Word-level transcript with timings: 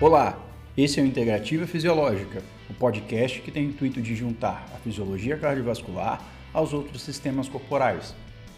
Olá, 0.00 0.42
esse 0.78 0.98
é 0.98 1.02
o 1.02 1.06
Integrativa 1.06 1.66
Fisiológica, 1.66 2.42
o 2.70 2.72
podcast 2.72 3.38
que 3.42 3.50
tem 3.50 3.66
o 3.66 3.68
intuito 3.68 4.00
de 4.00 4.16
juntar 4.16 4.66
a 4.74 4.78
fisiologia 4.78 5.36
cardiovascular 5.36 6.24
aos 6.54 6.72
outros 6.72 7.02
sistemas 7.02 7.50
corporais. 7.50 8.14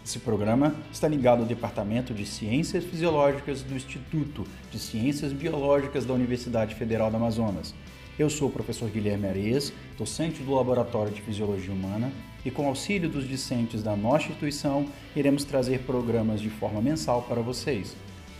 Esse 0.06 0.20
programa 0.20 0.72
está 0.92 1.08
ligado 1.08 1.40
ao 1.40 1.44
Departamento 1.44 2.14
de 2.14 2.24
Ciências 2.26 2.84
Fisiológicas 2.84 3.62
do 3.62 3.74
Instituto 3.74 4.46
de 4.70 4.78
Ciências 4.78 5.32
Biológicas 5.32 6.04
da 6.04 6.14
Universidade 6.14 6.76
Federal 6.76 7.10
do 7.10 7.16
Amazonas. 7.16 7.74
Eu 8.16 8.30
sou 8.30 8.46
o 8.46 8.52
professor 8.52 8.88
Guilherme 8.88 9.26
Areias, 9.26 9.72
docente 9.98 10.44
do 10.44 10.54
Laboratório 10.54 11.12
de 11.12 11.22
Fisiologia 11.22 11.74
Humana, 11.74 12.12
e 12.44 12.52
com 12.52 12.68
auxílio 12.68 13.08
dos 13.08 13.28
discentes 13.28 13.82
da 13.82 13.96
nossa 13.96 14.26
instituição, 14.26 14.86
iremos 15.16 15.42
trazer 15.42 15.80
programas 15.80 16.40
de 16.40 16.50
forma 16.50 16.80
mensal 16.80 17.22
para 17.22 17.42
vocês. 17.42 17.96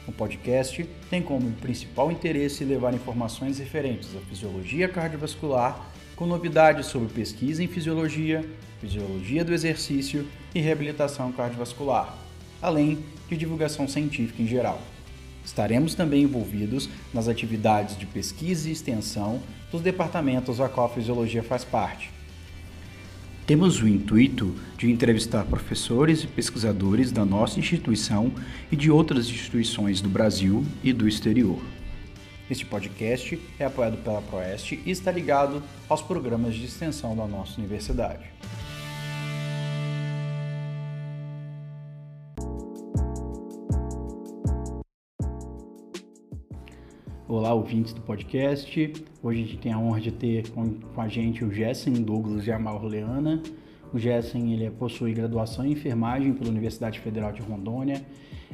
O 0.06 0.10
podcast 0.10 0.84
tem 1.08 1.22
como 1.22 1.50
principal 1.52 2.10
interesse 2.10 2.64
levar 2.64 2.92
informações 2.92 3.58
referentes 3.58 4.16
à 4.16 4.20
fisiologia 4.20 4.88
cardiovascular, 4.88 5.88
com 6.16 6.26
novidades 6.26 6.86
sobre 6.86 7.08
pesquisa 7.08 7.62
em 7.62 7.68
fisiologia, 7.68 8.44
fisiologia 8.80 9.44
do 9.44 9.54
exercício 9.54 10.26
e 10.54 10.60
reabilitação 10.60 11.30
cardiovascular, 11.30 12.16
além 12.60 12.98
de 13.28 13.36
divulgação 13.36 13.86
científica 13.86 14.42
em 14.42 14.46
geral. 14.46 14.82
Estaremos 15.44 15.94
também 15.94 16.22
envolvidos 16.22 16.88
nas 17.14 17.28
atividades 17.28 17.96
de 17.96 18.06
pesquisa 18.06 18.68
e 18.68 18.72
extensão 18.72 19.40
dos 19.70 19.80
departamentos 19.80 20.60
a 20.60 20.68
qual 20.68 20.86
a 20.86 20.90
fisiologia 20.90 21.42
faz 21.42 21.64
parte 21.64 22.10
temos 23.46 23.82
o 23.82 23.88
intuito 23.88 24.54
de 24.78 24.90
entrevistar 24.90 25.44
professores 25.44 26.22
e 26.22 26.26
pesquisadores 26.26 27.10
da 27.10 27.24
nossa 27.24 27.58
instituição 27.58 28.32
e 28.70 28.76
de 28.76 28.90
outras 28.90 29.28
instituições 29.28 30.00
do 30.00 30.08
Brasil 30.08 30.64
e 30.82 30.92
do 30.92 31.08
exterior. 31.08 31.60
Este 32.50 32.66
podcast 32.66 33.40
é 33.58 33.64
apoiado 33.64 33.96
pela 34.02 34.20
Proeste 34.22 34.80
e 34.84 34.90
está 34.90 35.10
ligado 35.10 35.62
aos 35.88 36.02
programas 36.02 36.54
de 36.54 36.64
extensão 36.64 37.16
da 37.16 37.26
nossa 37.26 37.58
universidade. 37.58 38.24
Olá, 47.34 47.54
ouvintes 47.54 47.94
do 47.94 48.02
podcast. 48.02 48.92
Hoje 49.22 49.40
a 49.40 49.46
gente 49.46 49.56
tem 49.56 49.72
a 49.72 49.78
honra 49.78 50.02
de 50.02 50.12
ter 50.12 50.50
com, 50.50 50.74
a 50.94 51.08
gente 51.08 51.42
o 51.42 51.50
Jessen 51.50 51.94
Douglas 51.94 52.44
de 52.44 52.52
Amal 52.52 52.84
Leana. 52.84 53.42
O 53.90 53.98
Jessen 53.98 54.52
ele 54.52 54.70
possui 54.70 55.14
graduação 55.14 55.64
em 55.64 55.72
enfermagem 55.72 56.34
pela 56.34 56.50
Universidade 56.50 57.00
Federal 57.00 57.32
de 57.32 57.40
Rondônia, 57.40 58.04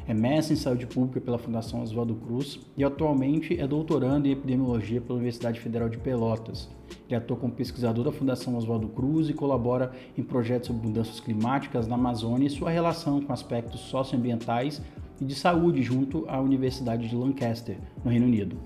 é 0.06 0.14
mestre 0.14 0.54
em 0.54 0.56
saúde 0.56 0.86
pública 0.86 1.20
pela 1.20 1.38
Fundação 1.38 1.82
Oswaldo 1.82 2.14
Cruz 2.14 2.60
e 2.76 2.84
atualmente 2.84 3.60
é 3.60 3.66
doutorando 3.66 4.28
em 4.28 4.30
epidemiologia 4.30 5.00
pela 5.00 5.14
Universidade 5.14 5.58
Federal 5.58 5.88
de 5.88 5.98
Pelotas. 5.98 6.68
Ele 7.08 7.16
atua 7.16 7.36
como 7.36 7.52
pesquisador 7.52 8.04
da 8.04 8.12
Fundação 8.12 8.56
Oswaldo 8.56 8.86
Cruz 8.90 9.28
e 9.28 9.34
colabora 9.34 9.90
em 10.16 10.22
projetos 10.22 10.68
sobre 10.68 10.86
mudanças 10.86 11.18
climáticas 11.18 11.88
na 11.88 11.96
Amazônia 11.96 12.46
e 12.46 12.50
sua 12.50 12.70
relação 12.70 13.20
com 13.20 13.32
aspectos 13.32 13.80
socioambientais 13.80 14.80
e 15.20 15.24
de 15.24 15.34
saúde 15.34 15.82
junto 15.82 16.24
à 16.28 16.40
Universidade 16.40 17.08
de 17.08 17.16
Lancaster, 17.16 17.76
no 18.04 18.10
Reino 18.10 18.26
Unido. 18.26 18.56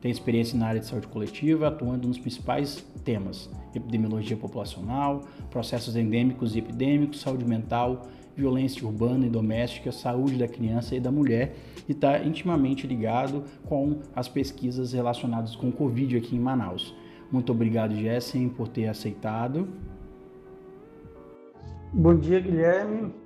Tem 0.00 0.10
experiência 0.10 0.58
na 0.58 0.66
área 0.66 0.80
de 0.80 0.86
saúde 0.86 1.06
coletiva, 1.06 1.68
atuando 1.68 2.06
nos 2.06 2.18
principais 2.18 2.84
temas: 3.04 3.48
epidemiologia 3.74 4.36
populacional, 4.36 5.22
processos 5.50 5.96
endêmicos 5.96 6.54
e 6.54 6.58
epidêmicos, 6.58 7.20
saúde 7.20 7.44
mental, 7.46 8.02
violência 8.36 8.86
urbana 8.86 9.26
e 9.26 9.30
doméstica, 9.30 9.90
saúde 9.90 10.36
da 10.36 10.46
criança 10.46 10.94
e 10.94 11.00
da 11.00 11.10
mulher, 11.10 11.56
e 11.88 11.92
está 11.92 12.22
intimamente 12.22 12.86
ligado 12.86 13.44
com 13.66 14.00
as 14.14 14.28
pesquisas 14.28 14.92
relacionadas 14.92 15.56
com 15.56 15.70
o 15.70 15.72
Covid 15.72 16.18
aqui 16.18 16.36
em 16.36 16.40
Manaus. 16.40 16.94
Muito 17.32 17.50
obrigado, 17.50 17.94
Jessen, 17.94 18.50
por 18.50 18.68
ter 18.68 18.88
aceitado. 18.88 19.66
Bom 21.92 22.14
dia, 22.14 22.40
Guilherme 22.40 23.23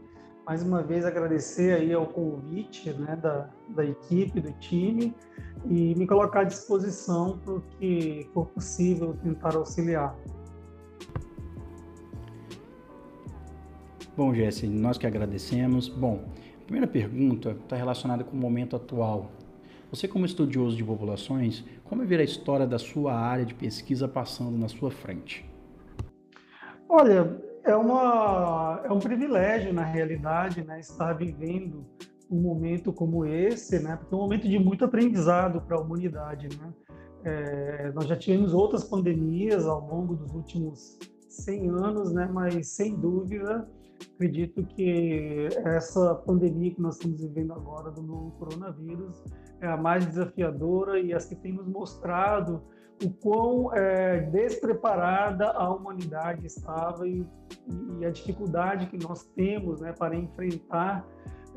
mais 0.48 0.62
uma 0.62 0.82
vez 0.82 1.04
agradecer 1.04 1.74
aí 1.74 1.92
ao 1.92 2.06
convite 2.06 2.90
né, 2.94 3.14
da, 3.16 3.50
da 3.68 3.84
equipe, 3.84 4.40
do 4.40 4.50
time 4.54 5.14
e 5.66 5.94
me 5.94 6.06
colocar 6.06 6.40
à 6.40 6.44
disposição 6.44 7.38
para 7.44 7.52
o 7.52 7.60
que 7.60 8.26
for 8.32 8.46
possível 8.46 9.14
tentar 9.22 9.54
auxiliar. 9.54 10.16
Bom, 14.16 14.32
Jesse, 14.32 14.66
nós 14.66 14.96
que 14.96 15.06
agradecemos. 15.06 15.86
Bom, 15.86 16.24
a 16.62 16.64
primeira 16.64 16.86
pergunta 16.86 17.50
está 17.50 17.76
relacionada 17.76 18.24
com 18.24 18.34
o 18.34 18.40
momento 18.40 18.74
atual. 18.74 19.30
Você, 19.90 20.08
como 20.08 20.24
estudioso 20.24 20.78
de 20.78 20.82
populações, 20.82 21.62
como 21.84 22.02
é 22.02 22.06
ver 22.06 22.20
a 22.20 22.24
história 22.24 22.66
da 22.66 22.78
sua 22.78 23.12
área 23.12 23.44
de 23.44 23.52
pesquisa 23.52 24.08
passando 24.08 24.56
na 24.56 24.68
sua 24.68 24.90
frente? 24.90 25.44
Olha, 26.88 27.38
é, 27.70 27.76
uma, 27.76 28.80
é 28.84 28.92
um 28.92 28.98
privilégio, 28.98 29.72
na 29.72 29.84
realidade, 29.84 30.64
né, 30.64 30.80
estar 30.80 31.12
vivendo 31.12 31.84
um 32.30 32.40
momento 32.40 32.92
como 32.92 33.24
esse, 33.24 33.78
né, 33.80 33.96
porque 33.96 34.14
é 34.14 34.16
um 34.16 34.20
momento 34.20 34.48
de 34.48 34.58
muito 34.58 34.84
aprendizado 34.84 35.60
para 35.62 35.76
a 35.76 35.80
humanidade. 35.80 36.48
Né? 36.58 36.72
É, 37.24 37.92
nós 37.94 38.06
já 38.06 38.16
tivemos 38.16 38.54
outras 38.54 38.84
pandemias 38.84 39.66
ao 39.66 39.86
longo 39.86 40.14
dos 40.14 40.32
últimos 40.34 40.98
100 41.28 41.68
anos, 41.70 42.12
né, 42.12 42.28
mas 42.32 42.68
sem 42.68 42.94
dúvida, 42.94 43.68
acredito 44.14 44.64
que 44.64 45.48
essa 45.64 46.14
pandemia 46.14 46.74
que 46.74 46.80
nós 46.80 46.96
estamos 46.96 47.20
vivendo 47.20 47.52
agora 47.52 47.90
do 47.90 48.02
novo 48.02 48.30
coronavírus 48.32 49.24
é 49.60 49.66
a 49.66 49.76
mais 49.76 50.06
desafiadora 50.06 51.00
e 51.00 51.12
as 51.12 51.26
que 51.26 51.34
tem 51.34 51.52
nos 51.52 51.66
mostrado 51.66 52.62
o 53.04 53.10
quão 53.10 53.72
é, 53.74 54.20
despreparada 54.22 55.50
a 55.50 55.70
humanidade 55.70 56.46
estava 56.46 57.06
e, 57.06 57.24
e, 57.98 58.04
a 58.04 58.10
dificuldade 58.10 58.86
que 58.86 58.98
nós 58.98 59.24
temos 59.36 59.80
né, 59.80 59.92
para 59.92 60.16
enfrentar 60.16 61.06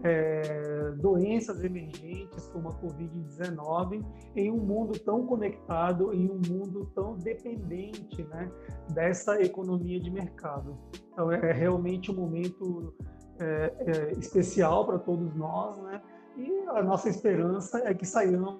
é, 0.03 0.91
doenças 0.97 1.63
emergentes 1.63 2.47
como 2.47 2.69
a 2.69 2.73
Covid-19 2.73 4.03
em 4.35 4.51
um 4.51 4.57
mundo 4.57 4.97
tão 4.99 5.25
conectado, 5.25 6.13
em 6.13 6.29
um 6.29 6.41
mundo 6.47 6.91
tão 6.95 7.15
dependente 7.15 8.23
né, 8.23 8.51
dessa 8.93 9.41
economia 9.41 9.99
de 9.99 10.09
mercado. 10.09 10.77
Então, 11.11 11.31
é 11.31 11.51
realmente 11.51 12.11
um 12.11 12.15
momento 12.15 12.93
é, 13.39 13.73
é 13.79 14.11
especial 14.19 14.85
para 14.85 14.99
todos 14.99 15.33
nós, 15.35 15.77
né? 15.79 16.01
E 16.37 16.63
a 16.69 16.81
nossa 16.81 17.09
esperança 17.09 17.79
é 17.79 17.93
que 17.93 18.05
saiamos 18.05 18.59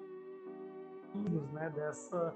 né, 1.52 1.72
dessa 1.74 2.34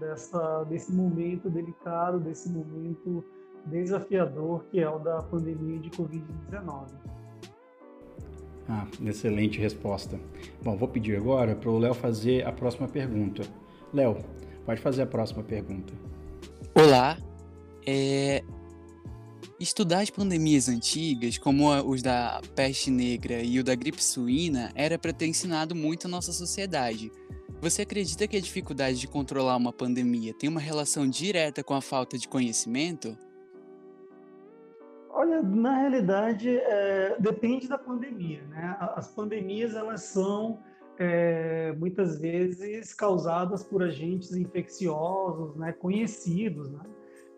dessa, 0.00 0.64
desse 0.64 0.92
momento 0.92 1.50
delicado, 1.50 2.18
desse 2.18 2.48
momento 2.48 3.22
desafiador 3.66 4.64
que 4.70 4.80
é 4.80 4.88
o 4.88 4.98
da 4.98 5.22
pandemia 5.22 5.78
de 5.78 5.90
Covid-19. 5.90 6.86
Ah, 8.68 8.86
excelente 9.04 9.60
resposta. 9.60 10.18
Bom, 10.62 10.76
vou 10.76 10.88
pedir 10.88 11.16
agora 11.16 11.54
para 11.54 11.70
o 11.70 11.78
Léo 11.78 11.92
fazer 11.92 12.46
a 12.46 12.52
próxima 12.52 12.88
pergunta. 12.88 13.42
Léo, 13.92 14.16
pode 14.64 14.80
fazer 14.80 15.02
a 15.02 15.06
próxima 15.06 15.42
pergunta. 15.42 15.92
Olá. 16.74 17.18
É... 17.86 18.42
Estudar 19.60 20.00
as 20.00 20.08
pandemias 20.08 20.70
antigas, 20.70 21.36
como 21.36 21.68
os 21.82 22.00
da 22.00 22.40
peste 22.56 22.90
negra 22.90 23.42
e 23.42 23.60
o 23.60 23.62
da 23.62 23.74
gripe 23.74 24.02
suína, 24.02 24.72
era 24.74 24.98
para 24.98 25.12
ter 25.12 25.26
ensinado 25.26 25.74
muito 25.74 26.06
a 26.06 26.10
nossa 26.10 26.32
sociedade. 26.32 27.12
Você 27.60 27.82
acredita 27.82 28.26
que 28.26 28.38
a 28.38 28.40
dificuldade 28.40 28.98
de 28.98 29.06
controlar 29.06 29.58
uma 29.58 29.70
pandemia 29.70 30.32
tem 30.32 30.48
uma 30.48 30.60
relação 30.60 31.06
direta 31.06 31.62
com 31.62 31.74
a 31.74 31.82
falta 31.82 32.16
de 32.16 32.26
conhecimento? 32.26 33.14
Olha, 35.10 35.42
na 35.42 35.76
realidade, 35.76 36.48
é, 36.48 37.16
depende 37.20 37.68
da 37.68 37.76
pandemia, 37.76 38.42
né? 38.44 38.78
As 38.96 39.08
pandemias, 39.08 39.74
elas 39.74 40.04
são 40.04 40.58
é, 40.98 41.74
muitas 41.78 42.18
vezes 42.18 42.94
causadas 42.94 43.62
por 43.62 43.82
agentes 43.82 44.32
infecciosos, 44.34 45.54
né, 45.56 45.70
conhecidos, 45.72 46.70
né? 46.70 46.80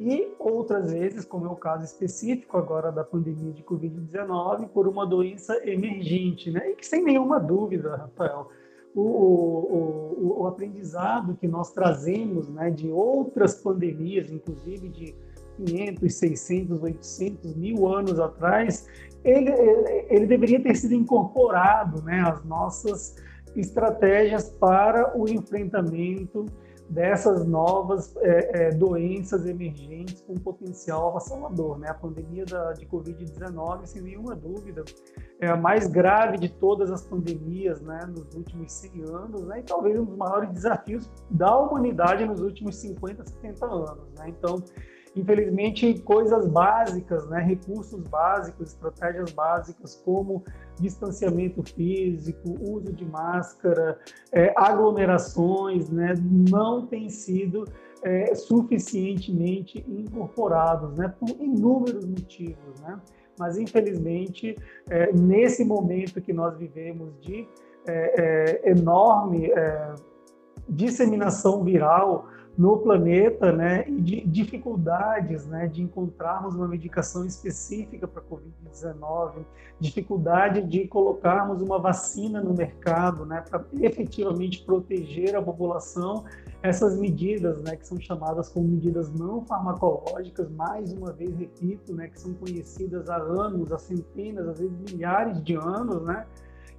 E 0.01 0.35
outras 0.39 0.93
vezes, 0.93 1.25
como 1.25 1.47
é 1.47 1.51
o 1.51 1.57
caso 1.57 1.85
específico 1.85 2.57
agora 2.57 2.91
da 2.91 3.05
pandemia 3.05 3.53
de 3.53 3.63
Covid-19, 3.63 4.69
por 4.69 4.89
uma 4.89 5.07
doença 5.07 5.57
emergente, 5.69 6.51
né? 6.51 6.71
E 6.71 6.77
que 6.77 6.87
sem 6.87 7.05
nenhuma 7.05 7.39
dúvida, 7.39 7.97
Rafael, 7.97 8.49
o, 8.95 9.01
o, 9.01 10.41
o, 10.41 10.47
aprendizado 10.47 11.37
que 11.37 11.49
nós 11.49 11.73
trazemos 11.73 12.49
né, 12.49 12.71
de 12.71 12.91
outras 12.91 13.55
pandemias, 13.55 14.31
inclusive 14.31 14.89
de 14.89 15.15
500, 15.65 16.15
600, 16.15 16.83
800, 16.83 17.57
mil 17.57 17.87
anos 17.87 18.19
atrás, 18.19 18.87
ele, 19.25 19.51
ele 20.11 20.27
deveria 20.27 20.63
ter 20.63 20.75
sido 20.75 20.95
incorporado 20.95 22.03
né, 22.03 22.21
às 22.21 22.45
nossas 22.45 23.17
estratégias 23.57 24.51
para 24.51 25.17
o 25.19 25.29
enfrentamento 25.29 26.47
dessas 26.93 27.47
novas 27.47 28.15
é, 28.19 28.67
é, 28.67 28.71
doenças 28.71 29.47
emergentes 29.47 30.21
com 30.21 30.35
potencial 30.35 31.09
avassalador. 31.09 31.79
Né? 31.79 31.89
A 31.89 31.95
pandemia 31.95 32.45
da, 32.45 32.75
de 32.75 32.85
Covid-19, 32.87 33.87
sem 33.87 34.03
nenhuma 34.03 34.37
dúvida, 34.37 34.85
é 35.41 35.49
a 35.49 35.57
mais 35.57 35.87
grave 35.87 36.37
de 36.37 36.51
todas 36.51 36.91
as 36.91 37.03
pandemias 37.03 37.81
né, 37.81 38.01
nos 38.07 38.35
últimos 38.35 38.71
100 38.73 39.03
anos, 39.09 39.43
né, 39.45 39.61
e 39.61 39.63
talvez 39.63 39.99
um 39.99 40.05
dos 40.05 40.17
maiores 40.17 40.51
desafios 40.51 41.11
da 41.31 41.57
humanidade 41.59 42.27
nos 42.27 42.41
últimos 42.41 42.77
50, 42.77 43.25
70 43.25 43.67
anos. 43.67 44.13
Né? 44.19 44.27
Então, 44.29 44.63
infelizmente, 45.15 45.99
coisas 46.01 46.47
básicas, 46.47 47.29
né, 47.29 47.41
recursos 47.41 48.03
básicos, 48.09 48.69
estratégias 48.69 49.31
básicas 49.33 49.95
como 50.05 50.43
distanciamento 50.81 51.63
físico, 51.63 52.57
uso 52.61 52.93
de 52.93 53.05
máscara, 53.05 53.99
é, 54.33 54.53
aglomerações, 54.57 55.91
né, 55.91 56.15
não 56.19 56.87
têm 56.87 57.09
sido 57.11 57.65
é, 58.03 58.35
suficientemente 58.35 59.85
incorporados, 59.87 60.97
né, 60.97 61.13
por 61.21 61.31
inúmeros 61.41 62.05
motivos, 62.05 62.81
né? 62.81 62.99
Mas 63.39 63.57
infelizmente 63.57 64.57
é, 64.91 65.13
nesse 65.13 65.65
momento 65.65 66.21
que 66.21 66.33
nós 66.33 66.57
vivemos 66.57 67.19
de 67.21 67.47
é, 67.87 68.61
é 68.65 68.71
enorme 68.71 69.47
é, 69.47 69.95
disseminação 70.69 71.65
viral 71.65 72.27
no 72.57 72.77
planeta, 72.79 73.51
né, 73.51 73.85
e 73.89 74.01
de 74.01 74.21
dificuldades, 74.27 75.47
né, 75.47 75.67
de 75.67 75.83
encontrarmos 75.83 76.55
uma 76.55 76.69
medicação 76.69 77.25
específica 77.25 78.07
para 78.07 78.21
a 78.21 78.25
COVID-19, 78.25 79.45
dificuldade 79.81 80.63
de 80.63 80.87
colocarmos 80.87 81.63
uma 81.63 81.79
vacina 81.79 82.43
no 82.43 82.53
mercado, 82.53 83.25
né, 83.25 83.43
para 83.49 83.65
efetivamente 83.81 84.63
proteger 84.65 85.35
a 85.35 85.41
população, 85.41 86.25
essas 86.63 86.97
medidas, 86.99 87.59
né, 87.63 87.75
que 87.75 87.87
são 87.87 87.99
chamadas 87.99 88.51
como 88.51 88.69
medidas 88.69 89.11
não 89.11 89.43
farmacológicas, 89.47 90.51
mais 90.51 90.93
uma 90.93 91.11
vez 91.11 91.35
repito, 91.35 91.95
né, 91.95 92.09
que 92.09 92.21
são 92.21 92.35
conhecidas 92.35 93.09
há 93.09 93.17
anos, 93.17 93.73
há 93.73 93.79
centenas, 93.79 94.47
às 94.47 94.59
vezes 94.59 94.79
milhares 94.93 95.43
de 95.43 95.55
anos, 95.55 96.03
né, 96.03 96.27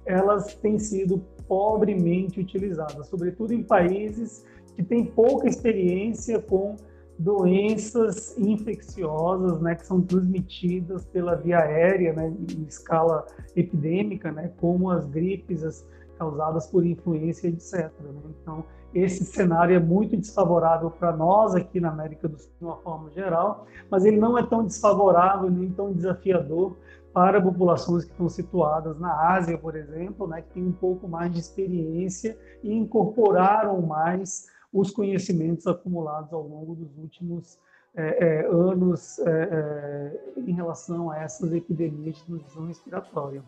elas 0.06 0.54
têm 0.54 0.78
sido 0.78 1.18
pobremente 1.48 2.40
utilizadas, 2.40 3.08
sobretudo 3.08 3.52
em 3.52 3.62
países 3.62 4.44
que 4.74 4.82
tem 4.82 5.04
pouca 5.04 5.48
experiência 5.48 6.40
com 6.40 6.76
doenças 7.18 8.36
infecciosas, 8.36 9.60
né, 9.60 9.74
que 9.74 9.86
são 9.86 10.00
transmitidas 10.00 11.04
pela 11.06 11.36
via 11.36 11.60
aérea, 11.60 12.12
né, 12.12 12.28
em 12.28 12.64
escala 12.64 13.24
epidêmica, 13.54 14.32
né, 14.32 14.50
como 14.60 14.90
as 14.90 15.06
gripes 15.06 15.62
as 15.62 15.86
causadas 16.18 16.66
por 16.66 16.84
influência, 16.84 17.48
etc. 17.48 17.90
Né? 18.00 18.20
Então, 18.40 18.64
esse 18.92 19.24
cenário 19.24 19.74
é 19.74 19.80
muito 19.80 20.16
desfavorável 20.16 20.90
para 20.90 21.16
nós 21.16 21.54
aqui 21.54 21.80
na 21.80 21.90
América 21.90 22.28
do 22.28 22.38
Sul, 22.38 22.50
de 22.58 22.64
uma 22.64 22.76
forma 22.76 23.10
geral, 23.10 23.66
mas 23.90 24.04
ele 24.04 24.18
não 24.18 24.38
é 24.38 24.46
tão 24.46 24.64
desfavorável 24.64 25.50
nem 25.50 25.70
tão 25.70 25.92
desafiador 25.92 26.76
para 27.12 27.40
populações 27.40 28.04
que 28.04 28.10
estão 28.10 28.28
situadas 28.28 28.98
na 28.98 29.34
Ásia, 29.34 29.56
por 29.56 29.76
exemplo, 29.76 30.26
né, 30.26 30.42
que 30.42 30.54
têm 30.54 30.66
um 30.66 30.72
pouco 30.72 31.08
mais 31.08 31.32
de 31.32 31.38
experiência 31.38 32.36
e 32.62 32.72
incorporaram 32.72 33.80
mais 33.82 34.46
os 34.74 34.90
conhecimentos 34.90 35.68
acumulados 35.68 36.32
ao 36.32 36.42
longo 36.42 36.74
dos 36.74 36.98
últimos 36.98 37.60
é, 37.96 38.42
é, 38.42 38.46
anos 38.48 39.20
é, 39.20 39.30
é 39.30 40.40
em 40.40 40.52
relação 40.52 41.12
a 41.12 41.18
essas 41.22 41.52
epidemias 41.52 42.16
de 42.16 42.24
transmissão 42.24 42.66
respiratória. 42.66 43.42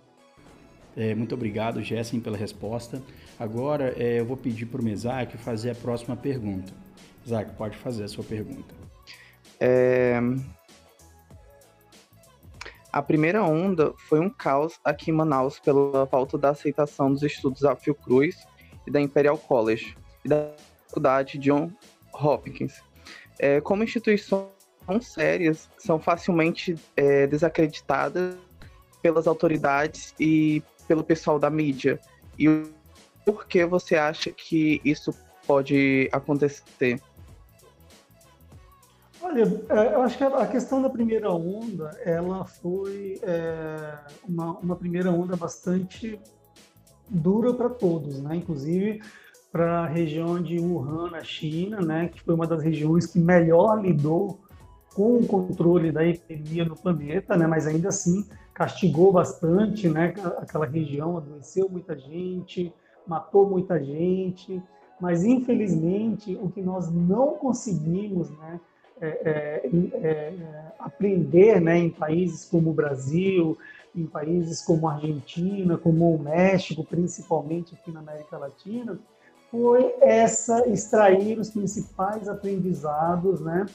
É, 0.96 1.14
muito 1.16 1.34
obrigado, 1.34 1.82
Jessen, 1.82 2.20
pela 2.20 2.36
resposta. 2.36 3.02
Agora 3.38 3.92
é, 4.00 4.20
eu 4.20 4.24
vou 4.24 4.36
pedir 4.36 4.66
para 4.66 4.80
o 4.80 4.84
Mesac 4.84 5.36
fazer 5.36 5.70
a 5.70 5.74
próxima 5.74 6.16
pergunta. 6.16 6.72
Isaac, 7.24 7.50
pode 7.56 7.76
fazer 7.76 8.04
a 8.04 8.08
sua 8.08 8.22
pergunta. 8.22 8.72
A 12.92 13.02
primeira 13.02 13.42
onda 13.42 13.92
foi 14.08 14.20
um 14.20 14.30
caos 14.30 14.78
aqui 14.84 15.10
em 15.10 15.14
Manaus 15.14 15.58
pela 15.58 16.06
falta 16.06 16.38
da 16.38 16.50
aceitação 16.50 17.12
dos 17.12 17.22
estudos 17.22 17.62
da 17.62 17.74
Fiocruz 17.74 18.46
e 18.86 18.90
da 18.90 19.00
Imperial 19.00 19.36
College 19.36 19.96
e 20.24 20.28
da 20.28 20.52
Faculdade 20.96 21.38
John 21.38 21.70
Hopkins. 22.14 22.82
É, 23.38 23.60
como 23.60 23.84
instituições 23.84 24.48
sérias, 25.02 25.68
são 25.76 26.00
facilmente 26.00 26.74
é, 26.96 27.26
desacreditadas 27.26 28.36
pelas 29.02 29.26
autoridades 29.26 30.14
e 30.18 30.62
pelo 30.88 31.04
pessoal 31.04 31.38
da 31.38 31.50
mídia. 31.50 32.00
E 32.38 32.62
por 33.26 33.46
que 33.46 33.66
você 33.66 33.96
acha 33.96 34.30
que 34.30 34.80
isso 34.84 35.12
pode 35.46 36.08
acontecer? 36.12 36.98
Olha, 39.20 39.42
é, 39.68 39.94
eu 39.94 40.02
acho 40.02 40.16
que 40.16 40.24
a 40.24 40.46
questão 40.46 40.80
da 40.80 40.88
primeira 40.88 41.30
onda, 41.30 41.90
ela 42.04 42.46
foi 42.46 43.20
é, 43.22 43.98
uma, 44.26 44.58
uma 44.58 44.76
primeira 44.76 45.10
onda 45.10 45.36
bastante 45.36 46.18
dura 47.08 47.52
para 47.52 47.68
todos, 47.68 48.22
né? 48.22 48.36
Inclusive, 48.36 49.02
para 49.56 49.84
a 49.84 49.86
região 49.86 50.38
de 50.38 50.58
Wuhan, 50.58 51.10
na 51.12 51.24
China, 51.24 51.80
né, 51.80 52.10
que 52.12 52.20
foi 52.20 52.34
uma 52.34 52.46
das 52.46 52.62
regiões 52.62 53.06
que 53.06 53.18
melhor 53.18 53.80
lidou 53.80 54.38
com 54.94 55.16
o 55.16 55.26
controle 55.26 55.90
da 55.90 56.06
epidemia 56.06 56.62
no 56.66 56.76
planeta, 56.76 57.34
né, 57.38 57.46
mas 57.46 57.66
ainda 57.66 57.88
assim 57.88 58.26
castigou 58.52 59.10
bastante, 59.10 59.88
né, 59.88 60.12
aquela 60.36 60.66
região 60.66 61.16
adoeceu 61.16 61.70
muita 61.70 61.96
gente, 61.96 62.70
matou 63.06 63.48
muita 63.48 63.82
gente, 63.82 64.62
mas 65.00 65.24
infelizmente 65.24 66.38
o 66.38 66.50
que 66.50 66.60
nós 66.60 66.92
não 66.92 67.36
conseguimos, 67.36 68.28
né, 68.28 68.60
é, 69.00 69.08
é, 69.08 69.70
é, 69.94 70.34
aprender, 70.78 71.62
né, 71.62 71.78
em 71.78 71.88
países 71.88 72.44
como 72.44 72.72
o 72.72 72.74
Brasil, 72.74 73.56
em 73.94 74.04
países 74.04 74.60
como 74.60 74.86
a 74.86 74.96
Argentina, 74.96 75.78
como 75.78 76.14
o 76.14 76.22
México, 76.22 76.84
principalmente 76.84 77.74
aqui 77.74 77.90
na 77.90 78.00
América 78.00 78.36
Latina, 78.36 78.98
foi 79.56 79.94
essa 80.02 80.68
extrair 80.68 81.38
os 81.38 81.50
principais 81.50 82.28
aprendizados, 82.28 83.40
né? 83.40 83.66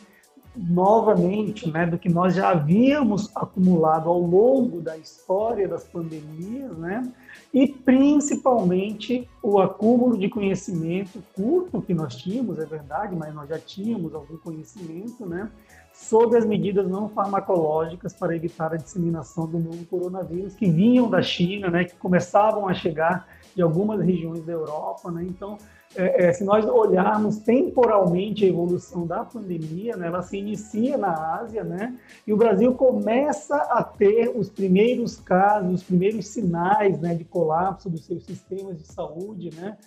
novamente, 0.53 1.69
né, 1.71 1.85
do 1.85 1.97
que 1.97 2.09
nós 2.09 2.35
já 2.35 2.49
havíamos 2.49 3.31
acumulado 3.33 4.09
ao 4.09 4.19
longo 4.19 4.81
da 4.81 4.97
história 4.97 5.65
das 5.65 5.85
pandemias, 5.85 6.77
né, 6.77 7.09
e 7.53 7.69
principalmente 7.69 9.29
o 9.41 9.61
acúmulo 9.61 10.17
de 10.17 10.27
conhecimento 10.27 11.23
curto 11.33 11.81
que 11.81 11.93
nós 11.93 12.17
tínhamos, 12.17 12.59
é 12.59 12.65
verdade, 12.65 13.15
mas 13.15 13.33
nós 13.33 13.47
já 13.47 13.57
tínhamos 13.57 14.13
algum 14.13 14.35
conhecimento, 14.37 15.25
né, 15.25 15.49
sobre 15.93 16.37
as 16.37 16.45
medidas 16.45 16.85
não 16.89 17.07
farmacológicas 17.07 18.13
para 18.13 18.35
evitar 18.35 18.73
a 18.73 18.77
disseminação 18.77 19.47
do 19.47 19.57
novo 19.57 19.85
coronavírus 19.85 20.53
que 20.53 20.69
vinham 20.69 21.09
da 21.09 21.21
China, 21.21 21.69
né, 21.69 21.85
que 21.85 21.95
começavam 21.95 22.67
a 22.67 22.73
chegar 22.73 23.25
de 23.55 23.61
algumas 23.61 24.01
regiões 24.01 24.43
da 24.45 24.53
Europa, 24.53 25.11
né? 25.11 25.23
Então, 25.23 25.57
é, 25.95 26.25
é, 26.25 26.33
se 26.33 26.43
nós 26.43 26.65
olharmos 26.65 27.39
temporalmente 27.39 28.45
a 28.45 28.47
evolução 28.47 29.05
da 29.05 29.25
pandemia, 29.25 29.97
né, 29.97 30.07
ela 30.07 30.21
se 30.21 30.37
inicia 30.37 30.97
na 30.97 31.35
Ásia, 31.35 31.65
né, 31.65 31.97
e 32.25 32.31
o 32.31 32.37
Brasil 32.37 32.73
começa 32.75 33.57
a 33.57 33.83
ter 33.83 34.31
os 34.33 34.49
primeiros 34.49 35.17
casos, 35.17 35.73
os 35.73 35.83
primeiros 35.83 36.27
sinais 36.27 36.97
né, 37.01 37.13
de 37.13 37.25
colapso 37.25 37.89
dos 37.89 38.05
seus 38.05 38.23
sistemas 38.23 38.77
de 38.77 38.87
saúde, 38.87 39.49
né, 39.53 39.77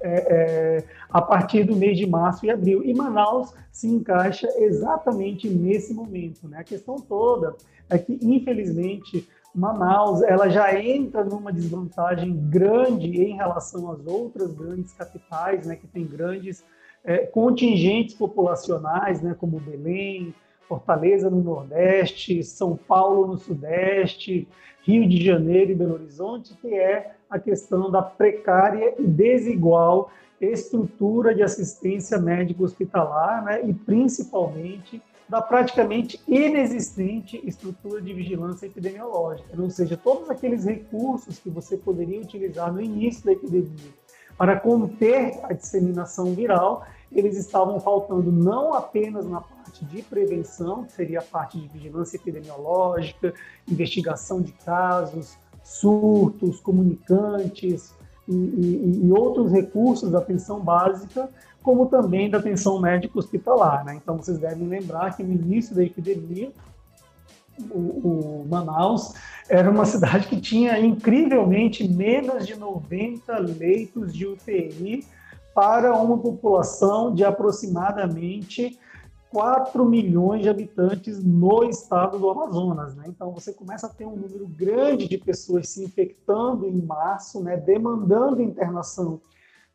é, 0.00 0.10
é, 0.10 0.84
a 1.08 1.22
partir 1.22 1.64
do 1.64 1.74
mês 1.74 1.96
de 1.96 2.06
março 2.06 2.44
e 2.44 2.50
abril. 2.50 2.84
E 2.84 2.92
Manaus 2.92 3.54
se 3.72 3.88
encaixa 3.88 4.46
exatamente 4.58 5.48
nesse 5.48 5.94
momento. 5.94 6.46
Né? 6.46 6.58
A 6.58 6.64
questão 6.64 6.96
toda 6.96 7.56
é 7.88 7.96
que, 7.96 8.18
infelizmente, 8.20 9.26
Manaus 9.54 10.20
ela 10.22 10.48
já 10.48 10.78
entra 10.78 11.22
numa 11.22 11.52
desvantagem 11.52 12.34
grande 12.50 13.22
em 13.22 13.36
relação 13.36 13.90
às 13.90 14.04
outras 14.06 14.52
grandes 14.52 14.92
capitais, 14.92 15.66
né, 15.66 15.76
que 15.76 15.86
tem 15.86 16.04
grandes 16.04 16.64
é, 17.04 17.18
contingentes 17.18 18.14
populacionais, 18.14 19.22
né, 19.22 19.36
como 19.38 19.60
Belém, 19.60 20.34
Fortaleza 20.68 21.30
no 21.30 21.42
Nordeste, 21.42 22.42
São 22.42 22.76
Paulo 22.76 23.26
no 23.28 23.38
Sudeste, 23.38 24.48
Rio 24.82 25.08
de 25.08 25.24
Janeiro 25.24 25.70
e 25.70 25.74
Belo 25.74 25.94
Horizonte, 25.94 26.54
que 26.60 26.74
é 26.74 27.12
a 27.30 27.38
questão 27.38 27.90
da 27.90 28.02
precária 28.02 28.94
e 28.98 29.06
desigual 29.06 30.10
estrutura 30.40 31.34
de 31.34 31.42
assistência 31.42 32.18
médico-hospitalar, 32.18 33.44
né, 33.44 33.62
e 33.64 33.72
principalmente 33.72 35.00
da 35.28 35.40
praticamente 35.40 36.20
inexistente 36.28 37.40
estrutura 37.44 38.00
de 38.00 38.12
vigilância 38.12 38.66
epidemiológica, 38.66 39.48
ou 39.60 39.70
seja, 39.70 39.96
todos 39.96 40.28
aqueles 40.28 40.64
recursos 40.64 41.38
que 41.38 41.48
você 41.48 41.76
poderia 41.76 42.20
utilizar 42.20 42.72
no 42.72 42.80
início 42.80 43.24
da 43.24 43.32
epidemia 43.32 43.92
para 44.36 44.58
conter 44.58 45.38
a 45.44 45.52
disseminação 45.52 46.34
viral, 46.34 46.86
eles 47.12 47.36
estavam 47.36 47.78
faltando 47.78 48.32
não 48.32 48.74
apenas 48.74 49.24
na 49.26 49.40
parte 49.40 49.84
de 49.84 50.02
prevenção, 50.02 50.84
que 50.84 50.92
seria 50.92 51.20
a 51.20 51.22
parte 51.22 51.58
de 51.58 51.68
vigilância 51.68 52.16
epidemiológica, 52.16 53.32
investigação 53.68 54.42
de 54.42 54.52
casos, 54.52 55.38
surtos, 55.62 56.60
comunicantes 56.60 57.94
e, 58.28 58.34
e, 58.34 59.00
e 59.04 59.12
outros 59.12 59.52
recursos 59.52 60.10
da 60.10 60.18
atenção 60.18 60.60
básica, 60.60 61.30
como 61.64 61.86
também 61.86 62.28
da 62.28 62.38
atenção 62.38 62.78
médica 62.78 63.18
hospitalar. 63.18 63.84
Né? 63.86 63.98
Então, 64.00 64.18
vocês 64.18 64.38
devem 64.38 64.68
lembrar 64.68 65.16
que 65.16 65.22
no 65.24 65.32
início 65.32 65.74
da 65.74 65.82
epidemia, 65.82 66.52
o, 67.70 68.42
o 68.42 68.46
Manaus 68.48 69.14
era 69.48 69.70
uma 69.70 69.86
cidade 69.86 70.28
que 70.28 70.38
tinha 70.38 70.78
incrivelmente 70.78 71.88
menos 71.88 72.46
de 72.46 72.54
90 72.54 73.38
leitos 73.38 74.12
de 74.12 74.26
UTI 74.26 75.06
para 75.54 75.96
uma 75.96 76.18
população 76.18 77.14
de 77.14 77.24
aproximadamente 77.24 78.78
4 79.30 79.86
milhões 79.86 80.42
de 80.42 80.50
habitantes 80.50 81.24
no 81.24 81.64
estado 81.64 82.18
do 82.18 82.28
Amazonas. 82.28 82.94
Né? 82.94 83.04
Então, 83.08 83.32
você 83.32 83.54
começa 83.54 83.86
a 83.86 83.90
ter 83.90 84.04
um 84.04 84.16
número 84.16 84.46
grande 84.46 85.08
de 85.08 85.16
pessoas 85.16 85.70
se 85.70 85.82
infectando 85.82 86.68
em 86.68 86.82
março, 86.82 87.42
né? 87.42 87.56
demandando 87.56 88.42
internação 88.42 89.18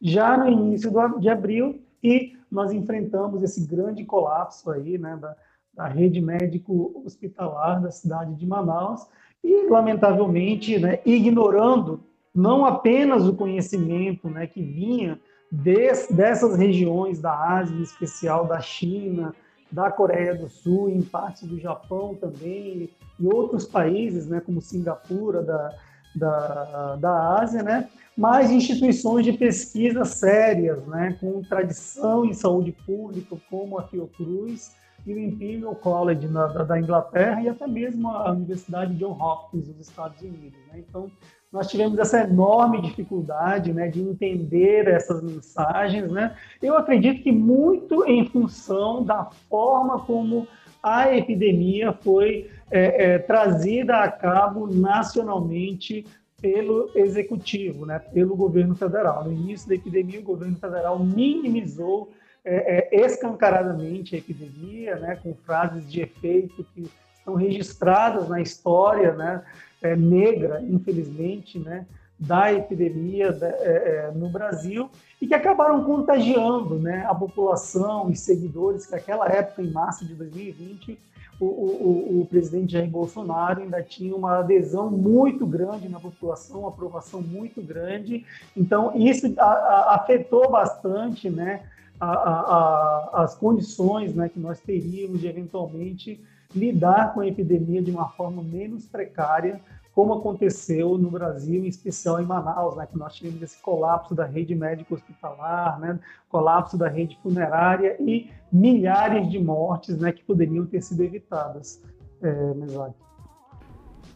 já 0.02 0.38
no 0.38 0.50
início 0.50 0.92
do, 0.92 1.20
de 1.20 1.30
abril, 1.30 1.82
e 2.04 2.38
nós 2.50 2.72
enfrentamos 2.72 3.44
esse 3.44 3.66
grande 3.68 4.04
colapso 4.06 4.72
aí, 4.72 4.98
né, 4.98 5.18
da, 5.20 5.36
da 5.74 5.88
rede 5.88 6.22
médico 6.22 7.02
hospitalar 7.06 7.82
da 7.82 7.92
cidade 7.92 8.34
de 8.36 8.46
Manaus, 8.46 9.06
e, 9.44 9.68
lamentavelmente, 9.68 10.78
né, 10.80 11.00
ignorando 11.06 12.02
não 12.34 12.66
apenas 12.66 13.28
o 13.28 13.36
conhecimento 13.36 14.30
né, 14.30 14.48
que 14.48 14.62
vinha 14.62 15.20
des, 15.52 16.08
dessas 16.10 16.58
regiões 16.58 17.20
da 17.20 17.34
Ásia, 17.34 17.76
em 17.76 17.82
especial 17.82 18.46
da 18.46 18.60
China, 18.62 19.34
da 19.72 19.92
Coreia 19.92 20.36
do 20.36 20.50
Sul, 20.50 20.90
em 20.90 21.02
partes 21.02 21.48
do 21.48 21.60
Japão 21.60 22.16
também, 22.16 22.90
e 23.20 23.28
outros 23.28 23.66
países, 23.66 24.28
né, 24.28 24.40
como 24.40 24.62
Singapura, 24.62 25.42
da, 25.42 25.76
da, 26.16 26.96
da 26.96 27.40
Ásia, 27.40 27.64
né, 27.64 27.90
mas 28.18 28.52
instituições 28.52 29.26
de 29.26 29.34
pesquisa 29.34 30.04
sérias, 30.04 30.86
né, 30.88 31.18
com 31.20 31.42
tradição 31.42 32.26
em 32.26 32.34
saúde 32.34 32.72
pública, 32.86 33.38
como 33.50 33.80
a 33.80 33.84
Fiocruz 33.84 34.76
e 35.06 35.14
o 35.14 35.20
Imperial 35.20 35.76
College 35.76 36.28
na, 36.28 36.48
da, 36.48 36.64
da, 36.64 36.80
Inglaterra 36.80 37.42
e 37.42 37.50
até 37.50 37.66
mesmo 37.66 38.10
a 38.10 38.32
Universidade 38.32 38.96
John 38.96 39.18
Hopkins 39.20 39.68
dos 39.68 39.88
Estados 39.88 40.22
Unidos. 40.22 40.60
Né? 40.72 40.84
Então, 40.88 41.10
nós 41.52 41.68
tivemos 41.68 41.98
essa 41.98 42.22
enorme 42.22 42.82
dificuldade 42.82 43.74
né, 43.74 43.88
de 43.88 44.02
entender 44.02 44.88
essas 44.88 45.24
mensagens. 45.24 46.12
Né? 46.12 46.36
Eu 46.62 46.78
acredito 46.78 47.24
que 47.24 47.32
muito 47.32 48.06
em 48.06 48.26
função 48.28 49.04
da 49.04 49.26
forma 49.50 50.00
como 50.02 50.48
a 50.82 51.14
epidemia 51.16 51.92
foi 51.92 52.50
é, 52.72 53.14
é, 53.14 53.20
trazida 53.20 53.98
a 53.98 54.12
cabo 54.12 54.68
nacionalmente 54.68 56.06
pelo 56.42 56.90
executivo, 56.96 57.86
né, 57.86 58.00
pelo 58.00 58.36
governo 58.36 58.76
federal. 58.76 59.26
No 59.26 59.32
início 59.32 59.68
da 59.68 59.76
epidemia, 59.76 60.20
o 60.20 60.24
governo 60.24 60.56
federal 60.56 60.98
minimizou 61.00 62.12
é, 62.46 62.90
é, 62.96 63.06
escancaradamente 63.06 64.16
a 64.16 64.18
epidemia, 64.18 64.96
né, 64.96 65.20
com 65.22 65.36
frases 65.36 65.90
de 65.90 66.02
efeito 66.02 66.66
que 66.74 66.90
estão 67.18 67.36
registradas 67.36 68.30
na 68.30 68.42
história 68.42 69.14
né, 69.14 69.44
é, 69.82 69.96
negra, 69.96 70.62
infelizmente, 70.62 71.60
né, 71.60 71.86
da 72.20 72.52
epidemia 72.52 73.38
é, 73.42 73.46
é, 73.46 74.12
no 74.14 74.30
Brasil 74.30 74.90
e 75.22 75.28
que 75.28 75.34
acabaram 75.34 75.84
contagiando 75.86 76.78
né, 76.78 77.06
a 77.08 77.16
população 77.16 78.10
e 78.10 78.16
seguidores 78.16 78.86
que 78.86 78.92
naquela 78.92 79.28
época, 79.28 79.62
em 79.62 79.72
março 79.72 80.06
de 80.06 80.14
2020, 80.16 81.00
o, 81.40 81.46
o, 81.46 82.22
o, 82.22 82.26
presidente 82.26 82.74
Jair 82.74 82.90
Bolsonaro 82.90 83.62
ainda 83.62 83.82
tinha 83.82 84.14
uma 84.14 84.40
adesão 84.40 84.92
muito 84.92 85.46
grande 85.46 85.88
na 85.88 85.98
população, 85.98 86.62
uma 86.62 86.70
aprovação 86.70 87.22
muito 87.22 87.62
grande. 87.62 88.26
Então, 88.58 88.92
isso 88.98 89.34
a, 89.40 89.46
a, 89.46 89.96
afetou 89.96 90.52
bastante 90.52 91.30
né, 91.30 91.64
a, 92.00 93.10
as 93.24 93.36
condições 93.36 94.14
né, 94.14 94.28
que 94.28 94.40
nós 94.40 94.60
teríamos 94.60 95.22
de 95.22 95.28
eventualmente 95.28 96.20
lidar 96.54 97.14
com 97.14 97.22
a 97.22 97.28
epidemia 97.28 97.82
de 97.82 97.92
uma 97.92 98.10
forma 98.10 98.44
menos 98.44 98.86
precária, 98.86 99.62
como 100.00 100.14
aconteceu 100.14 100.98
no 100.98 101.12
Brasil, 101.12 101.66
em 101.66 101.68
especial 101.68 102.22
em 102.22 102.26
Manaus, 102.26 102.78
né, 102.78 102.88
que 102.90 102.98
nós 102.98 103.14
tivemos 103.16 103.42
esse 103.42 103.62
colapso 103.62 104.16
da 104.16 104.26
rede 104.26 104.56
médica 104.56 104.94
hospitalar, 104.94 105.78
né, 105.78 106.00
colapso 106.30 106.78
da 106.78 106.88
rede 106.88 107.20
funerária 107.22 107.98
e 108.00 108.30
milhares 108.50 109.30
de 109.30 109.38
mortes 109.38 109.98
né, 109.98 110.14
que 110.14 110.24
poderiam 110.24 110.66
ter 110.66 110.82
sido 110.82 111.04
evitadas. 111.04 111.84
É, 112.22 112.54
Mesaque. 112.54 112.96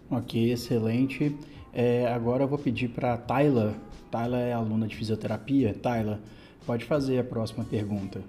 Ok, 0.09 0.53
excelente. 0.53 1.37
É, 1.73 2.07
agora 2.13 2.45
eu 2.45 2.47
vou 2.47 2.57
pedir 2.57 2.87
para 2.87 3.15
a 3.15 3.17
Tayla. 3.17 3.75
Tayla 4.09 4.37
é 4.37 4.53
aluna 4.53 4.87
de 4.87 4.95
fisioterapia. 4.95 5.73
Tayla, 5.73 6.21
pode 6.65 6.85
fazer 6.85 7.19
a 7.19 7.25
próxima 7.25 7.65
pergunta. 7.65 8.21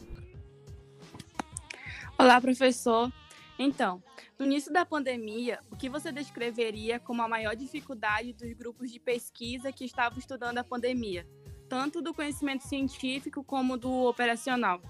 Olá, 2.19 2.41
professor. 2.41 3.13
Então, 3.59 4.03
no 4.39 4.45
início 4.45 4.73
da 4.73 4.85
pandemia, 4.85 5.61
o 5.71 5.77
que 5.77 5.89
você 5.89 6.11
descreveria 6.11 6.99
como 6.99 7.23
a 7.23 7.29
maior 7.29 7.55
dificuldade 7.55 8.33
dos 8.33 8.53
grupos 8.53 8.91
de 8.91 8.99
pesquisa 8.99 9.73
que 9.73 9.85
estavam 9.85 10.19
estudando 10.19 10.59
a 10.59 10.65
pandemia, 10.65 11.27
tanto 11.69 12.03
do 12.03 12.13
conhecimento 12.13 12.65
científico 12.65 13.45
como 13.45 13.77
do 13.77 14.09
operacional? 14.09 14.81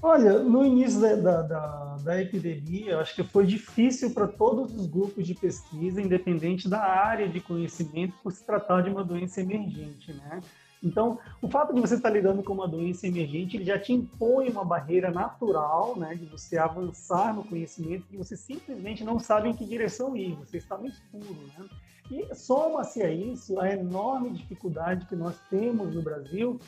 Olha, 0.00 0.38
no 0.38 0.64
início 0.64 1.00
da, 1.00 1.16
da, 1.16 1.42
da, 1.42 1.96
da 1.96 2.22
epidemia, 2.22 3.00
acho 3.00 3.16
que 3.16 3.24
foi 3.24 3.44
difícil 3.44 4.14
para 4.14 4.28
todos 4.28 4.72
os 4.72 4.86
grupos 4.86 5.26
de 5.26 5.34
pesquisa, 5.34 6.00
independente 6.00 6.68
da 6.68 6.80
área 6.80 7.28
de 7.28 7.40
conhecimento, 7.40 8.14
por 8.22 8.30
se 8.30 8.44
tratar 8.44 8.82
de 8.82 8.90
uma 8.90 9.02
doença 9.02 9.40
emergente, 9.40 10.12
né? 10.12 10.40
Então, 10.82 11.18
o 11.42 11.48
fato 11.48 11.74
de 11.74 11.80
você 11.80 11.96
estar 11.96 12.10
lidando 12.10 12.42
com 12.42 12.52
uma 12.52 12.68
doença 12.68 13.06
emergente, 13.06 13.56
ele 13.56 13.64
já 13.64 13.78
te 13.78 13.92
impõe 13.92 14.48
uma 14.48 14.64
barreira 14.64 15.10
natural, 15.10 15.96
né, 15.96 16.14
de 16.14 16.26
você 16.26 16.56
avançar 16.56 17.34
no 17.34 17.44
conhecimento 17.44 18.06
que 18.06 18.16
você 18.16 18.36
simplesmente 18.36 19.02
não 19.02 19.18
sabe 19.18 19.48
em 19.48 19.54
que 19.54 19.64
direção 19.64 20.16
ir, 20.16 20.34
você 20.34 20.58
está 20.58 20.76
no 20.76 20.86
escuro, 20.86 21.36
né? 21.58 21.68
E 22.10 22.34
soma-se 22.34 23.02
a 23.02 23.10
isso 23.10 23.60
a 23.60 23.70
enorme 23.70 24.30
dificuldade 24.30 25.06
que 25.06 25.14
nós 25.14 25.38
temos 25.50 25.94
no 25.94 26.00
Brasil 26.00 26.58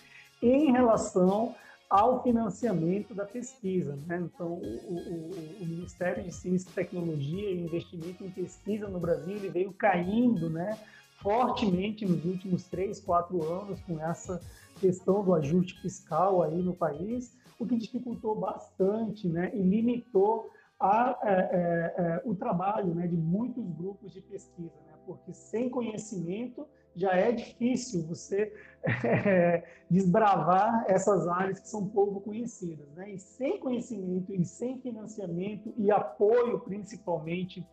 em 0.43 0.71
relação 0.71 1.55
ao 1.89 2.23
financiamento 2.23 3.15
da 3.15 3.25
pesquisa. 3.25 3.97
Né? 4.07 4.21
Então, 4.21 4.47
o, 4.47 4.61
o, 4.61 5.31
o, 5.61 5.67
Ministério 5.67 6.23
de 6.23 6.33
Ciência 6.33 6.69
e 6.71 6.73
Tecnologia 6.73 7.51
e 7.51 7.65
Investimento 7.65 8.23
em 8.23 8.31
Pesquisa 8.31 8.87
no 8.87 9.01
Brasil 9.01 9.35
ele 9.35 9.49
veio 9.49 9.73
caindo 9.73 10.49
né, 10.49 10.79
fortemente 11.23 12.07
nos 12.07 12.25
últimos 12.25 12.65
três, 12.65 13.01
quatro 13.01 13.43
anos 13.43 13.81
com 13.83 14.01
essa 14.01 14.41
questão 14.81 15.23
do 15.23 15.35
ajuste 15.35 15.81
fiscal 15.81 16.43
aí 16.43 16.63
no 16.63 16.75
país, 16.75 17.37
o 17.59 17.67
que 17.67 17.77
dificultou 17.77 18.35
bastante 18.35 19.29
né, 19.29 19.51
e 19.55 19.61
limitou 19.61 20.51
a, 20.79 21.19
é, 21.23 21.33
é, 21.33 21.95
é, 21.99 22.23
o 22.25 22.35
trabalho 22.35 22.95
né, 22.95 23.07
de 23.07 23.17
muitos 23.17 23.71
grupos 23.73 24.13
de 24.13 24.23
pesquisa, 24.23 24.75
né, 24.87 24.95
porque 25.07 25.33
sem 25.35 25.69
conhecimento 25.69 26.67
já 26.97 27.13
é 27.13 27.31
difícil 27.31 28.03
você 28.07 28.53
é, 29.05 29.63
desbravar 29.91 30.85
essas 30.89 31.29
áreas 31.29 31.61
que 31.61 31.69
são 31.69 31.87
pouco 31.87 32.21
conhecidas. 32.21 32.89
Né? 32.95 33.13
E 33.13 33.19
sem 33.19 33.61
conhecimento 33.61 34.33
e 34.35 34.45
sem 34.45 34.81
financiamento 34.81 35.73
e 35.77 35.91
apoio, 35.91 36.59
principalmente, 36.61 37.65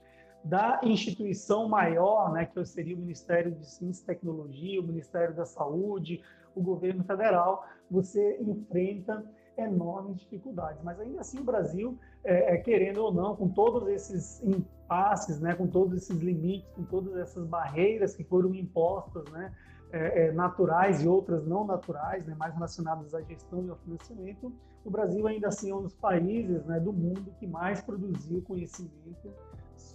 da 0.48 0.80
instituição 0.84 1.68
maior, 1.68 2.32
né, 2.32 2.46
que 2.46 2.66
seria 2.66 2.96
o 2.96 3.00
Ministério 3.00 3.52
de 3.52 3.70
Ciência 3.70 4.04
e 4.04 4.06
Tecnologia, 4.06 4.80
o 4.80 4.84
Ministério 4.84 5.36
da 5.36 5.46
Saúde, 5.46 6.22
o 6.56 6.62
governo 6.62 7.04
federal, 7.04 7.66
você 7.92 8.38
enfrenta 8.42 9.24
enormes 9.58 10.18
dificuldades. 10.20 10.82
Mas 10.84 11.00
ainda 11.00 11.22
assim 11.22 11.40
o 11.40 11.44
Brasil, 11.44 11.98
é, 12.24 12.56
é, 12.56 12.58
querendo 12.58 13.00
ou 13.00 13.14
não, 13.14 13.36
com 13.36 13.50
todos 13.50 13.88
esses 13.90 14.42
impasses, 14.44 15.40
né, 15.40 15.54
com 15.54 15.68
todos 15.68 15.98
esses 15.98 16.18
limites, 16.18 16.70
com 16.72 16.84
todas 16.84 17.16
essas 17.18 17.46
barreiras 17.46 18.16
que 18.16 18.24
foram 18.24 18.54
impostas, 18.56 19.24
né, 19.32 19.54
é, 19.92 20.28
é 20.28 20.32
naturais 20.32 21.04
e 21.04 21.08
outras 21.08 21.46
não 21.46 21.66
naturais, 21.66 22.26
né, 22.26 22.36
mais 22.36 22.54
relacionadas 22.54 23.14
à 23.14 23.22
gestão 23.22 23.66
e 23.66 23.70
ao 23.70 23.76
financiamento, 23.78 24.54
o 24.86 24.90
Brasil 24.90 25.28
ainda 25.28 25.50
assim 25.50 25.72
é 25.72 25.76
um 25.76 25.82
dos 25.82 25.96
países 25.96 26.64
né, 26.66 26.80
do 26.80 26.94
mundo 26.94 27.34
que 27.40 27.46
mais 27.46 27.82
produziu 27.82 28.42
conhecimento 28.42 29.34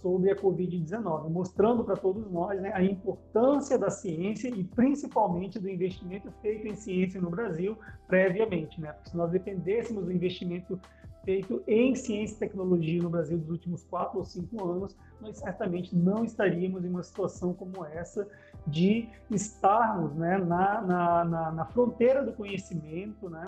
sobre 0.03 0.29
a 0.29 0.35
Covid-19, 0.35 1.29
mostrando 1.29 1.81
para 1.85 1.95
todos 1.95 2.29
nós 2.29 2.61
né, 2.61 2.73
a 2.73 2.83
importância 2.83 3.79
da 3.79 3.89
ciência 3.89 4.49
e 4.49 4.65
principalmente 4.65 5.57
do 5.57 5.69
investimento 5.69 6.29
feito 6.41 6.67
em 6.67 6.75
ciência 6.75 7.21
no 7.21 7.29
Brasil 7.29 7.77
previamente. 8.05 8.81
Né? 8.81 8.91
Porque 8.91 9.11
se 9.11 9.17
nós 9.17 9.31
dependêssemos 9.31 10.03
do 10.03 10.11
investimento 10.11 10.77
feito 11.23 11.63
em 11.65 11.95
ciência 11.95 12.35
e 12.35 12.39
tecnologia 12.39 13.01
no 13.01 13.09
Brasil 13.09 13.37
dos 13.37 13.49
últimos 13.49 13.85
quatro 13.85 14.19
ou 14.19 14.25
cinco 14.25 14.61
anos, 14.69 14.93
nós 15.21 15.37
certamente 15.37 15.95
não 15.95 16.25
estaríamos 16.25 16.83
em 16.83 16.89
uma 16.89 17.01
situação 17.01 17.53
como 17.53 17.85
essa 17.85 18.27
de 18.67 19.07
estarmos 19.31 20.13
né, 20.15 20.37
na, 20.37 20.81
na, 20.81 21.25
na, 21.25 21.51
na 21.51 21.65
fronteira 21.67 22.25
do 22.25 22.33
conhecimento 22.33 23.29
né, 23.29 23.45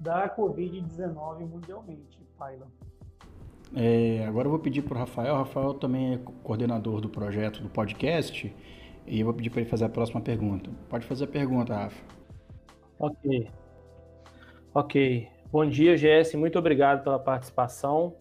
da 0.00 0.28
Covid-19 0.34 1.48
mundialmente, 1.48 2.20
Paila. 2.36 2.66
É, 3.74 4.24
agora 4.26 4.46
eu 4.46 4.50
vou 4.50 4.60
pedir 4.60 4.82
para 4.82 4.94
o 4.94 4.98
Rafael. 4.98 5.34
O 5.34 5.38
Rafael 5.38 5.74
também 5.74 6.14
é 6.14 6.18
coordenador 6.42 7.00
do 7.00 7.08
projeto 7.08 7.62
do 7.62 7.68
podcast 7.68 8.54
e 9.06 9.20
eu 9.20 9.24
vou 9.24 9.34
pedir 9.34 9.50
para 9.50 9.60
ele 9.60 9.70
fazer 9.70 9.84
a 9.84 9.88
próxima 9.88 10.20
pergunta. 10.20 10.70
Pode 10.88 11.06
fazer 11.06 11.24
a 11.24 11.28
pergunta, 11.28 11.74
Rafa. 11.74 12.02
Ok. 12.98 13.48
Ok. 14.74 15.28
Bom 15.50 15.66
dia, 15.66 15.96
GS. 15.96 16.34
Muito 16.34 16.58
obrigado 16.58 17.02
pela 17.02 17.18
participação. 17.18 18.14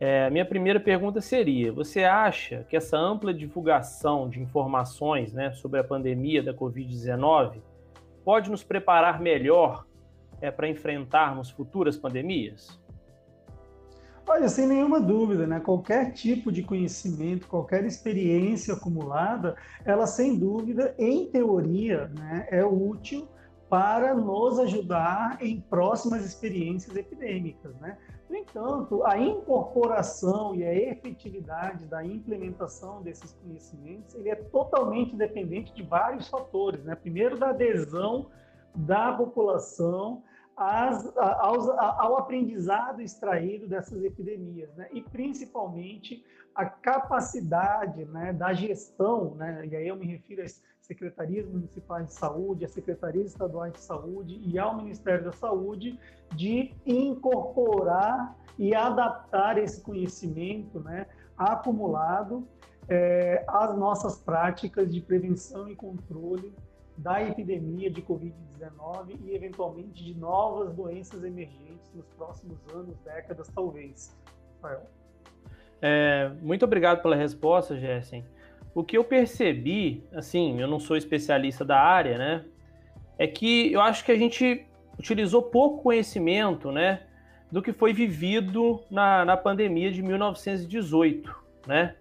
É, 0.00 0.30
minha 0.30 0.44
primeira 0.44 0.78
pergunta 0.78 1.20
seria: 1.20 1.72
você 1.72 2.04
acha 2.04 2.64
que 2.68 2.76
essa 2.76 2.96
ampla 2.96 3.34
divulgação 3.34 4.28
de 4.28 4.40
informações 4.40 5.32
né, 5.32 5.50
sobre 5.52 5.80
a 5.80 5.84
pandemia 5.84 6.42
da 6.42 6.54
Covid-19 6.54 7.60
pode 8.24 8.50
nos 8.50 8.62
preparar 8.62 9.20
melhor 9.20 9.84
é, 10.40 10.50
para 10.52 10.68
enfrentarmos 10.68 11.50
futuras 11.50 11.96
pandemias? 11.96 12.80
Olha, 14.30 14.46
sem 14.46 14.66
nenhuma 14.66 15.00
dúvida, 15.00 15.46
né? 15.46 15.58
Qualquer 15.58 16.12
tipo 16.12 16.52
de 16.52 16.62
conhecimento, 16.62 17.48
qualquer 17.48 17.86
experiência 17.86 18.74
acumulada, 18.74 19.56
ela 19.86 20.06
sem 20.06 20.38
dúvida, 20.38 20.94
em 20.98 21.30
teoria, 21.30 22.08
né, 22.08 22.46
é 22.50 22.62
útil 22.62 23.26
para 23.70 24.14
nos 24.14 24.58
ajudar 24.58 25.38
em 25.40 25.58
próximas 25.62 26.26
experiências 26.26 26.94
epidêmicas, 26.94 27.74
né? 27.76 27.96
No 28.28 28.36
entanto, 28.36 29.02
a 29.04 29.18
incorporação 29.18 30.54
e 30.54 30.62
a 30.62 30.74
efetividade 30.74 31.86
da 31.86 32.04
implementação 32.04 33.00
desses 33.00 33.32
conhecimentos, 33.32 34.14
ele 34.14 34.28
é 34.28 34.34
totalmente 34.36 35.16
dependente 35.16 35.72
de 35.72 35.82
vários 35.82 36.28
fatores, 36.28 36.84
né? 36.84 36.94
Primeiro, 36.94 37.38
da 37.38 37.48
adesão 37.48 38.26
da 38.74 39.10
população 39.12 40.22
as, 40.58 41.16
aos, 41.16 41.68
ao 41.68 42.18
aprendizado 42.18 43.00
extraído 43.00 43.68
dessas 43.68 44.02
epidemias, 44.02 44.74
né? 44.74 44.88
e 44.92 45.00
principalmente 45.00 46.24
a 46.52 46.64
capacidade 46.66 48.04
né, 48.06 48.32
da 48.32 48.52
gestão, 48.52 49.36
né? 49.36 49.64
e 49.66 49.76
aí 49.76 49.86
eu 49.86 49.94
me 49.94 50.04
refiro 50.04 50.42
às 50.42 50.60
secretarias 50.80 51.48
municipais 51.48 52.08
de 52.08 52.14
saúde, 52.14 52.64
às 52.64 52.72
secretarias 52.72 53.30
estaduais 53.30 53.72
de 53.72 53.80
saúde 53.80 54.40
e 54.44 54.58
ao 54.58 54.76
Ministério 54.76 55.24
da 55.24 55.32
Saúde, 55.32 55.96
de 56.34 56.74
incorporar 56.84 58.36
e 58.58 58.74
adaptar 58.74 59.58
esse 59.58 59.80
conhecimento 59.80 60.80
né, 60.80 61.06
acumulado 61.36 62.48
é, 62.88 63.44
às 63.46 63.76
nossas 63.76 64.18
práticas 64.18 64.92
de 64.92 65.00
prevenção 65.00 65.68
e 65.68 65.76
controle 65.76 66.52
da 66.98 67.22
epidemia 67.22 67.90
de 67.90 68.02
Covid-19 68.02 69.16
e, 69.24 69.34
eventualmente, 69.34 70.04
de 70.04 70.18
novas 70.18 70.74
doenças 70.74 71.22
emergentes 71.22 71.92
nos 71.94 72.06
próximos 72.08 72.58
anos, 72.74 72.98
décadas, 73.04 73.48
talvez. 73.54 74.16
Rafael. 74.60 74.82
É, 75.80 76.30
muito 76.42 76.64
obrigado 76.64 77.00
pela 77.00 77.14
resposta, 77.14 77.78
Jessen. 77.78 78.24
O 78.74 78.82
que 78.82 78.98
eu 78.98 79.04
percebi, 79.04 80.04
assim, 80.12 80.60
eu 80.60 80.66
não 80.66 80.80
sou 80.80 80.96
especialista 80.96 81.64
da 81.64 81.80
área, 81.80 82.18
né? 82.18 82.44
É 83.16 83.26
que 83.26 83.72
eu 83.72 83.80
acho 83.80 84.04
que 84.04 84.12
a 84.12 84.16
gente 84.16 84.66
utilizou 84.98 85.42
pouco 85.42 85.82
conhecimento, 85.84 86.72
né? 86.72 87.02
Do 87.50 87.62
que 87.62 87.72
foi 87.72 87.92
vivido 87.92 88.82
na, 88.90 89.24
na 89.24 89.36
pandemia 89.36 89.90
de 89.90 90.02
1918, 90.02 91.34
né? 91.66 91.94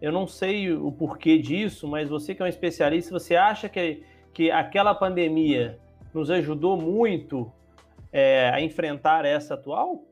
Eu 0.00 0.10
não 0.10 0.26
sei 0.26 0.72
o 0.72 0.90
porquê 0.90 1.38
disso, 1.38 1.86
mas 1.86 2.08
você 2.08 2.34
que 2.34 2.42
é 2.42 2.44
um 2.44 2.48
especialista, 2.48 3.18
você 3.18 3.36
acha 3.36 3.68
que 3.68 4.02
que 4.34 4.50
aquela 4.50 4.94
pandemia 4.94 5.78
nos 6.12 6.30
ajudou 6.30 6.76
muito 6.76 7.50
é, 8.12 8.50
a 8.50 8.60
enfrentar 8.60 9.24
essa 9.24 9.54
atual? 9.54 10.04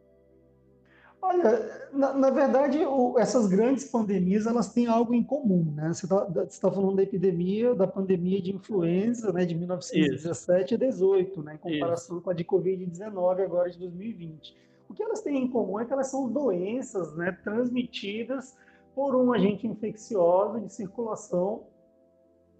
Olha, 1.21 1.89
na, 1.93 2.13
na 2.15 2.31
verdade, 2.31 2.85
o, 2.85 3.17
essas 3.17 3.47
grandes 3.47 3.85
pandemias 3.85 4.47
elas 4.47 4.73
têm 4.73 4.87
algo 4.87 5.15
em 5.15 5.23
comum, 5.23 5.73
né? 5.77 5.93
Você 5.93 6.07
está 6.07 6.27
tá 6.69 6.71
falando 6.71 6.97
da 6.97 7.03
epidemia, 7.05 7.75
da 7.75 7.87
pandemia 7.87 8.43
de 8.43 8.53
influenza, 8.53 9.33
né, 9.33 9.45
de 9.45 9.55
1917 9.55 10.65
Isso. 10.65 10.75
e 10.75 10.87
18, 10.87 11.43
né, 11.43 11.55
em 11.55 11.59
comparação 11.59 12.17
Isso. 12.17 12.25
com 12.25 12.31
a 12.31 12.35
de 12.35 12.45
Covid-19 12.45 13.45
agora 13.45 13.71
de 13.71 13.79
2020. 13.79 14.57
O 14.89 14.95
que 14.95 15.03
elas 15.03 15.21
têm 15.21 15.45
em 15.45 15.49
comum 15.49 15.79
é 15.79 15.85
que 15.85 15.93
elas 15.93 16.09
são 16.09 16.29
doenças, 16.29 17.15
né, 17.15 17.37
transmitidas 17.45 18.57
por 18.93 19.15
um 19.15 19.33
agente 19.33 19.67
infeccioso 19.67 20.61
de 20.61 20.73
circulação 20.73 21.63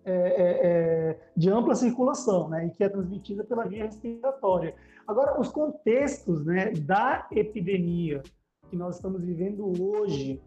é, 0.05 0.13
é, 0.13 0.67
é, 0.67 1.21
de 1.37 1.49
ampla 1.51 1.75
circulação, 1.75 2.49
né, 2.49 2.67
e 2.67 2.71
que 2.71 2.83
é 2.83 2.89
transmitida 2.89 3.45
pela 3.45 3.65
via 3.65 3.85
respiratória. 3.85 4.75
Agora, 5.07 5.41
os 5.41 5.49
contextos 5.49 6.45
né, 6.45 6.73
da 6.73 7.27
epidemia 7.31 8.23
que 8.69 8.77
nós 8.77 8.97
estamos 8.97 9.23
vivendo 9.23 9.65
hoje 9.81 10.41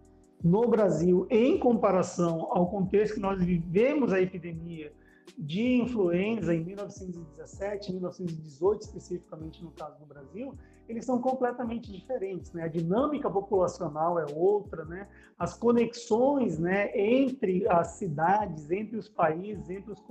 no 0.44 0.68
Brasil, 0.68 1.26
em 1.30 1.58
comparação 1.58 2.48
ao 2.52 2.70
contexto 2.70 3.16
que 3.16 3.20
nós 3.20 3.42
vivemos 3.44 4.12
a 4.12 4.22
epidemia 4.22 4.92
de 5.38 5.82
influenza 5.82 6.54
em 6.54 6.64
1917, 6.64 7.92
1918 7.92 8.82
especificamente 8.82 9.64
no 9.64 9.72
caso 9.72 10.00
do 10.00 10.06
Brasil, 10.06 10.54
eles 10.88 11.06
são 11.06 11.20
completamente 11.20 11.92
diferentes, 11.92 12.52
né? 12.54 12.64
A 12.64 12.68
dinâmica 12.68 13.30
populacional 13.30 14.20
é 14.20 14.26
outra, 14.34 14.86
né? 14.86 15.08
As 15.38 15.58
conexões, 15.58 16.60
né, 16.60 16.96
entre 16.98 17.68
as 17.68 17.88
cidades, 17.94 18.70
entre 18.72 18.98
os 18.98 19.10
países, 19.10 19.70
entre 19.70 19.92
os, 19.92 20.04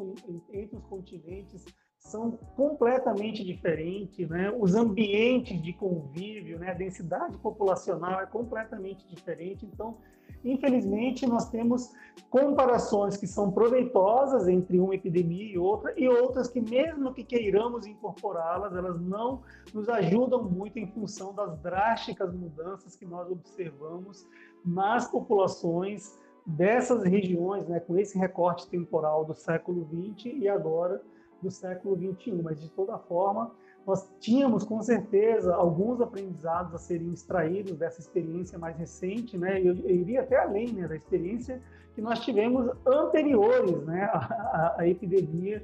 entre 0.52 0.76
os 0.76 0.84
continentes 0.86 1.64
são 2.06 2.32
completamente 2.54 3.42
diferentes, 3.42 4.28
né? 4.28 4.54
Os 4.58 4.74
ambientes 4.74 5.60
de 5.60 5.72
convívio, 5.72 6.58
né, 6.58 6.70
a 6.70 6.74
densidade 6.74 7.36
populacional 7.38 8.20
é 8.20 8.26
completamente 8.26 9.06
diferente. 9.08 9.64
Então, 9.64 9.96
infelizmente, 10.44 11.26
nós 11.26 11.48
temos 11.48 11.92
comparações 12.28 13.16
que 13.16 13.26
são 13.26 13.50
proveitosas 13.50 14.46
entre 14.46 14.78
uma 14.78 14.94
epidemia 14.94 15.54
e 15.54 15.58
outra, 15.58 15.94
e 15.98 16.06
outras 16.06 16.46
que, 16.46 16.60
mesmo 16.60 17.14
que 17.14 17.24
queiramos 17.24 17.86
incorporá-las, 17.86 18.76
elas 18.76 19.00
não 19.00 19.42
nos 19.72 19.88
ajudam 19.88 20.44
muito 20.44 20.78
em 20.78 20.86
função 20.86 21.32
das 21.34 21.58
drásticas 21.60 22.34
mudanças 22.34 22.94
que 22.94 23.06
nós 23.06 23.30
observamos 23.30 24.28
nas 24.62 25.10
populações 25.10 26.18
dessas 26.44 27.02
regiões, 27.02 27.66
né, 27.66 27.80
com 27.80 27.96
esse 27.96 28.18
recorte 28.18 28.68
temporal 28.68 29.24
do 29.24 29.34
século 29.34 29.88
XX 29.90 30.34
e 30.36 30.46
agora 30.46 31.02
do 31.44 31.50
século 31.50 31.96
XXI. 31.96 32.42
Mas, 32.42 32.60
de 32.60 32.68
toda 32.70 32.98
forma, 32.98 33.52
nós 33.86 34.10
tínhamos 34.18 34.64
com 34.64 34.80
certeza 34.82 35.54
alguns 35.54 36.00
aprendizados 36.00 36.74
a 36.74 36.78
serem 36.78 37.12
extraídos 37.12 37.76
dessa 37.76 38.00
experiência 38.00 38.58
mais 38.58 38.76
recente, 38.76 39.36
né? 39.36 39.60
Eu, 39.60 39.76
eu 39.76 39.94
iria 39.94 40.22
até 40.22 40.38
além 40.38 40.72
né, 40.72 40.88
da 40.88 40.96
experiência 40.96 41.60
que 41.94 42.00
nós 42.00 42.18
tivemos 42.20 42.68
anteriores, 42.84 43.84
né, 43.84 44.04
à, 44.12 44.74
à 44.78 44.88
epidemia 44.88 45.62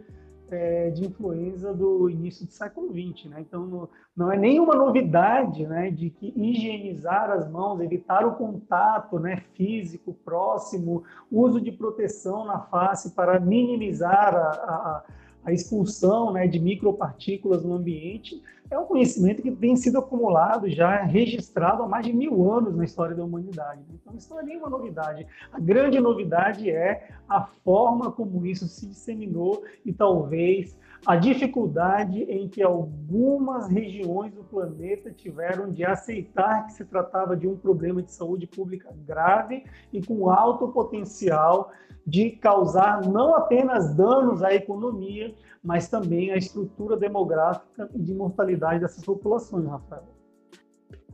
é, 0.50 0.90
de 0.90 1.06
influenza 1.06 1.72
do 1.72 2.10
início 2.10 2.44
do 2.46 2.52
século 2.52 2.88
XX, 2.88 3.30
né? 3.30 3.40
Então 3.40 3.66
não, 3.66 3.88
não 4.16 4.32
é 4.32 4.36
nenhuma 4.36 4.74
novidade, 4.74 5.66
né, 5.66 5.90
de 5.90 6.10
que 6.10 6.32
higienizar 6.36 7.30
as 7.30 7.50
mãos, 7.50 7.80
evitar 7.80 8.26
o 8.26 8.34
contato, 8.34 9.18
né, 9.18 9.42
físico 9.54 10.12
próximo, 10.12 11.04
uso 11.30 11.60
de 11.60 11.72
proteção 11.72 12.44
na 12.44 12.58
face 12.58 13.14
para 13.14 13.40
minimizar 13.40 14.34
a, 14.34 14.50
a 14.50 15.04
a 15.44 15.52
expulsão 15.52 16.32
né, 16.32 16.46
de 16.46 16.58
micropartículas 16.58 17.64
no 17.64 17.74
ambiente, 17.74 18.40
é 18.70 18.78
um 18.78 18.84
conhecimento 18.84 19.42
que 19.42 19.50
tem 19.50 19.74
sido 19.74 19.98
acumulado, 19.98 20.70
já 20.70 21.02
registrado 21.02 21.82
há 21.82 21.88
mais 21.88 22.06
de 22.06 22.12
mil 22.12 22.52
anos 22.52 22.76
na 22.76 22.84
história 22.84 23.16
da 23.16 23.24
humanidade. 23.24 23.82
Então, 23.92 24.14
isso 24.16 24.30
não 24.30 24.40
é 24.40 24.44
nenhuma 24.44 24.70
novidade. 24.70 25.26
A 25.52 25.58
grande 25.58 25.98
novidade 25.98 26.70
é 26.70 27.08
a 27.28 27.42
forma 27.42 28.12
como 28.12 28.46
isso 28.46 28.68
se 28.68 28.86
disseminou 28.86 29.64
e 29.84 29.92
talvez 29.92 30.78
a 31.06 31.16
dificuldade 31.16 32.22
em 32.24 32.48
que 32.48 32.62
algumas 32.62 33.68
regiões 33.68 34.32
do 34.34 34.44
planeta 34.44 35.10
tiveram 35.10 35.72
de 35.72 35.84
aceitar 35.84 36.66
que 36.66 36.74
se 36.74 36.84
tratava 36.84 37.36
de 37.36 37.48
um 37.48 37.56
problema 37.56 38.02
de 38.02 38.12
saúde 38.12 38.46
pública 38.46 38.92
grave 39.06 39.64
e 39.92 40.04
com 40.04 40.28
alto 40.28 40.68
potencial 40.68 41.72
de 42.06 42.30
causar 42.30 43.02
não 43.08 43.34
apenas 43.34 43.94
danos 43.94 44.42
à 44.42 44.52
economia, 44.54 45.34
mas 45.62 45.88
também 45.88 46.32
à 46.32 46.36
estrutura 46.36 46.96
demográfica 46.96 47.88
e 47.94 48.02
de 48.02 48.14
mortalidade 48.14 48.80
dessas 48.80 49.04
populações, 49.04 49.66
Rafael. 49.66 50.08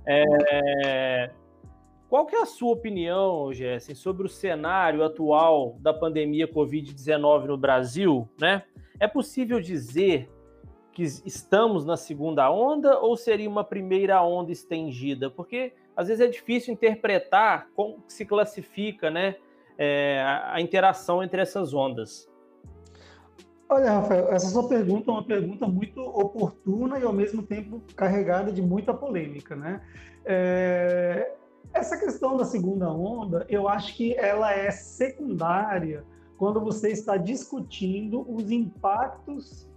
É... 0.07 1.31
Qual 2.09 2.25
que 2.25 2.37
é 2.37 2.43
a 2.43 2.47
sua 2.47 2.73
opinião, 2.73 3.53
Jessen, 3.53 3.95
sobre 3.95 4.27
o 4.27 4.29
cenário 4.29 5.05
atual 5.05 5.77
da 5.81 5.93
pandemia 5.93 6.47
Covid-19 6.47 7.47
no 7.47 7.59
Brasil, 7.59 8.29
né? 8.41 8.63
É 8.99 9.07
possível 9.07 9.61
dizer 9.61 10.31
que 10.93 11.03
estamos 11.03 11.85
na 11.85 11.97
segunda 11.97 12.51
onda 12.51 12.99
ou 12.99 13.17
seria 13.17 13.49
uma 13.49 13.63
primeira 13.63 14.23
onda 14.23 14.51
estendida? 14.51 15.31
Porque 15.31 15.75
às 15.95 16.09
vezes 16.09 16.27
é 16.27 16.29
difícil 16.29 16.73
interpretar 16.73 17.69
como 17.75 18.03
se 18.09 18.25
classifica 18.25 19.11
né, 19.11 19.37
é, 19.77 20.23
a 20.47 20.61
interação 20.61 21.23
entre 21.23 21.41
essas 21.41 21.75
ondas. 21.75 22.29
Olha, 23.69 23.93
Rafael, 23.93 24.33
essa 24.33 24.49
sua 24.49 24.69
pergunta 24.69 25.11
é 25.11 25.15
uma 25.15 25.25
pergunta 25.25 25.67
muito 25.67 26.01
oportuna 26.01 26.99
e 26.99 27.03
ao 27.03 27.13
mesmo 27.13 27.43
tempo 27.43 27.83
carregada 27.97 28.53
de 28.53 28.63
muita 28.63 28.95
polêmica, 28.95 29.57
né? 29.57 29.83
É, 30.25 31.33
essa 31.75 31.99
questão 31.99 32.37
da 32.37 32.45
segunda 32.45 32.89
onda, 32.89 33.45
eu 33.49 33.69
acho 33.69 33.95
que 33.97 34.15
ela 34.15 34.53
é 34.53 34.71
secundária 34.71 36.05
quando 36.37 36.61
você 36.61 36.91
está 36.91 37.17
discutindo 37.17 38.25
os 38.29 38.51
impactos 38.51 39.69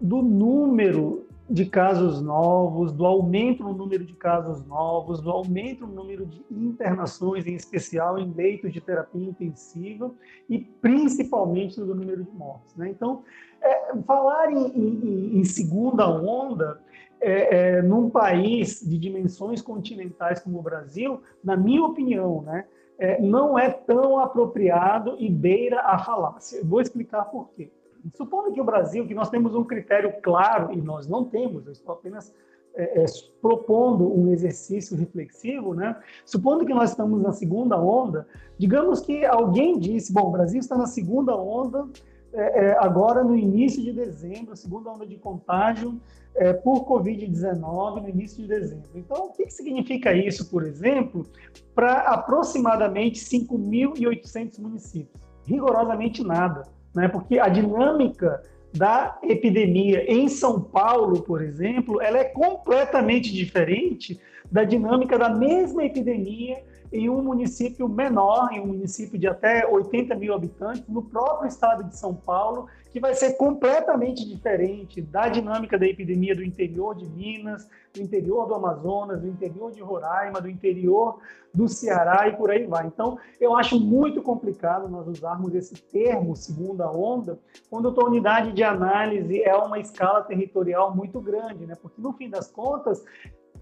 do 0.00 0.22
número 0.22 1.26
de 1.50 1.66
casos 1.66 2.22
novos, 2.22 2.92
do 2.92 3.04
aumento 3.04 3.64
no 3.64 3.74
número 3.74 4.04
de 4.04 4.14
casos 4.14 4.64
novos, 4.64 5.20
do 5.20 5.30
aumento 5.30 5.84
no 5.84 5.92
número 5.92 6.24
de 6.24 6.44
internações, 6.48 7.44
em 7.44 7.54
especial 7.54 8.20
em 8.20 8.32
leitos 8.32 8.72
de 8.72 8.80
terapia 8.80 9.28
intensiva, 9.28 10.14
e 10.48 10.60
principalmente 10.60 11.80
do 11.80 11.92
número 11.92 12.22
de 12.22 12.30
mortes. 12.30 12.76
Né? 12.76 12.88
Então, 12.90 13.24
é, 13.60 13.96
falar 14.06 14.52
em, 14.52 14.68
em, 14.68 15.40
em, 15.40 15.44
segunda 15.44 16.08
onda 16.08 16.80
é, 17.20 17.78
é, 17.78 17.82
num 17.82 18.08
país 18.08 18.80
de 18.80 18.96
dimensões 18.96 19.60
continentais 19.60 20.38
como 20.38 20.60
o 20.60 20.62
Brasil, 20.62 21.20
na 21.42 21.56
minha 21.56 21.84
opinião, 21.84 22.42
né, 22.42 22.64
é, 23.00 23.20
não 23.20 23.58
é 23.58 23.70
tão 23.70 24.18
apropriado 24.18 25.16
e 25.18 25.28
beira 25.30 25.80
a 25.80 25.98
falácia. 25.98 26.60
Vou 26.62 26.82
explicar 26.82 27.24
por 27.24 27.48
quê. 27.56 27.72
Supondo 28.14 28.52
que 28.52 28.60
o 28.60 28.64
Brasil, 28.64 29.06
que 29.06 29.14
nós 29.14 29.30
temos 29.30 29.54
um 29.54 29.64
critério 29.64 30.12
claro, 30.22 30.72
e 30.72 30.80
nós 30.80 31.06
não 31.06 31.24
temos, 31.24 31.66
eu 31.66 31.72
estou 31.72 31.94
apenas 31.94 32.32
é, 32.74 33.02
é, 33.02 33.04
propondo 33.40 34.06
um 34.12 34.30
exercício 34.30 34.96
reflexivo, 34.96 35.74
né? 35.74 35.96
Supondo 36.24 36.64
que 36.64 36.74
nós 36.74 36.90
estamos 36.90 37.20
na 37.20 37.32
segunda 37.32 37.78
onda, 37.78 38.28
digamos 38.58 39.00
que 39.00 39.24
alguém 39.24 39.78
disse, 39.78 40.12
bom, 40.12 40.28
o 40.28 40.32
Brasil 40.32 40.60
está 40.60 40.76
na 40.76 40.86
segunda 40.86 41.34
onda 41.36 41.88
é, 42.32 42.66
é 42.66 42.78
agora 42.78 43.22
no 43.24 43.36
início 43.36 43.82
de 43.82 43.92
dezembro, 43.92 44.52
a 44.52 44.56
segunda 44.56 44.90
onda 44.90 45.06
de 45.06 45.16
contágio 45.16 46.00
é, 46.34 46.52
por 46.52 46.86
Covid-19 46.86 48.02
no 48.02 48.08
início 48.08 48.42
de 48.42 48.48
dezembro. 48.48 48.90
Então, 48.94 49.26
o 49.26 49.32
que, 49.32 49.44
que 49.44 49.52
significa 49.52 50.12
isso, 50.12 50.48
por 50.50 50.64
exemplo, 50.64 51.26
para 51.74 52.00
aproximadamente 52.02 53.20
5.800 53.20 54.58
municípios? 54.58 55.20
Rigorosamente 55.46 56.22
nada 56.22 56.62
né? 56.94 57.08
porque 57.08 57.38
a 57.38 57.48
dinâmica 57.48 58.42
da 58.72 59.18
epidemia 59.22 60.04
em 60.10 60.28
São 60.28 60.60
Paulo, 60.60 61.22
por 61.22 61.42
exemplo, 61.42 62.00
ela 62.00 62.18
é 62.18 62.24
completamente 62.24 63.32
diferente 63.32 64.20
da 64.50 64.64
dinâmica 64.64 65.18
da 65.18 65.28
mesma 65.28 65.84
epidemia 65.84 66.62
em 66.92 67.08
um 67.08 67.22
município 67.22 67.88
menor, 67.88 68.52
em 68.52 68.60
um 68.60 68.66
município 68.66 69.18
de 69.18 69.28
até 69.28 69.66
80 69.66 70.14
mil 70.16 70.34
habitantes, 70.34 70.86
no 70.88 71.02
próprio 71.02 71.48
estado 71.48 71.84
de 71.84 71.96
São 71.96 72.14
Paulo, 72.14 72.66
que 72.90 72.98
vai 72.98 73.14
ser 73.14 73.34
completamente 73.34 74.26
diferente 74.26 75.00
da 75.00 75.28
dinâmica 75.28 75.78
da 75.78 75.86
epidemia 75.86 76.34
do 76.34 76.42
interior 76.42 76.96
de 76.96 77.06
Minas, 77.06 77.68
do 77.94 78.00
interior 78.00 78.46
do 78.46 78.54
Amazonas, 78.54 79.20
do 79.20 79.28
interior 79.28 79.70
de 79.70 79.80
Roraima, 79.80 80.40
do 80.40 80.48
interior 80.48 81.18
do 81.52 81.68
Ceará 81.68 82.28
e 82.28 82.36
por 82.36 82.50
aí 82.50 82.66
vai. 82.66 82.86
Então, 82.86 83.18
eu 83.40 83.56
acho 83.56 83.78
muito 83.78 84.22
complicado 84.22 84.88
nós 84.88 85.06
usarmos 85.06 85.54
esse 85.54 85.74
termo, 85.74 86.36
segunda 86.36 86.90
onda, 86.90 87.38
quando 87.68 87.88
a 87.88 87.92
tua 87.92 88.06
unidade 88.06 88.52
de 88.52 88.62
análise 88.62 89.42
é 89.42 89.54
uma 89.54 89.78
escala 89.78 90.22
territorial 90.22 90.94
muito 90.94 91.20
grande, 91.20 91.66
né? 91.66 91.76
Porque, 91.80 92.00
no 92.00 92.12
fim 92.12 92.28
das 92.28 92.48
contas, 92.48 93.04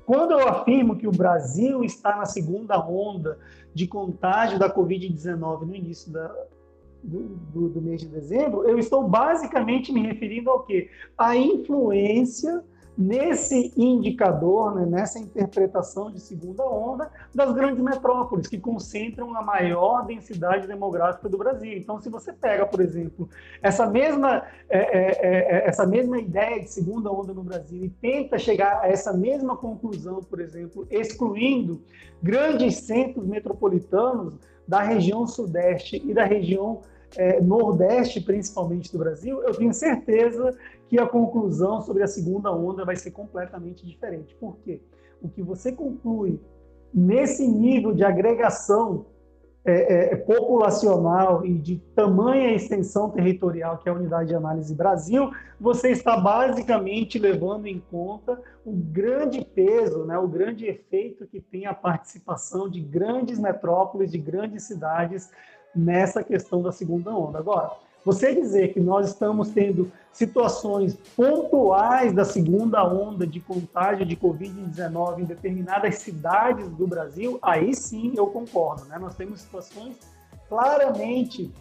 quando 0.09 0.31
eu 0.31 0.49
afirmo 0.49 0.97
que 0.97 1.07
o 1.07 1.13
Brasil 1.13 1.85
está 1.85 2.17
na 2.17 2.25
segunda 2.25 2.83
onda 2.83 3.39
de 3.75 3.87
contágio 3.87 4.59
da 4.59 4.75
Covid-19 4.75 5.67
no 5.67 5.75
início 5.75 6.11
da, 6.11 6.35
do, 7.05 7.37
do, 7.53 7.69
do, 7.69 7.83
mês 7.83 8.01
de 8.01 8.09
dezembro, 8.09 8.67
eu 8.67 8.79
estou 8.79 9.07
basicamente 9.07 9.93
me 9.93 10.01
referindo 10.01 10.49
ao 10.49 10.63
quê? 10.63 10.89
A 11.19 11.37
influência 11.37 12.65
nesse 12.99 13.73
indicador, 13.77 14.75
né, 14.75 14.85
nessa 14.85 15.21
interpretação 15.21 16.11
de 16.11 16.19
segunda 16.19 16.65
onda 16.65 17.09
das 17.33 17.53
grandes 17.53 17.81
metrópoles, 17.81 18.49
que 18.49 18.59
concentram 18.59 19.37
a 19.37 19.43
maior 19.43 20.05
densidade 20.05 20.67
demográfica 20.67 21.29
do 21.29 21.39
Brasil. 21.39 21.75
Então, 21.75 22.01
se 22.01 22.11
você 22.11 22.33
pega, 22.33 22.67
por 22.67 22.81
exemplo, 22.81 23.29
essa 23.63 23.87
mesma, 23.87 24.43
é, 24.69 24.79
é, 24.79 25.11
é, 25.11 25.59
é 25.59 25.69
essa 25.69 25.87
mesma 25.87 26.19
ideia 26.19 26.61
de 26.61 26.69
segunda 26.69 27.13
onda 27.13 27.33
no 27.33 27.45
Brasil 27.45 27.85
e 27.85 27.89
tenta 27.89 28.37
chegar 28.37 28.81
a 28.83 28.89
essa 28.89 29.13
mesma 29.13 29.57
conclusão, 29.57 30.21
por 30.21 30.41
exemplo, 30.41 30.85
excluindo 30.91 31.81
grandes 32.21 32.79
centros 32.79 33.25
metropolitanos 33.25 34.35
da 34.67 34.83
região 34.83 35.25
sudeste 35.25 36.03
e 36.05 36.13
da 36.13 36.25
região 36.25 36.83
é, 37.17 37.41
nordeste, 37.41 38.21
principalmente 38.21 38.93
do 38.93 38.99
Brasil, 38.99 39.43
eu 39.43 39.55
tenho 39.55 39.73
certeza 39.73 40.57
que 40.89 40.99
a 40.99 41.07
conclusão 41.07 41.81
sobre 41.81 42.03
a 42.03 42.07
segunda 42.07 42.53
onda 42.53 42.85
vai 42.85 42.97
ser 42.97 43.11
completamente 43.11 43.87
diferente. 43.87 44.35
Por 44.35 44.57
quê? 44.59 44.81
O 45.23 45.29
que 45.29 45.43
você 45.43 45.73
conclui 45.73 46.41
nesse 46.93 47.47
nível 47.47 47.93
de 47.93 48.05
agregação 48.05 49.07
é, 49.65 50.13
é, 50.13 50.17
populacional 50.17 51.45
e 51.45 51.53
de 51.53 51.77
tamanha 51.95 52.55
extensão 52.55 53.11
territorial 53.11 53.77
que 53.77 53.89
é 53.89 53.93
a 53.93 53.95
Unidade 53.95 54.29
de 54.29 54.35
Análise 54.35 54.75
Brasil, 54.75 55.31
você 55.61 55.91
está 55.91 56.17
basicamente 56.17 57.19
levando 57.19 57.67
em 57.67 57.79
conta 57.91 58.41
o 58.65 58.73
grande 58.73 59.45
peso, 59.45 60.07
né, 60.07 60.17
o 60.17 60.27
grande 60.27 60.65
efeito 60.65 61.27
que 61.27 61.41
tem 61.41 61.67
a 61.67 61.75
participação 61.75 62.67
de 62.67 62.81
grandes 62.81 63.39
metrópoles, 63.39 64.11
de 64.11 64.17
grandes 64.17 64.63
cidades 64.63 65.31
nessa 65.75 66.23
questão 66.23 66.63
da 66.63 66.73
segunda 66.73 67.11
onda. 67.11 67.39
Agora, 67.39 67.73
você 68.05 68.35
dizer 68.35 68.73
que 68.73 68.81
nós 68.81 69.09
estamos 69.09 69.51
tendo 69.51 69.93
situações 70.13 70.97
pontuais 71.17 72.13
da 72.13 72.25
segunda 72.25 72.83
onda 72.85 73.27
de 73.27 73.41
contágio 73.41 74.07
de 74.07 74.17
Covid-19 74.17 75.21
em 75.21 75.25
determinadas 75.25 75.97
cidades 75.97 76.69
do 76.71 76.87
Brasil, 76.87 77.39
aí 77.43 77.75
sim 77.75 78.15
eu 78.17 78.29
concordo. 78.29 78.85
Né? 78.87 78.99
Nós 78.99 79.15
temos 79.15 79.41
situações 79.41 79.97
claramente 80.49 81.53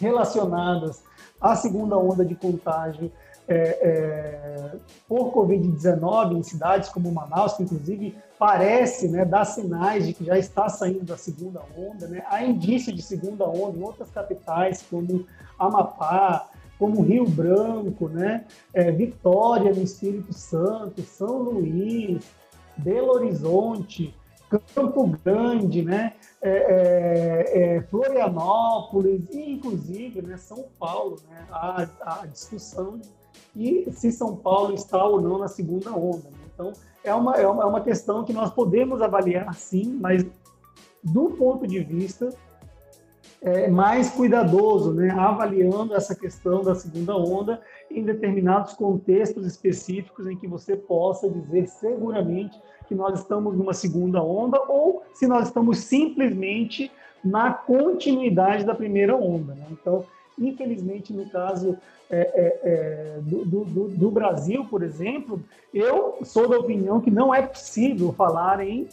relacionadas 0.00 1.02
à 1.40 1.54
segunda 1.54 1.96
onda 1.96 2.24
de 2.24 2.34
contágio 2.34 3.12
é, 3.48 4.72
por 5.08 5.32
Covid-19 5.32 6.38
em 6.38 6.42
cidades 6.42 6.88
como 6.88 7.12
Manaus, 7.12 7.54
que 7.54 7.62
inclusive 7.62 8.16
parece 8.38 9.08
né, 9.08 9.24
dar 9.24 9.44
sinais 9.44 10.06
de 10.06 10.12
que 10.12 10.24
já 10.24 10.38
está 10.38 10.68
saindo 10.68 11.04
da 11.04 11.16
segunda 11.16 11.62
onda. 11.76 12.06
Né? 12.06 12.24
Há 12.28 12.44
indício 12.44 12.92
de 12.92 13.02
segunda 13.02 13.46
onda 13.46 13.78
em 13.78 13.82
outras 13.82 14.10
capitais, 14.10 14.84
como 14.90 15.26
Amapá, 15.58 16.48
como 16.78 17.02
Rio 17.02 17.26
Branco, 17.26 18.08
né? 18.08 18.44
É, 18.72 18.90
Vitória 18.90 19.72
no 19.72 19.82
Espírito 19.82 20.32
Santo, 20.32 21.02
São 21.02 21.38
Luís, 21.38 22.24
Belo 22.76 23.12
Horizonte, 23.12 24.14
Campo 24.74 25.06
Grande, 25.24 25.82
né? 25.82 26.14
É, 26.42 26.50
é, 26.50 27.76
é, 27.76 27.82
Florianópolis 27.82 29.30
e 29.30 29.52
inclusive 29.52 30.20
né, 30.20 30.36
São 30.36 30.64
Paulo, 30.78 31.16
né? 31.30 31.46
a 31.50 32.26
discussão 32.30 33.00
e 33.54 33.90
se 33.92 34.10
São 34.10 34.36
Paulo 34.36 34.74
está 34.74 35.02
ou 35.04 35.20
não 35.20 35.38
na 35.38 35.48
segunda 35.48 35.90
onda. 35.92 36.28
Né? 36.30 36.38
Então, 36.52 36.72
é 37.02 37.14
uma, 37.14 37.36
é, 37.36 37.46
uma, 37.46 37.62
é 37.62 37.66
uma 37.66 37.80
questão 37.80 38.24
que 38.24 38.32
nós 38.32 38.50
podemos 38.50 39.02
avaliar 39.02 39.54
sim, 39.54 39.98
mas 40.00 40.24
do 41.02 41.30
ponto 41.30 41.66
de 41.66 41.80
vista 41.80 42.30
é, 43.42 43.68
mais 43.68 44.10
cuidadoso, 44.10 44.94
né? 44.94 45.10
avaliando 45.10 45.94
essa 45.94 46.14
questão 46.14 46.62
da 46.62 46.74
segunda 46.74 47.14
onda 47.14 47.60
em 47.90 48.02
determinados 48.02 48.72
contextos 48.72 49.46
específicos 49.46 50.26
em 50.26 50.36
que 50.36 50.48
você 50.48 50.74
possa 50.76 51.28
dizer 51.28 51.66
seguramente 51.68 52.58
que 52.88 52.94
nós 52.94 53.20
estamos 53.20 53.54
numa 53.56 53.74
segunda 53.74 54.22
onda 54.22 54.60
ou 54.66 55.02
se 55.12 55.26
nós 55.26 55.48
estamos 55.48 55.78
simplesmente 55.78 56.90
na 57.22 57.52
continuidade 57.52 58.64
da 58.64 58.74
primeira 58.74 59.14
onda. 59.14 59.54
Né? 59.54 59.66
Então, 59.70 60.04
infelizmente, 60.38 61.12
no 61.12 61.28
caso 61.30 61.76
é, 62.10 62.18
é, 62.18 62.60
é, 62.62 63.20
do, 63.20 63.44
do, 63.44 63.88
do, 63.88 64.10
Brasil, 64.10 64.64
por 64.66 64.82
exemplo, 64.82 65.42
eu 65.72 66.18
sou 66.22 66.48
da 66.48 66.58
opinião 66.58 67.00
que 67.00 67.10
não 67.10 67.34
é 67.34 67.42
possível 67.42 68.12
falar 68.12 68.60
em 68.60 68.88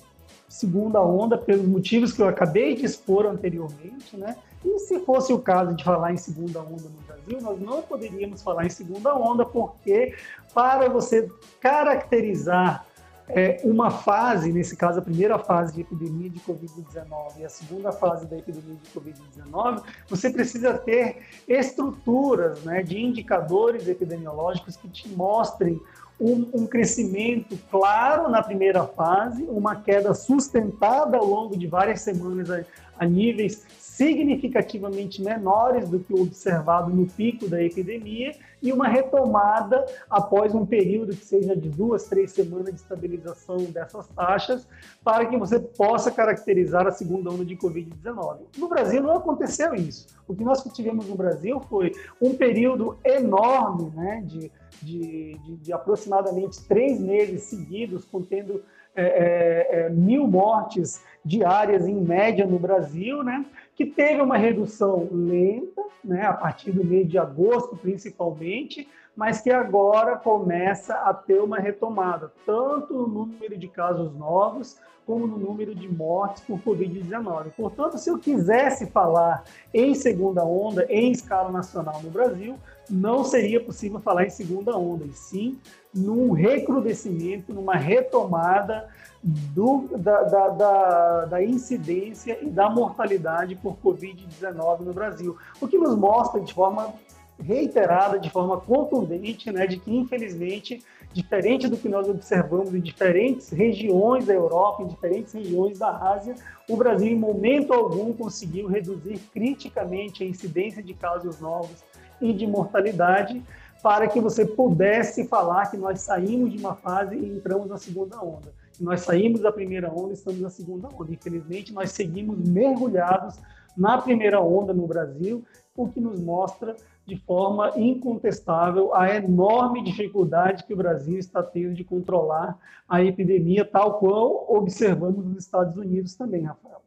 segunda 0.47 1.01
onda 1.01 1.37
pelos 1.37 1.65
motivos 1.65 2.13
que 2.13 2.21
eu 2.21 2.27
acabei 2.27 2.75
de 2.75 2.85
expor 2.85 3.25
anteriormente, 3.25 4.17
né? 4.17 4.35
E 4.63 4.79
se 4.79 4.99
fosse 4.99 5.33
o 5.33 5.39
caso 5.39 5.73
de 5.73 5.83
falar 5.83 6.13
em 6.13 6.17
segunda 6.17 6.59
onda 6.59 6.83
no 6.83 7.01
Brasil, 7.07 7.41
nós 7.41 7.59
não 7.59 7.81
poderíamos 7.81 8.43
falar 8.43 8.65
em 8.65 8.69
segunda 8.69 9.15
onda, 9.15 9.43
porque 9.45 10.13
para 10.53 10.87
você 10.87 11.29
caracterizar 11.59 12.85
é, 13.33 13.61
uma 13.63 13.89
fase, 13.89 14.51
nesse 14.51 14.75
caso 14.75 14.99
a 14.99 15.01
primeira 15.01 15.39
fase 15.39 15.73
de 15.73 15.81
epidemia 15.81 16.29
de 16.29 16.39
Covid-19 16.39 17.39
e 17.39 17.45
a 17.45 17.49
segunda 17.49 17.91
fase 17.91 18.25
da 18.27 18.37
epidemia 18.37 18.75
de 18.75 18.99
Covid-19, 18.99 19.83
você 20.07 20.29
precisa 20.29 20.73
ter 20.73 21.17
estruturas 21.47 22.63
né, 22.63 22.83
de 22.83 22.99
indicadores 22.99 23.87
epidemiológicos 23.87 24.75
que 24.75 24.87
te 24.89 25.07
mostrem 25.09 25.79
um, 26.19 26.47
um, 26.53 26.67
crescimento 26.67 27.57
claro 27.71 28.29
na 28.29 28.43
primeira 28.43 28.85
fase, 28.85 29.43
uma 29.43 29.75
queda 29.75 30.13
sustentada 30.13 31.17
ao 31.17 31.25
longo 31.25 31.57
de 31.57 31.65
várias 31.65 32.01
semanas 32.01 32.51
a, 32.51 32.63
a 32.99 33.05
níveis 33.05 33.65
significativamente 33.91 35.21
menores 35.21 35.89
do 35.89 35.99
que 35.99 36.13
o 36.13 36.21
observado 36.21 36.89
no 36.89 37.05
pico 37.05 37.49
da 37.49 37.61
epidemia 37.61 38.33
e 38.61 38.71
uma 38.71 38.87
retomada 38.87 39.85
após 40.09 40.55
um 40.55 40.65
período 40.65 41.13
que 41.13 41.25
seja 41.25 41.53
de 41.55 41.67
duas, 41.67 42.05
três 42.05 42.31
semanas 42.31 42.73
de 42.73 42.79
estabilização 42.79 43.57
dessas 43.65 44.07
taxas, 44.07 44.65
para 45.03 45.25
que 45.25 45.37
você 45.37 45.59
possa 45.59 46.09
caracterizar 46.09 46.87
a 46.87 46.91
segunda 46.91 47.29
onda 47.29 47.43
de 47.43 47.57
Covid-19. 47.57 48.37
No 48.57 48.69
Brasil 48.69 49.03
não 49.03 49.17
aconteceu 49.17 49.75
isso. 49.75 50.07
O 50.25 50.33
que 50.33 50.43
nós 50.43 50.63
tivemos 50.73 51.07
no 51.07 51.15
Brasil 51.15 51.59
foi 51.59 51.91
um 52.21 52.33
período 52.33 52.97
enorme 53.03 53.91
né, 53.93 54.23
de, 54.25 54.51
de, 54.81 55.37
de, 55.37 55.55
de 55.57 55.73
aproximadamente 55.73 56.63
três 56.65 56.97
meses 56.97 57.43
seguidos, 57.43 58.05
contendo 58.05 58.63
é, 58.93 59.03
é, 59.03 59.79
é, 59.85 59.89
mil 59.89 60.27
mortes 60.27 61.01
diárias 61.23 61.87
em 61.87 61.95
média 61.95 62.45
no 62.45 62.59
Brasil, 62.59 63.23
né? 63.23 63.45
Que 63.81 63.85
teve 63.87 64.21
uma 64.21 64.37
redução 64.37 65.09
lenta, 65.11 65.81
né, 66.03 66.23
a 66.23 66.33
partir 66.33 66.71
do 66.71 66.83
mês 66.83 67.09
de 67.09 67.17
agosto 67.17 67.75
principalmente, 67.75 68.87
mas 69.15 69.41
que 69.41 69.49
agora 69.49 70.15
começa 70.17 70.93
a 70.93 71.11
ter 71.13 71.41
uma 71.41 71.57
retomada, 71.57 72.31
tanto 72.45 72.93
no 72.93 73.07
número 73.07 73.57
de 73.57 73.67
casos 73.67 74.13
novos, 74.13 74.79
como 75.03 75.25
no 75.25 75.37
número 75.37 75.73
de 75.73 75.91
mortes 75.91 76.43
por 76.43 76.59
Covid-19. 76.59 77.53
Portanto, 77.57 77.97
se 77.97 78.07
eu 78.07 78.19
quisesse 78.19 78.85
falar 78.91 79.43
em 79.73 79.95
segunda 79.95 80.45
onda, 80.45 80.85
em 80.87 81.11
escala 81.11 81.51
nacional 81.51 81.99
no 82.03 82.11
Brasil, 82.11 82.57
não 82.91 83.23
seria 83.23 83.59
possível 83.63 83.99
falar 83.99 84.25
em 84.25 84.29
segunda 84.29 84.77
onda, 84.77 85.05
e 85.05 85.13
sim 85.13 85.57
num 85.93 86.31
recrudescimento, 86.31 87.53
numa 87.53 87.75
retomada 87.75 88.87
do, 89.23 89.87
da, 89.97 90.23
da, 90.23 90.47
da, 90.49 91.25
da, 91.25 91.43
incidência 91.43 92.39
e 92.41 92.49
da 92.49 92.69
mortalidade 92.69 93.55
por 93.55 93.77
Covid-19 93.83 94.79
no 94.81 94.93
Brasil, 94.93 95.37
o 95.59 95.67
que 95.67 95.77
nos 95.77 95.95
mostra 95.95 96.39
de 96.41 96.53
forma 96.53 96.93
reiterada, 97.39 98.19
de 98.19 98.29
forma 98.29 98.59
contundente, 98.59 99.51
né, 99.51 99.67
de 99.67 99.77
que, 99.77 99.95
infelizmente, 99.95 100.83
diferente 101.11 101.67
do 101.67 101.75
que 101.75 101.89
nós 101.89 102.07
observamos 102.07 102.73
em 102.73 102.79
diferentes 102.79 103.49
regiões 103.49 104.25
da 104.25 104.33
Europa, 104.33 104.83
em 104.83 104.87
diferentes 104.87 105.33
regiões 105.33 105.77
da 105.77 105.89
Ásia, 105.97 106.35
o 106.69 106.77
Brasil, 106.77 107.07
em 107.07 107.15
momento 107.15 107.73
algum, 107.73 108.13
conseguiu 108.13 108.67
reduzir 108.67 109.19
criticamente 109.33 110.23
a 110.23 110.27
incidência 110.27 110.81
de 110.81 110.93
casos 110.93 111.39
novos 111.39 111.83
e 112.21 112.33
de 112.33 112.45
mortalidade, 112.45 113.43
para 113.81 114.07
que 114.07 114.19
você 114.19 114.45
pudesse 114.45 115.27
falar 115.27 115.71
que 115.71 115.77
nós 115.77 116.01
saímos 116.01 116.51
de 116.51 116.59
uma 116.59 116.75
fase 116.75 117.15
e 117.15 117.29
entramos 117.29 117.67
na 117.67 117.77
segunda 117.77 118.23
onda. 118.23 118.53
Nós 118.79 119.01
saímos 119.01 119.41
da 119.41 119.51
primeira 119.51 119.91
onda, 119.91 120.13
estamos 120.13 120.39
na 120.39 120.49
segunda 120.49 120.87
onda. 120.87 121.11
Infelizmente, 121.11 121.73
nós 121.73 121.91
seguimos 121.91 122.37
mergulhados 122.47 123.39
na 123.77 123.97
primeira 123.97 124.41
onda 124.41 124.73
no 124.73 124.87
Brasil, 124.87 125.43
o 125.75 125.87
que 125.87 125.99
nos 125.99 126.19
mostra 126.19 126.75
de 127.05 127.17
forma 127.17 127.73
incontestável 127.75 128.93
a 128.93 129.15
enorme 129.15 129.83
dificuldade 129.83 130.63
que 130.65 130.73
o 130.73 130.77
Brasil 130.77 131.17
está 131.17 131.41
tendo 131.41 131.73
de 131.73 131.83
controlar 131.83 132.57
a 132.87 133.03
epidemia, 133.03 133.65
tal 133.65 133.99
qual 133.99 134.45
observamos 134.49 135.25
nos 135.25 135.43
Estados 135.43 135.75
Unidos 135.77 136.15
também, 136.15 136.43
Rafael. 136.43 136.81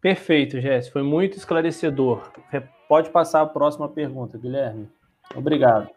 Perfeito, 0.00 0.60
Jéssica. 0.60 0.92
Foi 0.92 1.02
muito 1.02 1.36
esclarecedor. 1.38 2.30
Pode 2.88 3.10
passar 3.10 3.42
a 3.42 3.46
próxima 3.46 3.88
pergunta, 3.88 4.38
Guilherme. 4.38 4.88
Obrigado. 5.34 5.88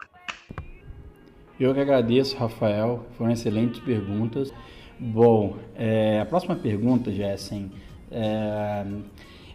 Eu 1.58 1.74
que 1.74 1.80
agradeço, 1.80 2.36
Rafael. 2.36 3.04
Foram 3.16 3.32
excelentes 3.32 3.80
perguntas. 3.80 4.52
Bom, 4.98 5.56
é, 5.74 6.20
a 6.20 6.26
próxima 6.26 6.56
pergunta, 6.56 7.12
Jessen. 7.12 7.70
É, 8.10 8.84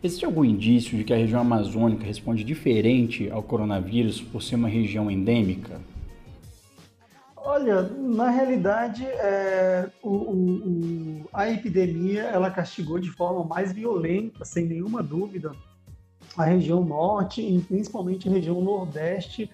existe 0.03 0.25
algum 0.25 0.45
indício 0.45 0.97
de 0.97 1.03
que 1.03 1.13
a 1.13 1.17
região 1.17 1.41
amazônica 1.41 2.05
responde 2.05 2.43
diferente 2.43 3.29
ao 3.31 3.41
coronavírus 3.41 4.21
por 4.21 4.41
ser 4.41 4.55
uma 4.55 4.67
região 4.67 5.09
endêmica? 5.09 5.81
Olha, 7.35 7.81
na 7.81 8.29
realidade, 8.29 9.05
é, 9.05 9.89
o, 10.01 10.09
o, 10.09 11.25
a 11.33 11.49
epidemia 11.49 12.23
ela 12.23 12.49
castigou 12.49 12.99
de 12.99 13.09
forma 13.09 13.43
mais 13.43 13.73
violenta, 13.73 14.45
sem 14.45 14.65
nenhuma 14.65 15.03
dúvida, 15.03 15.51
a 16.37 16.43
região 16.43 16.83
norte 16.83 17.41
e 17.41 17.61
principalmente 17.61 18.27
a 18.27 18.31
região 18.31 18.59
nordeste 18.61 19.49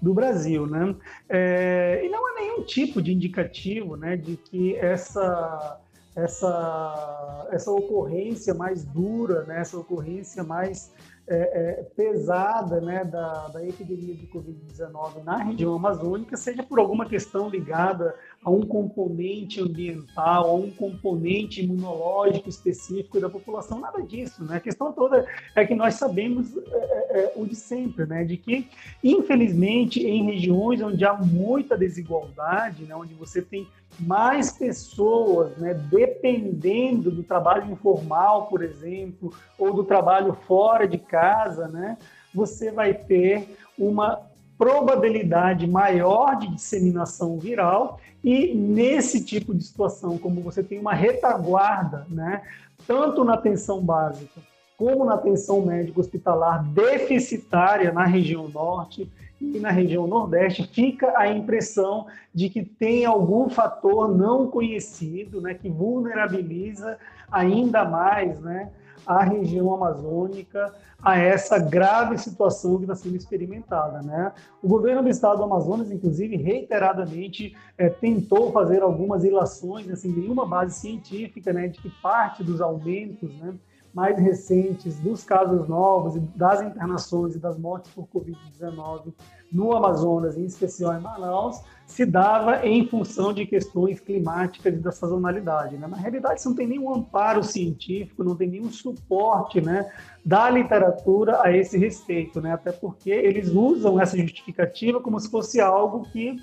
do 0.00 0.14
Brasil, 0.14 0.66
né? 0.66 0.94
É, 1.28 2.02
e 2.04 2.08
não 2.08 2.26
há 2.26 2.34
nenhum 2.34 2.62
tipo 2.62 3.02
de 3.02 3.12
indicativo, 3.12 3.96
né, 3.96 4.16
de 4.16 4.36
que 4.36 4.76
essa 4.76 5.80
essa 6.14 7.48
essa 7.50 7.70
ocorrência 7.70 8.54
mais 8.54 8.84
dura, 8.84 9.44
né, 9.44 9.60
essa 9.60 9.78
ocorrência 9.78 10.42
mais 10.42 10.92
é, 11.28 11.36
é, 11.36 11.82
pesada 11.94 12.80
né, 12.80 13.04
da, 13.04 13.48
da 13.48 13.66
epidemia 13.66 14.14
de 14.14 14.26
Covid-19 14.26 15.22
na 15.22 15.36
região 15.36 15.74
amazônica 15.74 16.36
seja 16.36 16.62
por 16.62 16.78
alguma 16.78 17.06
questão 17.06 17.48
ligada 17.50 18.14
a 18.44 18.50
um 18.50 18.62
componente 18.62 19.60
ambiental, 19.60 20.50
a 20.50 20.54
um 20.54 20.70
componente 20.70 21.62
imunológico 21.62 22.48
específico 22.48 23.20
da 23.20 23.28
população, 23.28 23.80
nada 23.80 24.00
disso. 24.00 24.44
Né? 24.44 24.56
A 24.56 24.60
questão 24.60 24.92
toda 24.92 25.26
é 25.54 25.66
que 25.66 25.74
nós 25.74 25.94
sabemos 25.94 26.56
é, 26.56 26.60
é, 26.60 27.20
é, 27.20 27.32
o 27.36 27.44
de 27.44 27.56
sempre, 27.56 28.06
né? 28.06 28.24
de 28.24 28.36
que, 28.36 28.68
infelizmente, 29.02 30.00
em 30.00 30.24
regiões 30.24 30.80
onde 30.80 31.04
há 31.04 31.14
muita 31.14 31.76
desigualdade, 31.76 32.84
né? 32.84 32.94
onde 32.94 33.14
você 33.14 33.42
tem 33.42 33.66
mais 33.98 34.52
pessoas 34.52 35.56
né, 35.56 35.74
dependendo 35.74 37.10
do 37.10 37.22
trabalho 37.22 37.70
informal, 37.72 38.46
por 38.46 38.62
exemplo, 38.62 39.32
ou 39.58 39.72
do 39.72 39.82
trabalho 39.82 40.34
fora 40.46 40.86
de 40.86 40.98
casa, 40.98 41.66
né, 41.68 41.98
você 42.32 42.70
vai 42.70 42.94
ter 42.94 43.56
uma 43.76 44.28
probabilidade 44.58 45.66
maior 45.66 46.36
de 46.36 46.48
disseminação 46.48 47.38
viral 47.38 48.00
e 48.22 48.52
nesse 48.52 49.24
tipo 49.24 49.54
de 49.54 49.62
situação, 49.62 50.18
como 50.18 50.42
você 50.42 50.62
tem 50.62 50.78
uma 50.78 50.92
retaguarda, 50.92 52.04
né, 52.10 52.42
tanto 52.86 53.24
na 53.24 53.34
atenção 53.34 53.80
básica 53.80 54.40
como 54.76 55.04
na 55.04 55.14
atenção 55.14 55.60
médica 55.60 55.98
hospitalar 55.98 56.64
deficitária 56.72 57.92
na 57.92 58.04
região 58.04 58.48
norte, 58.48 59.10
e 59.40 59.58
na 59.60 59.70
região 59.70 60.06
Nordeste 60.06 60.66
fica 60.66 61.16
a 61.16 61.28
impressão 61.28 62.06
de 62.34 62.48
que 62.48 62.64
tem 62.64 63.04
algum 63.04 63.48
fator 63.48 64.08
não 64.08 64.48
conhecido, 64.48 65.40
né, 65.40 65.54
que 65.54 65.68
vulnerabiliza 65.68 66.98
ainda 67.30 67.84
mais 67.84 68.40
né, 68.40 68.70
a 69.08 69.24
região 69.24 69.72
amazônica 69.72 70.70
a 71.02 71.16
essa 71.16 71.58
grave 71.58 72.18
situação 72.18 72.76
que 72.76 72.82
está 72.82 72.94
sendo 72.94 73.16
experimentada. 73.16 74.02
Né? 74.02 74.32
O 74.62 74.68
governo 74.68 75.02
do 75.02 75.08
estado 75.08 75.38
do 75.38 75.44
Amazonas, 75.44 75.90
inclusive, 75.90 76.36
reiteradamente 76.36 77.56
é, 77.78 77.88
tentou 77.88 78.52
fazer 78.52 78.82
algumas 78.82 79.24
ilações, 79.24 79.88
assim, 79.88 80.12
nenhuma 80.12 80.44
base 80.44 80.78
científica, 80.78 81.54
né, 81.54 81.68
de 81.68 81.80
que 81.80 81.88
parte 82.02 82.44
dos 82.44 82.60
aumentos 82.60 83.32
né, 83.38 83.54
mais 83.94 84.18
recentes 84.18 84.98
dos 85.00 85.24
casos 85.24 85.68
novos 85.68 86.16
e 86.16 86.20
das 86.20 86.62
internações 86.62 87.34
e 87.34 87.38
das 87.38 87.58
mortes 87.58 87.90
por 87.92 88.06
Covid-19 88.08 89.12
no 89.50 89.74
Amazonas, 89.74 90.36
em 90.36 90.44
especial 90.44 90.94
em 90.94 91.00
Manaus, 91.00 91.62
se 91.86 92.04
dava 92.04 92.66
em 92.66 92.86
função 92.86 93.32
de 93.32 93.46
questões 93.46 93.98
climáticas 93.98 94.74
e 94.74 94.76
da 94.76 94.92
sazonalidade. 94.92 95.78
Né? 95.78 95.86
Na 95.86 95.96
realidade, 95.96 96.40
isso 96.40 96.50
não 96.50 96.56
tem 96.56 96.66
nenhum 96.66 96.94
amparo 96.94 97.42
científico, 97.42 98.22
não 98.22 98.36
tem 98.36 98.46
nenhum 98.46 98.70
suporte 98.70 99.60
né, 99.60 99.90
da 100.22 100.50
literatura 100.50 101.40
a 101.42 101.50
esse 101.50 101.78
respeito, 101.78 102.42
né? 102.42 102.52
até 102.52 102.72
porque 102.72 103.10
eles 103.10 103.48
usam 103.48 103.98
essa 103.98 104.18
justificativa 104.18 105.00
como 105.00 105.18
se 105.18 105.30
fosse 105.30 105.60
algo 105.60 106.06
que 106.10 106.36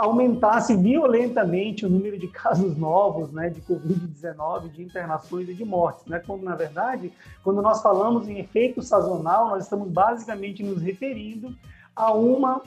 aumentasse 0.00 0.74
violentamente 0.74 1.84
o 1.84 1.90
número 1.90 2.18
de 2.18 2.26
casos 2.26 2.74
novos 2.76 3.30
né, 3.30 3.50
de 3.50 3.60
Covid-19, 3.60 4.72
de 4.72 4.82
internações 4.82 5.46
e 5.46 5.54
de 5.54 5.64
mortes. 5.64 6.06
Né? 6.06 6.22
Quando, 6.26 6.42
na 6.42 6.54
verdade, 6.54 7.12
quando 7.44 7.60
nós 7.60 7.82
falamos 7.82 8.26
em 8.26 8.38
efeito 8.38 8.80
sazonal, 8.80 9.50
nós 9.50 9.64
estamos 9.64 9.88
basicamente 9.90 10.62
nos 10.62 10.80
referindo 10.80 11.54
a 11.94 12.14
uma 12.14 12.62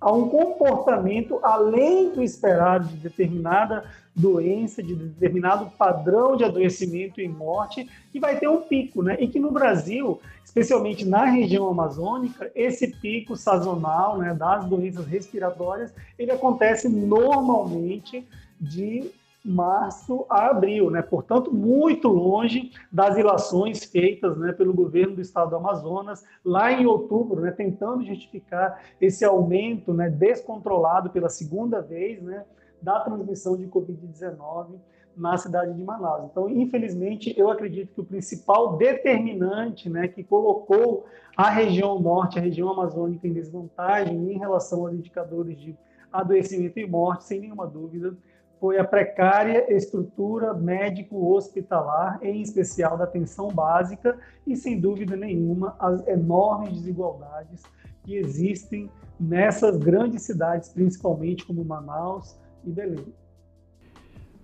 a 0.00 0.10
um 0.12 0.28
comportamento 0.28 1.38
além 1.42 2.10
do 2.10 2.22
esperado 2.22 2.88
de 2.88 2.96
determinada 2.96 3.84
doença, 4.16 4.82
de 4.82 4.94
determinado 4.94 5.70
padrão 5.76 6.36
de 6.36 6.44
adoecimento 6.44 7.20
e 7.20 7.28
morte, 7.28 7.88
que 8.10 8.18
vai 8.18 8.38
ter 8.38 8.48
um 8.48 8.62
pico, 8.62 9.02
né? 9.02 9.16
E 9.20 9.28
que 9.28 9.38
no 9.38 9.50
Brasil, 9.50 10.20
especialmente 10.44 11.04
na 11.04 11.24
região 11.26 11.68
amazônica, 11.68 12.50
esse 12.54 12.88
pico 12.88 13.36
sazonal, 13.36 14.18
né, 14.18 14.34
das 14.34 14.64
doenças 14.64 15.06
respiratórias, 15.06 15.92
ele 16.18 16.30
acontece 16.30 16.88
normalmente 16.88 18.26
de 18.60 19.10
março 19.44 20.26
a 20.28 20.50
abril, 20.50 20.90
né? 20.90 21.00
portanto, 21.02 21.52
muito 21.52 22.08
longe 22.08 22.72
das 22.92 23.16
ilações 23.16 23.84
feitas 23.84 24.36
né, 24.36 24.52
pelo 24.52 24.74
governo 24.74 25.16
do 25.16 25.20
estado 25.20 25.50
do 25.50 25.56
Amazonas, 25.56 26.24
lá 26.44 26.70
em 26.70 26.86
outubro, 26.86 27.40
né, 27.40 27.50
tentando 27.50 28.04
justificar 28.04 28.82
esse 29.00 29.24
aumento 29.24 29.94
né, 29.94 30.10
descontrolado 30.10 31.10
pela 31.10 31.28
segunda 31.28 31.80
vez 31.80 32.22
né, 32.22 32.44
da 32.82 33.00
transmissão 33.00 33.56
de 33.56 33.66
Covid-19 33.66 34.78
na 35.16 35.36
cidade 35.36 35.74
de 35.74 35.82
Manaus. 35.82 36.28
Então, 36.30 36.48
infelizmente, 36.48 37.34
eu 37.36 37.50
acredito 37.50 37.94
que 37.94 38.00
o 38.00 38.04
principal 38.04 38.76
determinante 38.76 39.88
né, 39.88 40.06
que 40.08 40.22
colocou 40.22 41.06
a 41.36 41.50
região 41.50 41.98
norte, 41.98 42.38
a 42.38 42.42
região 42.42 42.70
amazônica, 42.70 43.26
em 43.26 43.32
desvantagem 43.32 44.32
em 44.32 44.38
relação 44.38 44.86
aos 44.86 44.94
indicadores 44.94 45.58
de 45.58 45.76
adoecimento 46.12 46.78
e 46.78 46.86
morte, 46.86 47.24
sem 47.24 47.40
nenhuma 47.40 47.66
dúvida, 47.66 48.16
foi 48.60 48.78
a 48.78 48.84
precária 48.84 49.74
estrutura 49.74 50.52
médico-hospitalar, 50.52 52.20
em 52.22 52.42
especial 52.42 52.98
da 52.98 53.04
atenção 53.04 53.48
básica, 53.48 54.18
e, 54.46 54.54
sem 54.54 54.78
dúvida 54.78 55.16
nenhuma, 55.16 55.74
as 55.80 56.06
enormes 56.06 56.74
desigualdades 56.74 57.62
que 58.04 58.16
existem 58.16 58.90
nessas 59.18 59.78
grandes 59.78 60.22
cidades, 60.22 60.68
principalmente 60.68 61.44
como 61.46 61.64
Manaus 61.64 62.36
e 62.62 62.70
Belém. 62.70 63.06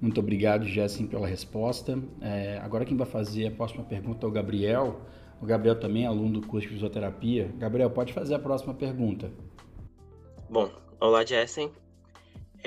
Muito 0.00 0.18
obrigado, 0.20 0.64
Jessim, 0.64 1.06
pela 1.06 1.26
resposta. 1.26 1.98
É, 2.20 2.58
agora 2.58 2.84
quem 2.84 2.96
vai 2.96 3.06
fazer 3.06 3.46
a 3.48 3.50
próxima 3.50 3.84
pergunta 3.84 4.26
é 4.26 4.28
o 4.28 4.32
Gabriel. 4.32 5.00
O 5.40 5.46
Gabriel 5.46 5.78
também 5.78 6.04
é 6.04 6.06
aluno 6.06 6.40
do 6.40 6.46
curso 6.46 6.66
de 6.66 6.74
fisioterapia. 6.74 7.50
Gabriel, 7.58 7.90
pode 7.90 8.12
fazer 8.12 8.34
a 8.34 8.38
próxima 8.38 8.74
pergunta. 8.74 9.30
Bom, 10.48 10.70
olá, 11.00 11.24
Jessen. 11.24 11.70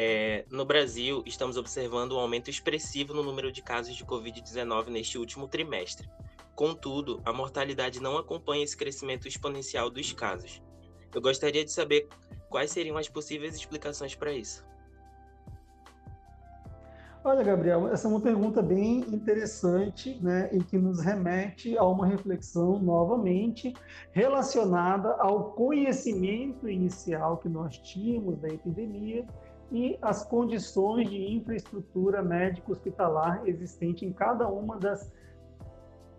É, 0.01 0.45
no 0.49 0.63
Brasil, 0.63 1.21
estamos 1.25 1.57
observando 1.57 2.13
um 2.13 2.19
aumento 2.19 2.49
expressivo 2.49 3.13
no 3.13 3.21
número 3.21 3.51
de 3.51 3.61
casos 3.61 3.97
de 3.97 4.05
Covid-19 4.05 4.87
neste 4.87 5.17
último 5.17 5.45
trimestre. 5.45 6.09
Contudo, 6.55 7.21
a 7.25 7.33
mortalidade 7.33 8.01
não 8.01 8.17
acompanha 8.17 8.63
esse 8.63 8.77
crescimento 8.77 9.27
exponencial 9.27 9.89
dos 9.89 10.13
casos. 10.13 10.63
Eu 11.13 11.21
gostaria 11.21 11.65
de 11.65 11.73
saber 11.73 12.07
quais 12.49 12.71
seriam 12.71 12.95
as 12.95 13.09
possíveis 13.09 13.53
explicações 13.53 14.15
para 14.15 14.31
isso. 14.31 14.65
Olha, 17.21 17.43
Gabriel, 17.43 17.89
essa 17.89 18.07
é 18.07 18.09
uma 18.09 18.21
pergunta 18.21 18.61
bem 18.61 18.99
interessante, 18.99 20.17
né, 20.21 20.49
e 20.53 20.63
que 20.63 20.77
nos 20.77 21.01
remete 21.01 21.77
a 21.77 21.83
uma 21.83 22.07
reflexão 22.07 22.79
novamente 22.79 23.73
relacionada 24.13 25.11
ao 25.15 25.51
conhecimento 25.51 26.69
inicial 26.69 27.35
que 27.35 27.49
nós 27.49 27.77
tínhamos 27.77 28.39
da 28.39 28.47
epidemia 28.47 29.27
e 29.71 29.97
as 30.01 30.25
condições 30.25 31.09
de 31.09 31.33
infraestrutura 31.33 32.21
médico-hospitalar 32.21 33.43
existente 33.45 34.05
em 34.05 34.11
cada 34.11 34.47
uma 34.47 34.77
das 34.77 35.11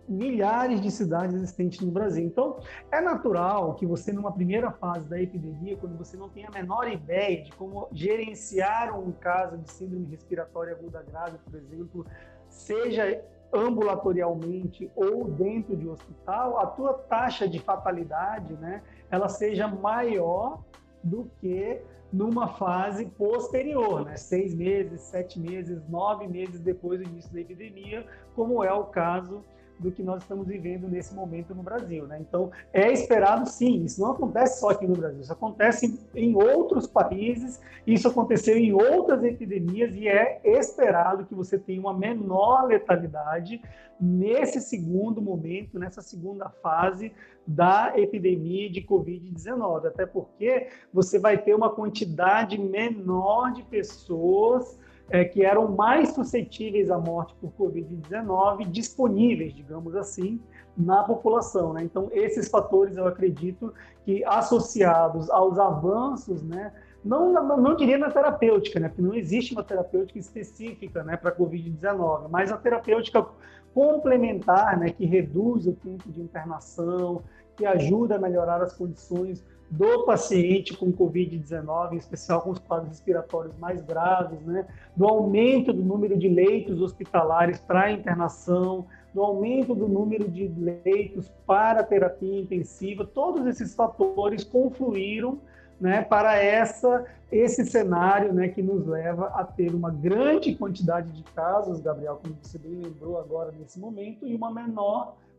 milhares 0.07 0.81
de 0.81 0.91
cidades 0.91 1.35
existentes 1.35 1.79
no 1.79 1.91
Brasil. 1.91 2.25
Então, 2.25 2.59
é 2.91 2.99
natural 2.99 3.75
que 3.75 3.85
você, 3.85 4.11
numa 4.11 4.31
primeira 4.31 4.71
fase 4.71 5.07
da 5.07 5.21
epidemia, 5.21 5.77
quando 5.77 5.97
você 5.97 6.17
não 6.17 6.29
tem 6.29 6.45
a 6.45 6.51
menor 6.51 6.87
ideia 6.91 7.43
de 7.43 7.51
como 7.53 7.87
gerenciar 7.91 8.97
um 8.99 9.11
caso 9.11 9.57
de 9.57 9.71
síndrome 9.71 10.07
respiratória 10.07 10.73
aguda 10.73 11.03
grave, 11.03 11.37
por 11.49 11.55
exemplo, 11.57 12.05
seja 12.49 13.23
ambulatorialmente 13.53 14.89
ou 14.95 15.29
dentro 15.29 15.75
de 15.75 15.87
hospital, 15.87 16.57
a 16.57 16.67
tua 16.67 16.93
taxa 16.93 17.47
de 17.47 17.59
fatalidade, 17.59 18.53
né, 18.53 18.81
ela 19.09 19.27
seja 19.27 19.67
maior 19.67 20.63
do 21.03 21.29
que 21.39 21.81
numa 22.11 22.47
fase 22.47 23.05
posterior, 23.05 24.05
né? 24.05 24.17
seis 24.17 24.53
meses, 24.53 25.01
sete 25.01 25.39
meses, 25.39 25.81
nove 25.87 26.27
meses 26.27 26.59
depois 26.59 26.99
do 26.99 27.07
início 27.07 27.31
da 27.33 27.39
epidemia, 27.39 28.05
como 28.35 28.63
é 28.63 28.73
o 28.73 28.85
caso 28.85 29.43
do 29.81 29.91
que 29.91 30.03
nós 30.03 30.21
estamos 30.21 30.47
vivendo 30.47 30.87
nesse 30.87 31.13
momento 31.13 31.55
no 31.55 31.63
Brasil. 31.63 32.05
Né? 32.07 32.19
Então, 32.21 32.51
é 32.71 32.91
esperado 32.91 33.49
sim, 33.49 33.83
isso 33.83 33.99
não 33.99 34.11
acontece 34.11 34.59
só 34.59 34.69
aqui 34.69 34.87
no 34.87 34.95
Brasil, 34.95 35.21
isso 35.21 35.33
acontece 35.33 35.99
em 36.15 36.35
outros 36.35 36.87
países, 36.87 37.59
isso 37.85 38.07
aconteceu 38.07 38.55
em 38.55 38.71
outras 38.71 39.23
epidemias 39.23 39.95
e 39.95 40.07
é 40.07 40.39
esperado 40.43 41.25
que 41.25 41.33
você 41.33 41.57
tenha 41.57 41.81
uma 41.81 41.97
menor 41.97 42.67
letalidade 42.67 43.61
nesse 43.99 44.61
segundo 44.61 45.21
momento, 45.21 45.77
nessa 45.77 46.01
segunda 46.01 46.49
fase 46.49 47.11
da 47.45 47.93
epidemia 47.95 48.69
de 48.69 48.81
Covid-19, 48.81 49.87
até 49.87 50.05
porque 50.05 50.69
você 50.93 51.19
vai 51.19 51.37
ter 51.37 51.55
uma 51.55 51.69
quantidade 51.69 52.57
menor 52.57 53.51
de 53.53 53.63
pessoas 53.63 54.79
é, 55.11 55.25
que 55.25 55.45
eram 55.45 55.67
mais 55.67 56.13
suscetíveis 56.13 56.89
à 56.89 56.97
morte 56.97 57.35
por 57.35 57.51
Covid-19 57.59 58.71
disponíveis, 58.71 59.53
digamos 59.53 59.93
assim, 59.95 60.39
na 60.75 61.03
população. 61.03 61.73
Né? 61.73 61.83
Então, 61.83 62.09
esses 62.13 62.47
fatores, 62.47 62.95
eu 62.95 63.05
acredito 63.05 63.73
que 64.05 64.23
associados 64.23 65.29
aos 65.29 65.59
avanços, 65.59 66.41
né, 66.41 66.71
não, 67.03 67.33
não, 67.33 67.57
não 67.57 67.75
diria 67.75 67.97
na 67.97 68.09
terapêutica, 68.09 68.79
né, 68.79 68.87
porque 68.87 69.01
não 69.01 69.13
existe 69.13 69.53
uma 69.53 69.63
terapêutica 69.63 70.17
específica 70.17 71.03
né, 71.03 71.17
para 71.17 71.35
Covid-19, 71.35 72.29
mas 72.29 72.49
a 72.49 72.57
terapêutica 72.57 73.25
complementar, 73.73 74.79
né, 74.79 74.91
que 74.91 75.05
reduz 75.05 75.67
o 75.67 75.73
tempo 75.73 76.09
de 76.09 76.21
internação, 76.21 77.21
que 77.57 77.65
ajuda 77.65 78.15
a 78.15 78.19
melhorar 78.19 78.61
as 78.61 78.73
condições 78.73 79.43
do 79.71 80.03
paciente 80.03 80.75
com 80.75 80.91
Covid-19, 80.91 81.93
em 81.93 81.97
especial 81.97 82.41
com 82.41 82.49
os 82.49 82.59
quadros 82.59 82.89
respiratórios 82.89 83.57
mais 83.57 83.81
graves, 83.81 84.41
né? 84.41 84.67
do 84.93 85.07
aumento 85.07 85.71
do 85.71 85.81
número 85.81 86.17
de 86.17 86.27
leitos 86.27 86.81
hospitalares 86.81 87.57
para 87.57 87.89
internação, 87.89 88.85
do 89.13 89.21
aumento 89.21 89.73
do 89.73 89.87
número 89.87 90.29
de 90.29 90.45
leitos 90.47 91.31
para 91.47 91.83
terapia 91.83 92.41
intensiva, 92.41 93.05
todos 93.05 93.47
esses 93.47 93.73
fatores 93.73 94.43
confluíram 94.43 95.39
né, 95.79 96.01
para 96.01 96.35
essa, 96.35 97.05
esse 97.31 97.65
cenário 97.65 98.33
né, 98.33 98.49
que 98.49 98.61
nos 98.61 98.85
leva 98.85 99.27
a 99.27 99.43
ter 99.43 99.73
uma 99.73 99.89
grande 99.89 100.53
quantidade 100.53 101.09
de 101.11 101.23
casos, 101.33 101.79
Gabriel, 101.79 102.19
como 102.21 102.35
você 102.41 102.57
bem 102.57 102.73
lembrou 102.73 103.17
agora 103.17 103.51
nesse 103.57 103.79
momento, 103.79 104.27
e 104.27 104.35
uma 104.35 104.51
menor 104.53 105.15
quantidade 105.15 105.30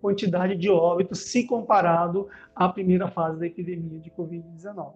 de 0.58 0.70
óbitos 0.70 1.20
se 1.20 1.46
comparado 1.46 2.28
à 2.54 2.68
primeira 2.68 3.08
fase 3.08 3.38
da 3.38 3.46
epidemia 3.46 4.00
de 4.00 4.10
Covid-19. 4.10 4.94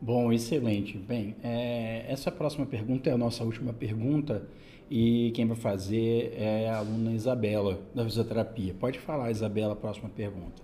Bom, 0.00 0.32
excelente. 0.32 0.98
Bem, 0.98 1.36
é, 1.42 2.04
essa 2.08 2.30
próxima 2.30 2.66
pergunta 2.66 3.08
é 3.08 3.12
a 3.12 3.18
nossa 3.18 3.42
última 3.42 3.72
pergunta 3.72 4.46
e 4.90 5.32
quem 5.34 5.46
vai 5.46 5.56
fazer 5.56 6.34
é 6.36 6.68
a 6.68 6.78
aluna 6.78 7.12
Isabela, 7.12 7.80
da 7.94 8.04
fisioterapia. 8.04 8.74
Pode 8.74 8.98
falar, 8.98 9.30
Isabela, 9.30 9.72
a 9.72 9.76
próxima 9.76 10.08
pergunta. 10.08 10.62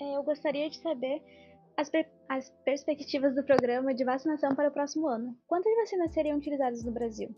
É, 0.00 0.16
eu 0.16 0.22
gostaria 0.22 0.68
de 0.70 0.78
saber 0.78 1.22
as, 1.76 1.90
per 1.90 2.08
as 2.28 2.50
perspectivas 2.64 3.34
do 3.34 3.44
programa 3.44 3.94
de 3.94 4.04
vacinação 4.04 4.54
para 4.54 4.68
o 4.68 4.72
próximo 4.72 5.06
ano. 5.06 5.36
Quantas 5.46 5.74
vacinas 5.76 6.12
seriam 6.12 6.38
utilizadas 6.38 6.82
no 6.84 6.90
Brasil? 6.90 7.34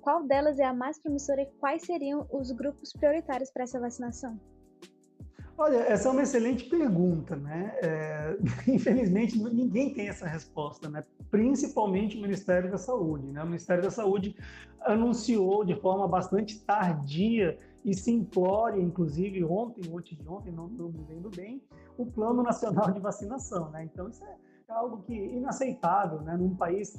Qual 0.00 0.24
delas 0.24 0.58
é 0.58 0.64
a 0.64 0.72
mais 0.72 0.98
promissora 0.98 1.42
e 1.42 1.46
quais 1.58 1.82
seriam 1.82 2.26
os 2.32 2.50
grupos 2.52 2.92
prioritários 2.92 3.50
para 3.50 3.64
essa 3.64 3.78
vacinação? 3.78 4.38
Olha, 5.58 5.76
essa 5.76 6.08
é 6.08 6.12
uma 6.12 6.22
excelente 6.22 6.64
pergunta, 6.70 7.36
né? 7.36 7.74
É, 7.82 8.36
infelizmente, 8.66 9.38
ninguém 9.38 9.92
tem 9.92 10.08
essa 10.08 10.26
resposta, 10.26 10.88
né? 10.88 11.04
Principalmente 11.30 12.16
o 12.16 12.22
Ministério 12.22 12.70
da 12.70 12.78
Saúde, 12.78 13.26
né? 13.26 13.42
O 13.42 13.46
Ministério 13.46 13.82
da 13.82 13.90
Saúde 13.90 14.34
anunciou 14.80 15.62
de 15.62 15.78
forma 15.78 16.08
bastante 16.08 16.58
tardia 16.60 17.58
e 17.84 17.94
simplória, 17.94 18.80
inclusive 18.80 19.44
ontem, 19.44 19.82
ontem 19.92 20.16
de 20.16 20.26
ontem, 20.26 20.50
não, 20.50 20.66
não 20.66 20.88
me 20.90 21.04
lembro 21.06 21.30
bem, 21.30 21.62
o 21.98 22.06
Plano 22.06 22.42
Nacional 22.42 22.90
de 22.90 23.00
Vacinação, 23.00 23.70
né? 23.70 23.84
Então, 23.84 24.08
isso 24.08 24.24
é, 24.24 24.36
é 24.66 24.72
algo 24.72 25.02
que 25.02 25.12
inaceitável, 25.12 26.22
né? 26.22 26.38
Num 26.38 26.56
país 26.56 26.94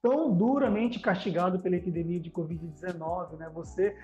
tão 0.00 0.32
duramente 0.32 1.00
castigado 1.00 1.58
pela 1.60 1.76
epidemia 1.76 2.20
de 2.20 2.30
Covid-19, 2.30 3.36
né? 3.36 3.50
Você 3.54 3.96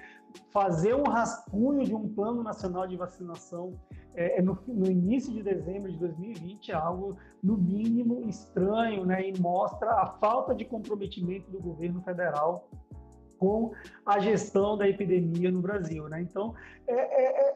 fazer 0.51 0.95
um 0.95 1.05
rascunho 1.05 1.85
de 1.85 1.95
um 1.95 2.09
plano 2.09 2.43
nacional 2.43 2.87
de 2.87 2.97
vacinação 2.97 3.79
é, 4.15 4.39
é, 4.39 4.43
no, 4.43 4.59
no, 4.67 4.91
início 4.91 5.33
de 5.33 5.43
dezembro 5.43 5.91
de 5.91 5.99
2020 5.99 6.71
é 6.71 6.75
algo, 6.75 7.17
no 7.43 7.57
mínimo, 7.57 8.29
estranho, 8.29 9.07
né? 9.07 9.29
E 9.29 9.41
mostra 9.41 9.91
a 9.91 10.07
falta 10.07 10.55
de 10.55 10.65
comprometimento 10.65 11.51
do 11.51 11.59
governo 11.59 12.03
federal 12.03 12.69
com 13.43 13.73
a 14.07 14.21
gestão 14.21 14.79
da 14.79 14.89
epidemia 14.89 15.51
no 15.51 15.61
Brasil, 15.61 16.09
né? 16.09 16.21
Então, 16.21 16.55
é, 16.87 16.95
é, 16.95 17.55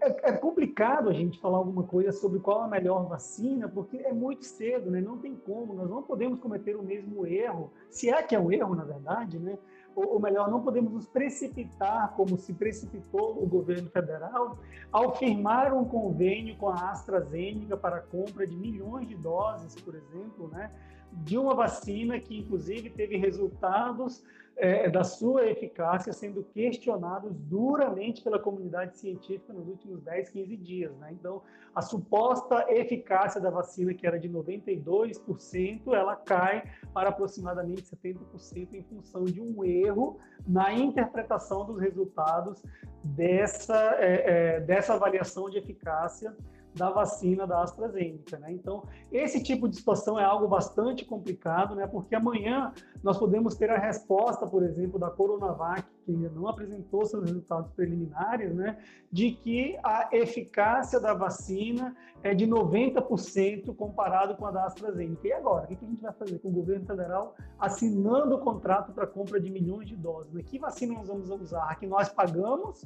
é, 0.00 0.30
é, 0.30 0.32
complicado 0.32 1.10
a 1.10 1.12
gente 1.12 1.40
falar 1.40 1.58
alguma 1.58 1.82
coisa 1.82 2.12
sobre 2.12 2.38
qual 2.38 2.62
a 2.62 2.68
melhor 2.68 3.08
vacina, 3.08 3.68
porque 3.68 3.96
é 3.96 4.12
muito 4.12 4.44
cedo, 4.44 4.92
né? 4.92 5.00
Não 5.00 5.18
tem 5.18 5.34
como, 5.34 5.74
nós 5.74 5.90
não 5.90 6.04
podemos 6.04 6.38
cometer 6.38 6.76
o 6.76 6.84
mesmo 6.84 7.26
erro, 7.26 7.72
se 7.90 8.08
é 8.08 8.22
que 8.22 8.36
é 8.36 8.38
um 8.38 8.52
erro, 8.52 8.76
na 8.76 8.84
verdade, 8.84 9.40
né? 9.40 9.58
Ou, 9.96 10.14
ou 10.14 10.20
melhor, 10.20 10.48
não 10.48 10.62
podemos 10.62 10.92
nos 10.92 11.06
precipitar 11.08 12.14
como 12.14 12.38
se 12.38 12.52
precipitou 12.52 13.42
o 13.42 13.44
governo 13.44 13.90
federal 13.90 14.56
ao 14.92 15.16
firmar 15.16 15.74
um 15.74 15.84
convênio 15.84 16.56
com 16.58 16.68
a 16.68 16.92
AstraZeneca 16.92 17.76
para 17.76 17.96
a 17.96 18.00
compra 18.00 18.46
de 18.46 18.56
milhões 18.56 19.08
de 19.08 19.16
doses, 19.16 19.74
por 19.82 19.96
exemplo, 19.96 20.46
né? 20.52 20.70
De 21.12 21.36
uma 21.36 21.54
vacina 21.54 22.20
que, 22.20 22.38
inclusive, 22.38 22.88
teve 22.90 23.16
resultados 23.16 24.22
é, 24.56 24.88
da 24.88 25.02
sua 25.02 25.46
eficácia 25.46 26.12
sendo 26.12 26.42
questionados 26.44 27.34
duramente 27.34 28.22
pela 28.22 28.38
comunidade 28.38 28.96
científica 28.96 29.52
nos 29.52 29.66
últimos 29.68 30.00
10, 30.02 30.30
15 30.30 30.56
dias. 30.56 30.96
Né? 30.96 31.10
Então, 31.12 31.42
a 31.74 31.82
suposta 31.82 32.66
eficácia 32.68 33.40
da 33.40 33.50
vacina, 33.50 33.92
que 33.92 34.06
era 34.06 34.18
de 34.18 34.28
92%, 34.28 35.92
ela 35.92 36.14
cai 36.16 36.70
para 36.92 37.08
aproximadamente 37.08 37.82
70% 37.82 38.74
em 38.74 38.82
função 38.82 39.24
de 39.24 39.40
um 39.40 39.64
erro 39.64 40.18
na 40.46 40.72
interpretação 40.72 41.64
dos 41.64 41.80
resultados 41.80 42.62
dessa, 43.02 43.96
é, 43.98 44.56
é, 44.56 44.60
dessa 44.60 44.94
avaliação 44.94 45.50
de 45.50 45.58
eficácia 45.58 46.34
da 46.74 46.90
vacina 46.90 47.46
da 47.46 47.62
AstraZeneca. 47.62 48.38
Né? 48.38 48.52
Então, 48.52 48.82
esse 49.12 49.42
tipo 49.42 49.68
de 49.68 49.76
situação 49.76 50.18
é 50.18 50.24
algo 50.24 50.48
bastante 50.48 51.04
complicado, 51.04 51.74
né? 51.74 51.86
porque 51.86 52.14
amanhã 52.14 52.72
nós 53.02 53.16
podemos 53.16 53.54
ter 53.54 53.70
a 53.70 53.78
resposta, 53.78 54.46
por 54.46 54.62
exemplo, 54.62 54.98
da 54.98 55.10
Coronavac, 55.10 55.84
que 56.04 56.12
ainda 56.12 56.28
não 56.30 56.48
apresentou 56.48 57.04
seus 57.06 57.24
resultados 57.24 57.70
preliminares, 57.72 58.54
né? 58.54 58.78
de 59.10 59.30
que 59.30 59.78
a 59.82 60.08
eficácia 60.12 60.98
da 60.98 61.14
vacina 61.14 61.96
é 62.22 62.34
de 62.34 62.46
90% 62.46 63.74
comparado 63.76 64.36
com 64.36 64.46
a 64.46 64.50
da 64.50 64.64
AstraZeneca. 64.64 65.28
E 65.28 65.32
agora? 65.32 65.64
O 65.64 65.68
que 65.68 65.84
a 65.84 65.88
gente 65.88 66.02
vai 66.02 66.12
fazer 66.12 66.38
com 66.40 66.48
o 66.48 66.52
governo 66.52 66.84
federal 66.84 67.34
assinando 67.58 68.34
o 68.34 68.40
contrato 68.40 68.92
para 68.92 69.06
compra 69.06 69.40
de 69.40 69.50
milhões 69.50 69.88
de 69.88 69.96
doses? 69.96 70.32
Né? 70.32 70.42
Que 70.42 70.58
vacina 70.58 70.94
nós 70.94 71.08
vamos 71.08 71.30
usar? 71.30 71.64
A 71.64 71.74
que 71.74 71.86
nós 71.86 72.08
pagamos 72.08 72.84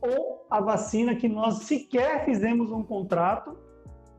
ou 0.00 0.46
a 0.50 0.60
vacina 0.60 1.14
que 1.14 1.28
nós 1.28 1.64
sequer 1.64 2.24
fizemos 2.24 2.70
um 2.70 2.82
contrato 2.82 3.56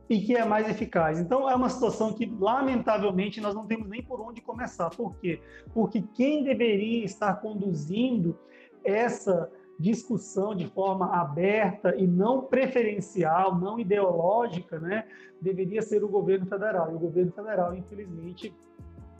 e 0.10 0.20
que 0.20 0.36
é 0.36 0.44
mais 0.44 0.68
eficaz. 0.68 1.20
Então 1.20 1.50
é 1.50 1.56
uma 1.56 1.70
situação 1.70 2.14
que 2.14 2.26
lamentavelmente 2.26 3.40
nós 3.40 3.54
não 3.54 3.68
temos 3.68 3.88
nem 3.88 4.04
por 4.04 4.20
onde 4.20 4.42
começar. 4.42 4.90
Por 4.90 5.16
quê? 5.18 5.40
Porque 5.74 6.02
quem 6.02 6.44
deveria 6.44 7.06
estar 7.06 7.36
conduzindo 7.36 8.38
essa 8.84 9.50
discussão 9.80 10.54
de 10.54 10.68
forma 10.68 11.16
aberta 11.16 11.96
e 11.96 12.06
não 12.06 12.42
preferencial, 12.42 13.58
não 13.58 13.80
ideológica, 13.80 14.78
né, 14.78 15.06
deveria 15.42 15.82
ser 15.82 16.04
o 16.04 16.10
governo 16.10 16.46
federal. 16.46 16.92
E 16.92 16.96
o 16.96 17.00
governo 17.00 17.32
federal, 17.32 17.74
infelizmente, 17.74 18.54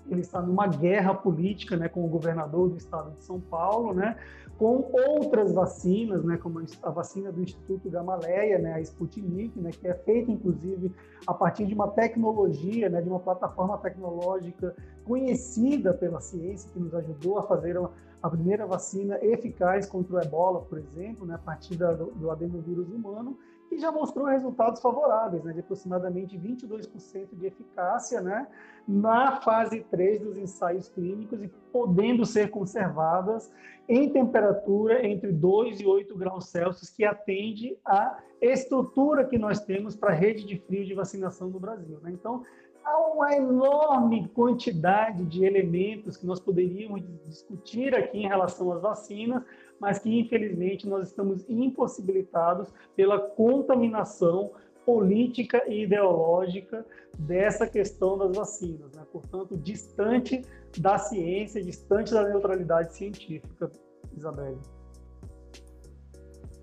ele 0.10 0.22
está 0.22 0.42
numa 0.42 0.68
guerra 0.68 1.14
política, 1.14 1.78
né, 1.78 1.88
com 1.88 2.04
o 2.04 2.10
governador 2.10 2.70
do 2.70 2.78
estado 2.78 3.12
de 3.12 3.24
São 3.24 3.40
Paulo, 3.40 3.94
né, 3.94 4.18
com 4.60 4.92
outras 4.94 5.54
vacinas, 5.54 6.22
né, 6.26 6.36
como 6.36 6.62
a 6.84 6.90
vacina 6.90 7.32
do 7.32 7.42
Instituto 7.42 7.90
Gamaleia, 7.90 8.60
né, 8.60 8.74
a 8.74 8.82
Sputnik, 8.82 9.58
né, 9.58 9.72
que 9.72 9.88
é 9.88 9.94
feita 9.94 10.30
inclusive 10.30 10.94
a 11.26 11.34
partir 11.34 11.66
de 11.66 11.74
uma 11.74 11.88
tecnologia, 11.88 12.90
né, 12.90 13.02
de 13.02 13.08
uma 13.08 13.22
plataforma 13.22 13.78
tecnológica 13.78 14.76
conhecida 15.06 15.94
pela 15.94 16.20
ciência 16.20 16.70
que 16.74 16.78
nos 16.78 16.94
ajudou 16.94 17.40
a 17.40 17.44
fazer 17.44 17.78
a, 17.78 17.90
a 18.22 18.30
primeira 18.30 18.68
vacina 18.68 19.18
eficaz 19.24 19.86
contra 19.86 20.18
o 20.18 20.22
Ebola, 20.22 20.60
por 20.60 20.78
exemplo, 20.78 21.26
né, 21.26 21.36
a 21.36 21.40
partir 21.40 21.78
da, 21.78 21.94
do, 21.94 22.08
do 22.12 22.30
adenovírus 22.30 22.90
humano 22.90 23.38
e 23.72 23.78
já 23.78 23.92
mostrou 23.92 24.26
resultados 24.26 24.82
favoráveis, 24.82 25.44
né, 25.44 25.54
de 25.54 25.60
aproximadamente 25.60 26.38
22% 26.38 27.28
de 27.34 27.46
eficácia 27.46 28.22
né, 28.22 28.48
na 28.88 29.40
fase 29.42 29.86
3 29.92 30.22
dos 30.22 30.38
ensaios 30.38 30.90
clínicos 30.90 31.42
e 31.44 31.48
podendo 31.72 32.26
ser 32.26 32.50
conservadas 32.50 33.52
em 33.88 34.10
temperatura 34.10 35.06
entre 35.06 35.32
2 35.32 35.82
e 35.82 35.86
8 35.86 36.16
graus 36.18 36.50
Celsius, 36.50 36.90
que 36.90 37.06
atende 37.06 37.78
à 37.86 38.20
estrutura 38.42 39.26
que 39.26 39.38
nós 39.38 39.60
temos 39.60 39.96
para 39.96 40.12
a 40.12 40.16
rede 40.16 40.46
de 40.46 40.58
frio 40.58 40.86
de 40.86 40.94
vacinação 40.94 41.50
no 41.50 41.60
Brasil. 41.60 42.00
Né? 42.02 42.12
Então, 42.12 42.44
há 42.84 42.98
uma 43.12 43.36
enorme 43.36 44.28
quantidade 44.30 45.26
de 45.26 45.46
elementos 45.46 46.18
que 46.18 46.26
nós 46.26 46.40
poderíamos 46.40 47.02
discutir 47.24 47.96
aqui 47.96 48.20
em 48.20 48.28
relação 48.28 48.72
às 48.72 48.82
vacinas, 48.82 49.44
mas 49.80 50.00
que 50.00 50.20
infelizmente 50.20 50.88
nós 50.88 51.08
estamos 51.08 51.46
impossibilitados 51.50 52.70
pela 52.96 53.20
contaminação 53.20 54.52
política 54.86 55.64
e 55.68 55.84
ideológica 55.84 56.86
dessa 57.18 57.68
questão 57.68 58.18
das 58.18 58.36
vacinas, 58.36 58.92
né? 58.94 59.04
portanto, 59.12 59.56
distante 59.56 60.42
da 60.78 60.98
ciência, 60.98 61.64
distante 61.64 62.12
da 62.12 62.28
neutralidade 62.28 62.96
científica, 62.96 63.70
Isabelle. 64.18 64.58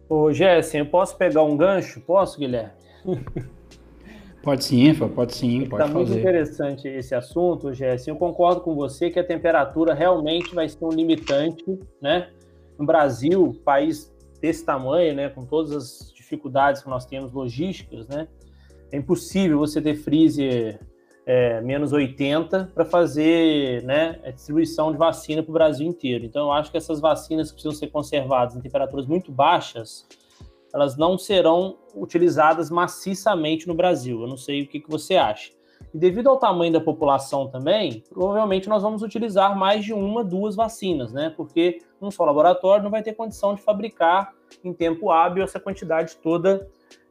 Ô, 0.08 0.32
Jéssica, 0.32 0.78
eu 0.78 0.86
posso 0.86 1.16
pegar 1.16 1.42
um 1.42 1.56
gancho? 1.56 2.00
Posso, 2.00 2.38
Guilherme? 2.38 2.72
Pode 4.46 4.64
sim, 4.64 4.94
pode 4.94 5.34
sim, 5.34 5.68
pode 5.68 5.82
Está 5.82 5.92
muito 5.92 6.12
interessante 6.12 6.86
esse 6.86 7.16
assunto, 7.16 7.74
Jéssica. 7.74 8.12
Eu 8.12 8.16
concordo 8.16 8.60
com 8.60 8.76
você 8.76 9.10
que 9.10 9.18
a 9.18 9.24
temperatura 9.24 9.92
realmente 9.92 10.54
vai 10.54 10.68
ser 10.68 10.84
um 10.84 10.90
limitante, 10.90 11.64
né? 12.00 12.30
No 12.78 12.84
Brasil, 12.84 13.60
país 13.64 14.12
desse 14.40 14.64
tamanho, 14.64 15.14
né, 15.14 15.28
com 15.28 15.44
todas 15.44 15.72
as 15.72 16.12
dificuldades 16.14 16.82
que 16.82 16.88
nós 16.88 17.06
temos 17.06 17.32
logísticas, 17.32 18.06
né, 18.08 18.28
é 18.92 18.96
impossível 18.96 19.58
você 19.58 19.80
ter 19.80 19.96
freezer 19.96 20.80
é, 21.26 21.60
menos 21.60 21.92
80 21.92 22.70
para 22.72 22.84
fazer 22.84 23.82
né, 23.82 24.20
a 24.24 24.30
distribuição 24.30 24.92
de 24.92 24.98
vacina 24.98 25.42
para 25.42 25.50
o 25.50 25.52
Brasil 25.52 25.86
inteiro. 25.86 26.24
Então, 26.24 26.46
eu 26.46 26.52
acho 26.52 26.70
que 26.70 26.76
essas 26.76 27.00
vacinas 27.00 27.48
que 27.48 27.54
precisam 27.54 27.76
ser 27.76 27.88
conservadas 27.88 28.54
em 28.54 28.60
temperaturas 28.60 29.06
muito 29.06 29.32
baixas, 29.32 30.06
elas 30.72 30.96
não 30.96 31.18
serão 31.18 31.78
utilizadas 31.94 32.70
maciçamente 32.70 33.66
no 33.66 33.74
Brasil. 33.74 34.20
Eu 34.20 34.28
não 34.28 34.36
sei 34.36 34.62
o 34.62 34.68
que, 34.68 34.78
que 34.78 34.88
você 34.88 35.16
acha. 35.16 35.55
E 35.94 35.98
devido 35.98 36.28
ao 36.28 36.38
tamanho 36.38 36.72
da 36.72 36.80
população 36.80 37.48
também, 37.48 38.04
provavelmente 38.10 38.68
nós 38.68 38.82
vamos 38.82 39.02
utilizar 39.02 39.56
mais 39.56 39.84
de 39.84 39.92
uma, 39.92 40.22
duas 40.22 40.54
vacinas, 40.54 41.12
né? 41.12 41.32
Porque 41.36 41.82
um 42.00 42.10
só 42.10 42.24
laboratório 42.24 42.84
não 42.84 42.90
vai 42.90 43.02
ter 43.02 43.14
condição 43.14 43.54
de 43.54 43.62
fabricar 43.62 44.32
em 44.62 44.72
tempo 44.72 45.10
hábil 45.10 45.42
essa 45.42 45.58
quantidade 45.58 46.16
toda 46.16 46.68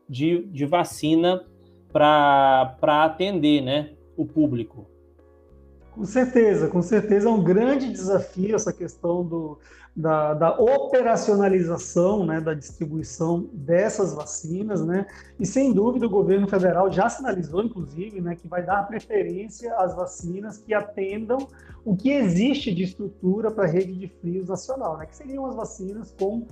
de, 0.07 0.45
de 0.47 0.65
vacina 0.65 1.43
para 1.91 2.75
atender 3.03 3.61
né, 3.61 3.91
o 4.17 4.25
público. 4.25 4.85
Com 5.91 6.03
certeza, 6.03 6.67
com 6.67 6.81
certeza 6.81 7.29
é 7.29 7.31
um 7.31 7.41
grande 7.41 7.89
desafio 7.89 8.53
essa 8.53 8.73
questão 8.73 9.23
do, 9.23 9.57
da, 9.95 10.33
da, 10.33 10.59
operacionalização 10.59 12.25
né, 12.25 12.41
da 12.41 12.53
distribuição 12.53 13.49
dessas 13.53 14.13
vacinas, 14.13 14.85
né? 14.85 15.07
E 15.39 15.45
sem 15.45 15.71
dúvida 15.71 16.05
o 16.05 16.09
governo 16.09 16.47
federal 16.47 16.91
já 16.91 17.07
sinalizou, 17.07 17.63
inclusive, 17.63 18.19
né, 18.19 18.35
que 18.35 18.47
vai 18.47 18.65
dar 18.65 18.87
preferência 18.87 19.73
às 19.77 19.95
vacinas 19.95 20.57
que 20.57 20.73
atendam 20.73 21.47
o 21.85 21.95
que 21.95 22.11
existe 22.11 22.73
de 22.73 22.83
estrutura 22.83 23.49
para 23.49 23.63
a 23.63 23.67
rede 23.67 23.93
de 23.93 24.07
frios 24.19 24.49
nacional, 24.49 24.97
né? 24.97 25.05
Que 25.05 25.15
seriam 25.15 25.45
as 25.45 25.55
vacinas 25.55 26.13
com 26.19 26.45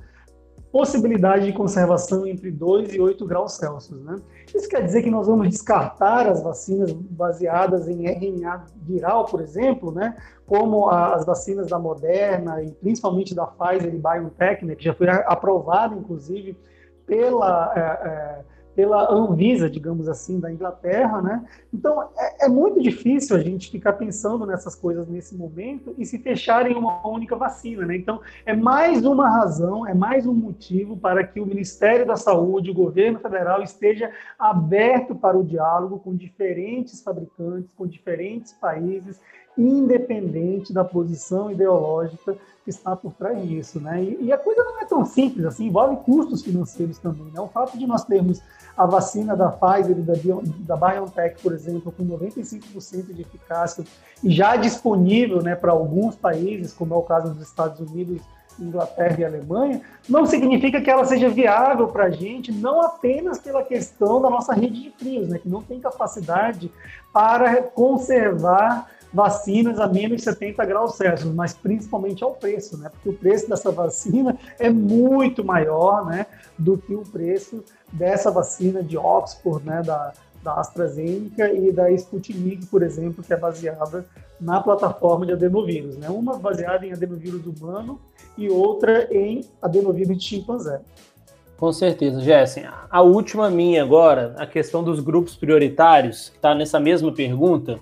possibilidade 0.73 1.45
de 1.45 1.53
conservação 1.53 2.25
entre 2.25 2.49
2 2.49 2.95
e 2.95 2.99
8 2.99 3.27
graus 3.27 3.53
Celsius. 3.53 4.03
Né? 4.03 4.19
Isso 4.55 4.67
quer 4.67 4.83
dizer 4.83 5.03
que 5.03 5.11
nós 5.11 5.27
vamos 5.27 5.47
descartar 5.47 6.27
as 6.27 6.41
vacinas 6.41 6.91
baseadas 6.91 7.87
em 7.87 8.07
RNA 8.07 8.65
viral, 8.77 9.25
por 9.25 9.39
exemplo, 9.39 9.91
né? 9.91 10.17
como 10.47 10.89
as 10.89 11.27
vacinas 11.27 11.67
da 11.67 11.77
Moderna 11.77 12.63
e 12.63 12.71
principalmente 12.71 13.35
da 13.35 13.45
Pfizer 13.45 13.93
e 13.93 13.99
BioNTech, 13.99 14.65
né? 14.65 14.73
que 14.73 14.83
já 14.83 14.95
foi 14.95 15.07
aprovada, 15.07 15.95
inclusive, 15.95 16.57
pela... 17.05 17.71
É, 17.75 18.07
é, 18.07 18.52
pela 18.75 19.11
Anvisa, 19.11 19.69
digamos 19.69 20.07
assim, 20.07 20.39
da 20.39 20.51
Inglaterra, 20.51 21.21
né? 21.21 21.45
Então 21.73 22.09
é, 22.17 22.45
é, 22.45 22.49
muito 22.49 22.81
difícil 22.81 23.35
a 23.35 23.39
gente 23.39 23.69
ficar 23.69 23.93
pensando 23.93 24.45
nessas 24.45 24.75
coisas 24.75 25.07
nesse 25.07 25.35
momento 25.35 25.93
e 25.97 26.05
se 26.05 26.17
fechar 26.17 26.69
em 26.69 26.75
uma 26.75 27.07
única 27.07 27.35
vacina, 27.35 27.85
né? 27.85 27.95
Então 27.95 28.21
é 28.45 28.55
mais 28.55 29.05
uma 29.05 29.29
razão, 29.29 29.87
é 29.87 29.93
mais 29.93 30.25
um 30.25 30.33
motivo 30.33 30.97
para 30.97 31.23
que 31.25 31.39
o 31.39 31.45
Ministério 31.45 32.05
da 32.05 32.15
Saúde, 32.15 32.71
o 32.71 32.75
governo 32.75 33.19
federal 33.19 33.61
esteja 33.61 34.11
aberto 34.37 35.15
para 35.15 35.37
o 35.37 35.43
diálogo 35.43 35.99
com 35.99 36.15
diferentes 36.15 37.01
fabricantes, 37.01 37.73
com 37.73 37.85
diferentes 37.85 38.53
países, 38.53 39.19
independente 39.57 40.73
da 40.73 40.83
posição 40.83 41.51
ideológica 41.51 42.35
que 42.63 42.69
está 42.69 42.95
por 42.95 43.13
trás 43.13 43.45
disso, 43.45 43.79
né? 43.79 44.01
E, 44.01 44.25
e, 44.25 44.31
a 44.31 44.37
coisa 44.37 44.63
não 44.63 44.79
é 44.79 44.85
tão 44.85 45.05
simples 45.05 45.45
assim, 45.45 45.67
envolve 45.67 45.97
custos 45.97 46.41
financeiros 46.41 46.97
também, 46.97 47.25
né? 47.33 47.41
O 47.41 47.47
fato 47.47 47.77
de 47.77 47.85
nós 47.85 48.05
termos 48.05 48.41
a 48.75 48.85
vacina 48.85 49.35
da 49.35 49.49
Pfizer 49.49 49.97
e 49.97 50.01
da, 50.01 50.13
da 50.75 50.75
BioNTech, 50.75 51.41
por 51.41 51.53
exemplo, 51.53 51.91
com 51.91 52.03
95% 52.05 53.13
de 53.13 53.21
eficácia 53.21 53.83
e 54.23 54.31
já 54.31 54.55
disponível, 54.55 55.41
né, 55.43 55.55
para 55.55 55.71
alguns 55.71 56.15
países, 56.15 56.73
como 56.73 56.93
é 56.93 56.97
o 56.97 57.03
caso 57.03 57.33
dos 57.33 57.43
Estados 57.43 57.79
Unidos, 57.79 58.21
Inglaterra 58.59 59.15
e 59.19 59.25
Alemanha, 59.25 59.81
não 60.07 60.25
significa 60.25 60.81
que 60.81 60.89
ela 60.89 61.05
seja 61.05 61.29
viável 61.29 61.87
para 61.87 62.05
a 62.05 62.09
gente, 62.09 62.51
não 62.51 62.81
apenas 62.81 63.39
pela 63.39 63.63
questão 63.63 64.21
da 64.21 64.29
nossa 64.29 64.53
rede 64.53 64.81
de 64.81 64.91
frios, 64.91 65.27
né, 65.27 65.37
que 65.37 65.49
não 65.49 65.61
tem 65.61 65.79
capacidade 65.79 66.71
para 67.11 67.61
conservar 67.61 68.89
vacinas 69.13 69.79
a 69.79 69.87
menos 69.87 70.23
70 70.23 70.65
graus 70.65 70.95
Celsius, 70.95 71.33
mas 71.33 71.53
principalmente 71.53 72.23
ao 72.23 72.33
preço, 72.33 72.77
né? 72.77 72.89
Porque 72.89 73.09
o 73.09 73.13
preço 73.13 73.47
dessa 73.49 73.71
vacina 73.71 74.37
é 74.59 74.69
muito 74.69 75.43
maior, 75.43 76.05
né, 76.05 76.25
do 76.57 76.77
que 76.77 76.95
o 76.95 77.03
preço 77.03 77.63
dessa 77.91 78.31
vacina 78.31 78.81
de 78.81 78.97
Oxford, 78.97 79.65
né, 79.65 79.81
da 79.83 80.13
da 80.43 80.59
AstraZeneca 80.59 81.51
e 81.53 81.71
da 81.71 81.89
Sputnik, 81.91 82.65
por 82.65 82.83
exemplo, 82.83 83.23
que 83.23 83.33
é 83.33 83.37
baseada 83.37 84.05
na 84.39 84.59
plataforma 84.59 85.25
de 85.25 85.31
adenovírus, 85.31 85.95
né? 85.95 86.09
Uma 86.09 86.37
baseada 86.37 86.85
em 86.85 86.91
adenovírus 86.91 87.45
humano 87.45 87.99
e 88.37 88.49
outra 88.49 89.07
em 89.09 89.45
adenovírus 89.61 90.17
de 90.17 90.23
chimpanzé. 90.23 90.81
Com 91.57 91.71
certeza, 91.71 92.19
Jessen. 92.19 92.65
A 92.89 93.01
última 93.01 93.49
minha 93.49 93.81
agora, 93.81 94.35
a 94.37 94.45
questão 94.45 94.83
dos 94.83 94.99
grupos 94.99 95.33
prioritários, 95.33 96.29
que 96.29 96.35
está 96.35 96.53
nessa 96.53 96.79
mesma 96.79 97.13
pergunta. 97.13 97.79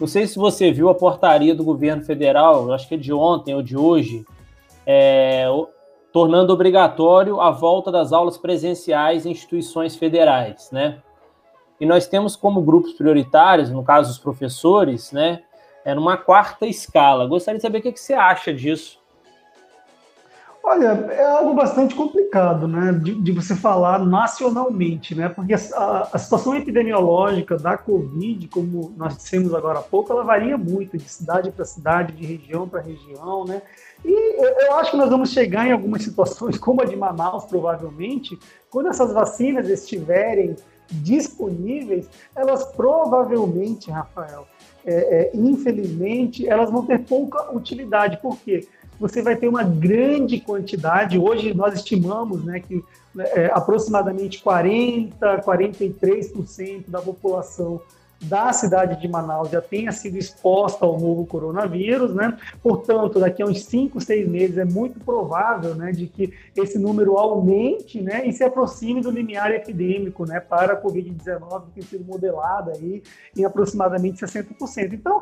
Não 0.00 0.06
sei 0.06 0.26
se 0.26 0.38
você 0.38 0.72
viu 0.72 0.88
a 0.88 0.94
portaria 0.94 1.54
do 1.54 1.62
governo 1.62 2.02
federal, 2.02 2.72
acho 2.72 2.88
que 2.88 2.94
é 2.94 2.98
de 2.98 3.12
ontem 3.12 3.54
ou 3.54 3.62
de 3.62 3.76
hoje, 3.76 4.24
é, 4.86 5.44
tornando 6.10 6.52
obrigatório 6.54 7.38
a 7.38 7.50
volta 7.50 7.92
das 7.92 8.10
aulas 8.10 8.38
presenciais 8.38 9.26
em 9.26 9.30
instituições 9.30 9.94
federais, 9.96 10.70
né? 10.72 11.02
E 11.78 11.86
nós 11.86 12.06
temos 12.06 12.34
como 12.34 12.62
grupos 12.62 12.92
prioritários, 12.92 13.70
no 13.70 13.84
caso 13.84 14.10
os 14.10 14.18
professores, 14.18 15.12
né, 15.12 15.42
é 15.84 15.94
numa 15.94 16.16
quarta 16.16 16.66
escala. 16.66 17.26
Gostaria 17.26 17.58
de 17.58 17.62
saber 17.62 17.78
o 17.78 17.82
que, 17.82 17.92
que 17.92 18.00
você 18.00 18.12
acha 18.12 18.52
disso. 18.52 18.99
Olha, 20.62 20.88
é 21.10 21.24
algo 21.24 21.54
bastante 21.54 21.94
complicado, 21.94 22.68
né, 22.68 22.92
de, 22.92 23.14
de 23.14 23.32
você 23.32 23.56
falar 23.56 23.98
nacionalmente, 23.98 25.14
né, 25.14 25.28
porque 25.30 25.54
a, 25.54 26.08
a, 26.12 26.18
situação 26.18 26.54
epidemiológica 26.54 27.56
da 27.56 27.78
Covid, 27.78 28.46
como 28.48 28.92
nós 28.94 29.16
dissemos 29.16 29.54
agora 29.54 29.78
há 29.78 29.82
pouco, 29.82 30.12
ela 30.12 30.22
varia 30.22 30.58
muito 30.58 30.98
de 30.98 31.08
cidade 31.08 31.50
para 31.50 31.64
cidade, 31.64 32.12
de 32.12 32.26
região 32.26 32.68
para 32.68 32.82
região, 32.82 33.46
né, 33.46 33.62
e 34.04 34.66
eu 34.66 34.74
acho 34.74 34.90
que 34.90 34.96
nós 34.98 35.08
vamos 35.08 35.30
chegar 35.30 35.66
em 35.66 35.72
algumas 35.72 36.02
situações, 36.02 36.56
como 36.60 36.82
a 36.82 36.84
de 36.84 36.94
Manaus, 36.94 37.44
provavelmente, 37.44 38.38
quando 38.70 38.88
essas 38.88 39.12
vacinas 39.14 39.66
estiverem 39.68 40.56
disponíveis, 40.90 42.08
elas 42.34 42.64
provavelmente, 42.64 43.90
Rafael, 43.90 44.46
é, 44.84 44.92
é, 44.92 45.30
infelizmente, 45.34 46.48
elas 46.48 46.70
vão 46.70 46.84
ter 46.84 47.00
pouca 47.00 47.54
utilidade. 47.54 48.18
Por 48.20 48.36
quê? 48.38 48.66
Você 49.00 49.22
vai 49.22 49.34
ter 49.34 49.48
uma 49.48 49.64
grande 49.64 50.38
quantidade. 50.38 51.18
Hoje 51.18 51.54
nós 51.54 51.74
estimamos 51.74 52.44
né, 52.44 52.60
que 52.60 52.84
é, 53.18 53.46
aproximadamente 53.46 54.42
40, 54.42 55.38
43% 55.38 56.84
da 56.86 57.00
população 57.00 57.80
da 58.22 58.52
cidade 58.52 59.00
de 59.00 59.08
Manaus 59.08 59.50
já 59.50 59.60
tenha 59.60 59.90
sido 59.92 60.18
exposta 60.18 60.84
ao 60.84 61.00
novo 61.00 61.24
coronavírus, 61.26 62.14
né? 62.14 62.36
Portanto, 62.62 63.18
daqui 63.18 63.42
a 63.42 63.46
uns 63.46 63.64
5, 63.64 64.00
6 64.00 64.28
meses 64.28 64.58
é 64.58 64.64
muito 64.64 65.00
provável, 65.00 65.74
né, 65.74 65.90
de 65.92 66.06
que 66.06 66.32
esse 66.54 66.78
número 66.78 67.16
aumente, 67.16 68.00
né, 68.00 68.26
e 68.26 68.32
se 68.32 68.44
aproxime 68.44 69.00
do 69.00 69.10
limiar 69.10 69.50
epidêmico, 69.52 70.26
né, 70.26 70.38
para 70.38 70.74
a 70.74 70.82
COVID-19 70.82 71.62
que 71.66 71.80
tem 71.80 71.82
sido 71.82 72.04
modelada 72.04 72.72
aí 72.72 73.02
em 73.36 73.44
aproximadamente 73.44 74.20
60%. 74.20 74.92
Então, 74.92 75.20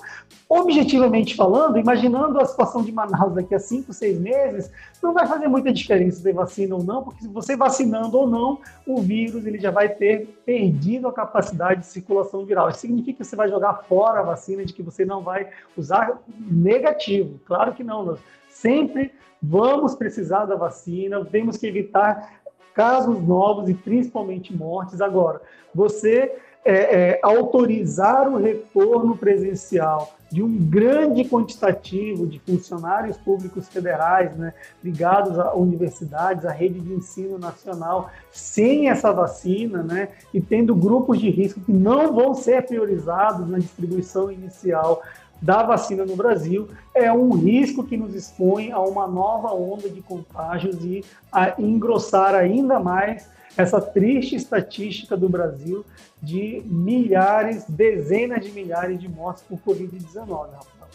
objetivamente 0.49 1.37
falando, 1.37 1.79
imaginando 1.79 2.41
a 2.41 2.45
situação 2.45 2.83
de 2.83 2.91
Manaus 2.91 3.35
daqui 3.35 3.55
a 3.55 3.61
5, 3.61 3.93
6 3.93 4.19
meses, 4.19 4.71
não 5.03 5.15
vai 5.15 5.27
fazer 5.27 5.47
muita 5.47 5.73
diferença 5.73 6.21
se 6.21 6.33
vacina 6.33 6.75
ou 6.75 6.83
não, 6.83 7.05
porque 7.05 7.23
se 7.23 7.29
você 7.29 7.57
vacinando 7.57 8.19
ou 8.19 8.27
não, 8.27 8.59
o 8.87 9.01
vírus 9.01 9.47
ele 9.47 9.59
já 9.59 9.71
vai 9.71 9.89
ter 9.89 10.27
perdido 10.45 11.07
a 11.07 11.13
capacidade 11.13 11.81
de 11.81 11.87
circulação 11.87 12.45
viral. 12.45 12.71
Isso 12.71 12.88
significa 12.89 13.19
que 13.19 13.25
você 13.25 13.37
vai 13.37 13.49
jogar 13.49 13.75
fora 13.89 14.21
a 14.21 14.23
vacina, 14.23 14.65
de 14.65 14.73
que 14.73 14.83
você 14.83 15.05
não 15.05 15.23
vai 15.23 15.49
usar 15.77 16.21
negativo. 16.29 17.39
Claro 17.45 17.75
que 17.75 17.85
não, 17.85 18.05
nós 18.05 18.21
sempre 18.49 19.13
vamos 19.43 19.95
precisar 19.95 20.47
da 20.47 20.57
vacina, 20.57 21.25
temos 21.25 21.57
que 21.57 21.67
evitar 21.67 22.41
casos 22.75 23.21
novos 23.21 23.69
e 23.69 23.75
principalmente 23.75 24.55
mortes. 24.55 25.01
Agora, 25.01 25.41
você 25.75 26.37
é, 26.69 26.73
é, 26.73 27.21
autorizar 27.23 28.29
o 28.29 28.37
retorno 28.37 29.17
presencial 29.17 30.13
de 30.31 30.43
um 30.43 30.55
grande 30.55 31.25
quantitativo 31.25 32.27
de 32.27 32.39
funcionários 32.41 33.17
públicos 33.17 33.67
federais, 33.69 34.37
né, 34.37 34.53
ligados 34.85 35.39
a 35.39 35.55
universidades, 35.55 36.45
à 36.45 36.53
rede 36.53 36.79
de 36.79 36.93
ensino 36.93 37.39
nacional, 37.39 38.11
sem 38.31 38.91
essa 38.91 39.11
vacina, 39.11 39.83
né, 39.83 40.09
e 40.35 40.43
tendo 40.43 40.75
grupos 40.75 41.19
de 41.19 41.31
risco 41.31 41.59
que 41.59 41.73
não 41.73 42.13
vão 42.15 42.35
ser 42.35 42.67
priorizados 42.67 43.49
na 43.49 43.59
distribuição 43.59 44.31
inicial 44.31 45.03
da 45.41 45.63
vacina 45.63 46.05
no 46.05 46.17
Brasil, 46.17 46.69
é 46.95 47.11
um 47.11 47.31
risco 47.31 47.83
que 47.83 47.97
nos 47.97 48.15
expõe 48.15 48.73
a 48.73 48.81
uma 48.81 49.07
nova 49.07 49.55
onda 49.55 49.89
de 49.89 50.03
contágios 50.03 50.85
e 50.85 51.03
a 51.33 51.55
engrossar 51.59 52.35
ainda 52.35 52.79
mais 52.79 53.27
essa 53.59 53.81
triste 53.81 54.37
estatística 54.37 55.17
do 55.17 55.29
Brasil 55.29 55.85
de 56.23 56.63
milhares, 56.65 57.65
dezenas 57.69 58.45
de 58.45 58.53
milhares 58.53 59.01
de 59.01 59.09
mortes 59.09 59.43
por 59.43 59.59
Covid-19, 59.59 60.29
Rafael. 60.29 60.89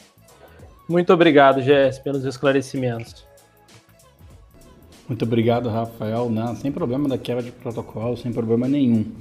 Muito 0.88 1.14
obrigado, 1.14 1.62
Jess, 1.62 2.00
pelos 2.00 2.24
esclarecimentos. 2.24 3.26
Muito 5.08 5.26
obrigado, 5.26 5.68
Rafael. 5.68 6.30
Não, 6.30 6.56
sem 6.56 6.72
problema 6.72 7.10
da 7.10 7.18
quebra 7.18 7.44
de 7.44 7.52
protocolo, 7.52 8.16
sem 8.16 8.32
problema 8.32 8.66
nenhum. 8.66 9.12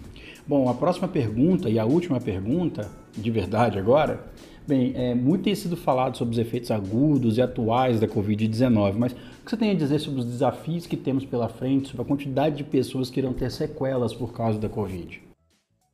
Bom, 0.46 0.68
a 0.68 0.74
próxima 0.74 1.08
pergunta 1.08 1.68
e 1.68 1.78
a 1.80 1.84
última 1.84 2.20
pergunta, 2.20 2.88
de 3.12 3.30
verdade 3.30 3.76
agora, 3.76 4.20
bem, 4.66 4.92
é, 4.96 5.14
muito 5.14 5.44
tem 5.44 5.54
sido 5.54 5.76
falado 5.76 6.16
sobre 6.16 6.32
os 6.32 6.38
efeitos 6.38 6.70
agudos 6.70 7.38
e 7.38 7.42
atuais 7.42 8.00
da 8.00 8.06
Covid-19, 8.06 8.94
mas 8.96 9.12
o 9.12 9.16
que 9.44 9.50
você 9.50 9.56
tem 9.56 9.70
a 9.70 9.74
dizer 9.74 9.98
sobre 9.98 10.20
os 10.20 10.26
desafios 10.26 10.86
que 10.86 10.96
temos 10.96 11.24
pela 11.24 11.48
frente, 11.48 11.88
sobre 11.88 12.02
a 12.02 12.04
quantidade 12.04 12.56
de 12.56 12.64
pessoas 12.64 13.10
que 13.10 13.20
irão 13.20 13.32
ter 13.32 13.50
sequelas 13.50 14.14
por 14.14 14.32
causa 14.32 14.58
da 14.58 14.68
Covid? 14.68 15.22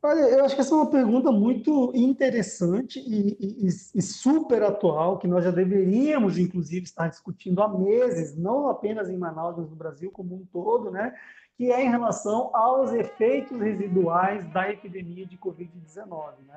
Olha, 0.01 0.21
eu 0.21 0.45
acho 0.45 0.55
que 0.55 0.61
essa 0.61 0.73
é 0.73 0.77
uma 0.77 0.89
pergunta 0.89 1.29
muito 1.29 1.91
interessante 1.93 2.99
e, 2.99 3.37
e, 3.37 3.67
e, 3.67 4.01
super 4.01 4.63
atual, 4.63 5.17
que 5.17 5.27
nós 5.27 5.43
já 5.43 5.51
deveríamos, 5.51 6.37
inclusive, 6.37 6.85
estar 6.85 7.09
discutindo 7.09 7.61
há 7.61 7.67
meses, 7.67 8.33
não 8.37 8.69
apenas 8.69 9.09
em 9.09 9.17
Manaus, 9.17 9.57
mas 9.57 9.69
no 9.69 9.75
Brasil 9.75 10.09
como 10.09 10.35
um 10.35 10.45
todo, 10.53 10.89
né? 10.89 11.13
Que 11.59 11.73
é 11.73 11.83
em 11.85 11.89
relação 11.89 12.51
aos 12.53 12.93
efeitos 12.93 13.59
residuais 13.59 14.49
da 14.53 14.71
epidemia 14.71 15.25
de 15.25 15.37
Covid-19. 15.37 16.07
Né? 16.47 16.55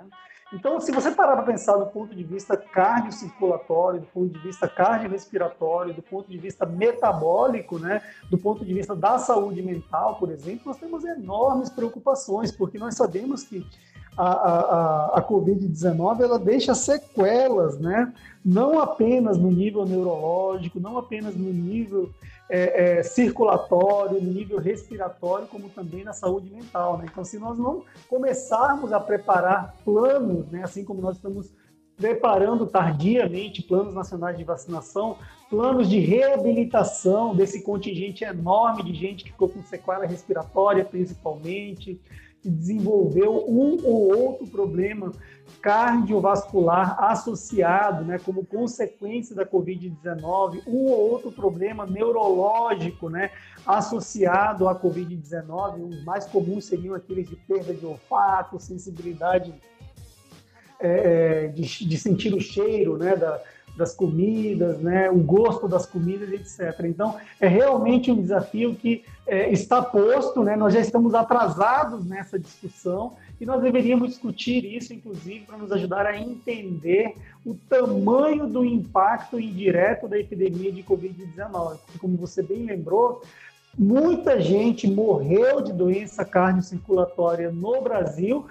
Então, 0.52 0.78
se 0.78 0.92
você 0.92 1.10
parar 1.10 1.34
para 1.34 1.42
pensar 1.42 1.76
do 1.76 1.86
ponto 1.86 2.14
de 2.14 2.22
vista 2.22 2.56
cardiocirculatório, 2.56 4.02
do 4.02 4.06
ponto 4.06 4.28
de 4.28 4.38
vista 4.38 4.68
cardiorrespiratório, 4.68 5.92
do 5.92 6.02
ponto 6.02 6.30
de 6.30 6.38
vista 6.38 6.64
metabólico, 6.64 7.80
né, 7.80 8.00
do 8.30 8.38
ponto 8.38 8.64
de 8.64 8.72
vista 8.72 8.94
da 8.94 9.18
saúde 9.18 9.60
mental, 9.60 10.20
por 10.20 10.30
exemplo, 10.30 10.62
nós 10.66 10.76
temos 10.76 11.04
enormes 11.04 11.68
preocupações, 11.68 12.52
porque 12.52 12.78
nós 12.78 12.94
sabemos 12.94 13.42
que 13.42 13.66
a, 14.16 14.28
a, 14.28 15.18
a 15.18 15.28
Covid-19 15.28 16.20
ela 16.20 16.38
deixa 16.38 16.76
sequelas, 16.76 17.76
né? 17.76 18.12
não 18.44 18.78
apenas 18.78 19.38
no 19.38 19.50
nível 19.50 19.84
neurológico, 19.84 20.78
não 20.78 20.98
apenas 20.98 21.36
no 21.36 21.52
nível 21.52 22.10
é, 22.54 22.98
é, 22.98 23.02
circulatório, 23.02 24.20
no 24.20 24.30
nível 24.30 24.58
respiratório, 24.58 25.46
como 25.46 25.70
também 25.70 26.04
na 26.04 26.12
saúde 26.12 26.50
mental. 26.50 26.98
Né? 26.98 27.06
Então, 27.10 27.24
se 27.24 27.38
nós 27.38 27.58
não 27.58 27.82
começarmos 28.10 28.92
a 28.92 29.00
preparar 29.00 29.74
planos, 29.82 30.46
né, 30.50 30.62
assim 30.62 30.84
como 30.84 31.00
nós 31.00 31.16
estamos 31.16 31.50
preparando 31.96 32.66
tardiamente 32.66 33.62
planos 33.62 33.94
nacionais 33.94 34.36
de 34.36 34.44
vacinação, 34.44 35.16
planos 35.48 35.88
de 35.88 35.98
reabilitação 35.98 37.34
desse 37.34 37.62
contingente 37.62 38.22
enorme 38.22 38.82
de 38.82 38.92
gente 38.92 39.24
que 39.24 39.30
ficou 39.30 39.48
com 39.48 39.62
sequela 39.62 40.04
respiratória, 40.04 40.84
principalmente, 40.84 41.98
que 42.42 42.50
desenvolveu 42.50 43.48
um 43.48 43.78
ou 43.84 44.18
outro 44.18 44.48
problema 44.48 45.12
cardiovascular 45.60 47.00
associado, 47.04 48.04
né, 48.04 48.18
como 48.18 48.44
consequência 48.44 49.34
da 49.34 49.46
Covid-19, 49.46 50.62
um 50.66 50.86
ou 50.86 51.12
outro 51.12 51.30
problema 51.30 51.86
neurológico, 51.86 53.08
né, 53.08 53.30
associado 53.64 54.68
à 54.68 54.74
Covid-19. 54.74 55.88
Os 55.88 56.04
mais 56.04 56.26
comuns 56.26 56.64
seriam 56.64 56.96
aqueles 56.96 57.28
de 57.28 57.36
perda 57.36 57.72
de 57.72 57.86
olfato, 57.86 58.58
sensibilidade 58.58 59.54
é, 60.80 61.44
é 61.44 61.48
de, 61.48 61.62
de, 61.62 61.96
sentir 61.96 62.34
o 62.34 62.40
cheiro, 62.40 62.98
né, 62.98 63.14
da, 63.14 63.40
das 63.76 63.94
comidas, 63.94 64.78
né, 64.78 65.10
o 65.10 65.18
gosto 65.18 65.66
das 65.66 65.86
comidas, 65.86 66.30
etc. 66.32 66.84
Então, 66.84 67.16
é 67.40 67.48
realmente 67.48 68.10
um 68.10 68.20
desafio 68.20 68.74
que 68.74 69.04
é, 69.26 69.50
está 69.50 69.80
posto, 69.80 70.42
né, 70.42 70.56
nós 70.56 70.74
já 70.74 70.80
estamos 70.80 71.14
atrasados 71.14 72.04
nessa 72.04 72.38
discussão 72.38 73.16
e 73.40 73.46
nós 73.46 73.62
deveríamos 73.62 74.10
discutir 74.10 74.64
isso, 74.64 74.92
inclusive, 74.92 75.40
para 75.40 75.56
nos 75.56 75.72
ajudar 75.72 76.06
a 76.06 76.18
entender 76.18 77.16
o 77.44 77.54
tamanho 77.68 78.46
do 78.46 78.64
impacto 78.64 79.40
indireto 79.40 80.06
da 80.06 80.18
epidemia 80.18 80.70
de 80.70 80.82
Covid-19. 80.82 81.78
Como 81.98 82.16
você 82.16 82.42
bem 82.42 82.66
lembrou, 82.66 83.22
muita 83.76 84.40
gente 84.40 84.86
morreu 84.86 85.62
de 85.62 85.72
doença 85.72 86.24
cardiocirculatória 86.24 87.50
no 87.50 87.80
Brasil 87.80 88.46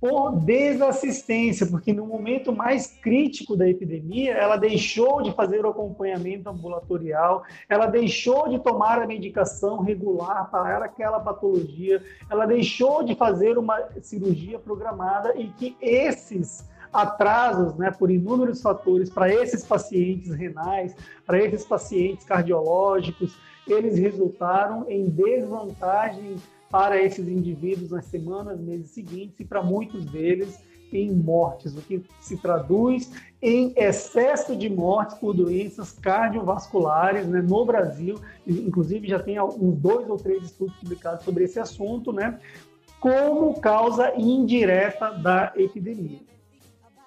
por 0.00 0.34
desassistência, 0.36 1.66
porque 1.66 1.92
no 1.92 2.06
momento 2.06 2.52
mais 2.52 2.86
crítico 2.86 3.54
da 3.54 3.68
epidemia, 3.68 4.32
ela 4.32 4.56
deixou 4.56 5.20
de 5.20 5.30
fazer 5.32 5.64
o 5.64 5.68
acompanhamento 5.68 6.48
ambulatorial, 6.48 7.44
ela 7.68 7.86
deixou 7.86 8.48
de 8.48 8.58
tomar 8.58 9.02
a 9.02 9.06
medicação 9.06 9.80
regular 9.82 10.50
para 10.50 10.86
aquela 10.86 11.20
patologia, 11.20 12.02
ela 12.30 12.46
deixou 12.46 13.04
de 13.04 13.14
fazer 13.14 13.58
uma 13.58 13.78
cirurgia 14.00 14.58
programada 14.58 15.34
e 15.36 15.48
que 15.48 15.76
esses 15.82 16.66
atrasos, 16.90 17.76
né, 17.76 17.90
por 17.90 18.10
inúmeros 18.10 18.62
fatores 18.62 19.10
para 19.10 19.32
esses 19.32 19.64
pacientes 19.64 20.32
renais, 20.32 20.96
para 21.26 21.38
esses 21.38 21.64
pacientes 21.64 22.24
cardiológicos, 22.24 23.38
eles 23.66 23.98
resultaram 23.98 24.86
em 24.88 25.08
desvantagem 25.08 26.36
para 26.70 27.02
esses 27.02 27.26
indivíduos 27.26 27.90
nas 27.90 28.04
semanas, 28.06 28.60
meses 28.60 28.90
seguintes 28.90 29.40
e 29.40 29.44
para 29.44 29.62
muitos 29.62 30.04
deles 30.06 30.58
em 30.92 31.12
mortes, 31.12 31.76
o 31.76 31.80
que 31.80 32.02
se 32.20 32.36
traduz 32.36 33.10
em 33.40 33.72
excesso 33.76 34.56
de 34.56 34.68
mortes 34.68 35.16
por 35.18 35.34
doenças 35.34 35.92
cardiovasculares 35.92 37.26
né, 37.26 37.40
no 37.40 37.64
Brasil. 37.64 38.16
Inclusive, 38.46 39.08
já 39.08 39.18
tem 39.18 39.40
uns 39.40 39.76
dois 39.78 40.08
ou 40.08 40.16
três 40.16 40.42
estudos 40.44 40.74
publicados 40.76 41.24
sobre 41.24 41.44
esse 41.44 41.58
assunto, 41.58 42.12
né, 42.12 42.38
como 42.98 43.58
causa 43.60 44.12
indireta 44.16 45.10
da 45.12 45.52
epidemia. 45.56 46.18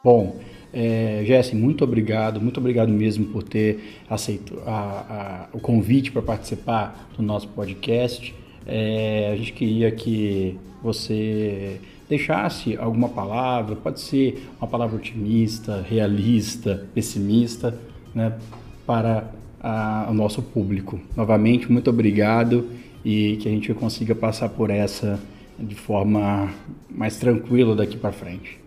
Bom, 0.03 0.37
é, 0.73 1.23
Jesse, 1.25 1.55
muito 1.55 1.83
obrigado, 1.83 2.41
muito 2.41 2.59
obrigado 2.59 2.89
mesmo 2.89 3.27
por 3.27 3.43
ter 3.43 4.01
aceito 4.09 4.61
a, 4.65 5.47
a, 5.53 5.55
o 5.55 5.59
convite 5.59 6.11
para 6.11 6.21
participar 6.21 7.09
do 7.15 7.21
nosso 7.21 7.47
podcast. 7.49 8.42
É, 8.65 9.31
a 9.33 9.35
gente 9.35 9.53
queria 9.53 9.91
que 9.91 10.57
você 10.81 11.79
deixasse 12.07 12.77
alguma 12.77 13.09
palavra, 13.09 13.75
pode 13.75 13.99
ser 13.99 14.47
uma 14.59 14.67
palavra 14.67 14.97
otimista, 14.97 15.85
realista, 15.87 16.85
pessimista, 16.93 17.77
né, 18.13 18.37
para 18.85 19.31
a, 19.59 20.07
o 20.09 20.13
nosso 20.13 20.41
público. 20.41 20.99
Novamente, 21.15 21.71
muito 21.71 21.89
obrigado 21.89 22.69
e 23.03 23.37
que 23.37 23.47
a 23.47 23.51
gente 23.51 23.73
consiga 23.73 24.13
passar 24.13 24.49
por 24.49 24.69
essa 24.69 25.19
de 25.57 25.75
forma 25.75 26.51
mais 26.89 27.17
tranquila 27.17 27.75
daqui 27.75 27.97
para 27.97 28.11
frente. 28.11 28.62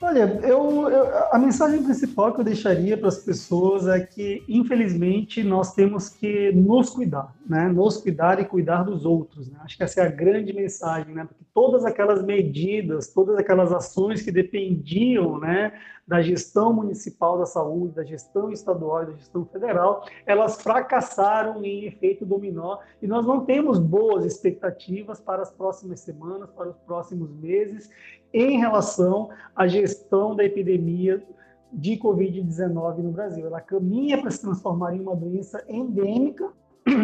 Olha, 0.00 0.38
eu, 0.44 0.88
eu, 0.88 1.08
a 1.32 1.38
mensagem 1.40 1.82
principal 1.82 2.32
que 2.32 2.40
eu 2.40 2.44
deixaria 2.44 2.96
para 2.96 3.08
as 3.08 3.18
pessoas 3.18 3.88
é 3.88 3.98
que, 3.98 4.44
infelizmente, 4.48 5.42
nós 5.42 5.74
temos 5.74 6.08
que 6.08 6.52
nos 6.52 6.90
cuidar, 6.90 7.34
né? 7.44 7.66
Nos 7.66 7.96
cuidar 7.96 8.38
e 8.38 8.44
cuidar 8.44 8.84
dos 8.84 9.04
outros. 9.04 9.50
Né? 9.50 9.58
Acho 9.64 9.76
que 9.76 9.82
essa 9.82 10.00
é 10.00 10.06
a 10.06 10.10
grande 10.10 10.52
mensagem, 10.52 11.12
né? 11.12 11.24
Porque 11.24 11.42
todas 11.52 11.84
aquelas 11.84 12.22
medidas, 12.22 13.12
todas 13.12 13.36
aquelas 13.36 13.72
ações 13.72 14.22
que 14.22 14.30
dependiam, 14.30 15.40
né, 15.40 15.72
da 16.08 16.22
gestão 16.22 16.72
municipal 16.72 17.38
da 17.38 17.44
saúde, 17.44 17.94
da 17.94 18.02
gestão 18.02 18.50
estadual 18.50 19.02
e 19.02 19.06
da 19.08 19.12
gestão 19.12 19.44
federal, 19.44 20.06
elas 20.24 20.62
fracassaram 20.62 21.62
em 21.62 21.84
efeito 21.84 22.24
dominó 22.24 22.78
e 23.02 23.06
nós 23.06 23.26
não 23.26 23.44
temos 23.44 23.78
boas 23.78 24.24
expectativas 24.24 25.20
para 25.20 25.42
as 25.42 25.50
próximas 25.50 26.00
semanas, 26.00 26.50
para 26.50 26.70
os 26.70 26.78
próximos 26.78 27.30
meses 27.34 27.90
em 28.32 28.58
relação 28.58 29.28
à 29.54 29.68
gestão 29.68 30.34
da 30.34 30.44
epidemia 30.44 31.22
de 31.70 31.98
Covid-19 31.98 32.98
no 33.02 33.12
Brasil. 33.12 33.46
Ela 33.46 33.60
caminha 33.60 34.18
para 34.18 34.30
se 34.30 34.40
transformar 34.40 34.96
em 34.96 35.00
uma 35.00 35.14
doença 35.14 35.62
endêmica 35.68 36.50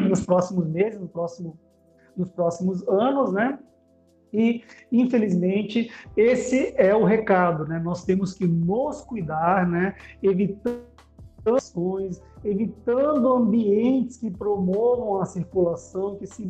nos 0.08 0.24
próximos 0.24 0.66
meses, 0.66 0.98
no 0.98 1.08
próximo, 1.08 1.58
nos 2.16 2.30
próximos 2.30 2.86
anos, 2.88 3.32
né? 3.34 3.58
E, 4.34 4.64
infelizmente, 4.90 5.92
esse 6.16 6.74
é 6.76 6.94
o 6.94 7.04
recado, 7.04 7.64
né? 7.66 7.78
Nós 7.78 8.04
temos 8.04 8.34
que 8.34 8.44
nos 8.44 9.00
cuidar, 9.02 9.64
né? 9.68 9.94
Evitando 10.20 10.82
ações, 11.52 12.22
evitando 12.42 13.32
ambientes 13.32 14.16
que 14.16 14.30
promovam 14.30 15.20
a 15.20 15.26
circulação, 15.26 16.16
que 16.16 16.26
se, 16.26 16.48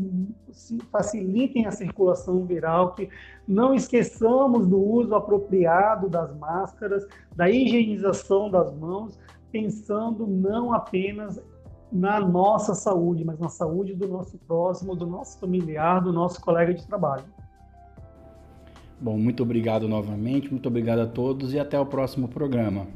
se, 0.51 0.79
facilitem 0.91 1.67
a 1.67 1.73
circulação 1.73 2.47
viral, 2.47 2.95
que 2.95 3.11
não 3.47 3.75
esqueçamos 3.75 4.67
do 4.67 4.81
uso 4.81 5.15
apropriado 5.15 6.09
das 6.09 6.35
máscaras, 6.37 7.05
da 7.35 7.51
higienização 7.51 8.51
das 8.51 8.73
mãos, 8.75 9.19
pensando 9.51 10.27
não 10.27 10.73
apenas 10.73 11.43
na 11.91 12.19
nossa 12.19 12.75
saúde, 12.75 13.25
mas 13.25 13.39
na 13.39 13.49
saúde 13.49 13.95
do 13.95 14.09
nosso 14.09 14.39
próximo, 14.39 14.97
do 14.97 15.07
nosso 15.07 15.39
familiar, 15.39 16.03
do 16.03 16.13
nosso 16.13 16.41
colega 16.41 16.73
de 16.73 16.87
trabalho. 16.87 17.25
Bom, 19.01 19.19
muito 19.19 19.43
obrigado 19.43 19.89
novamente, 19.89 20.51
muito 20.51 20.69
obrigado 20.69 21.01
a 21.01 21.07
todos 21.07 21.53
e 21.53 21.59
até 21.59 21.79
o 21.79 21.87
próximo 21.87 22.29
programa. 22.29 22.87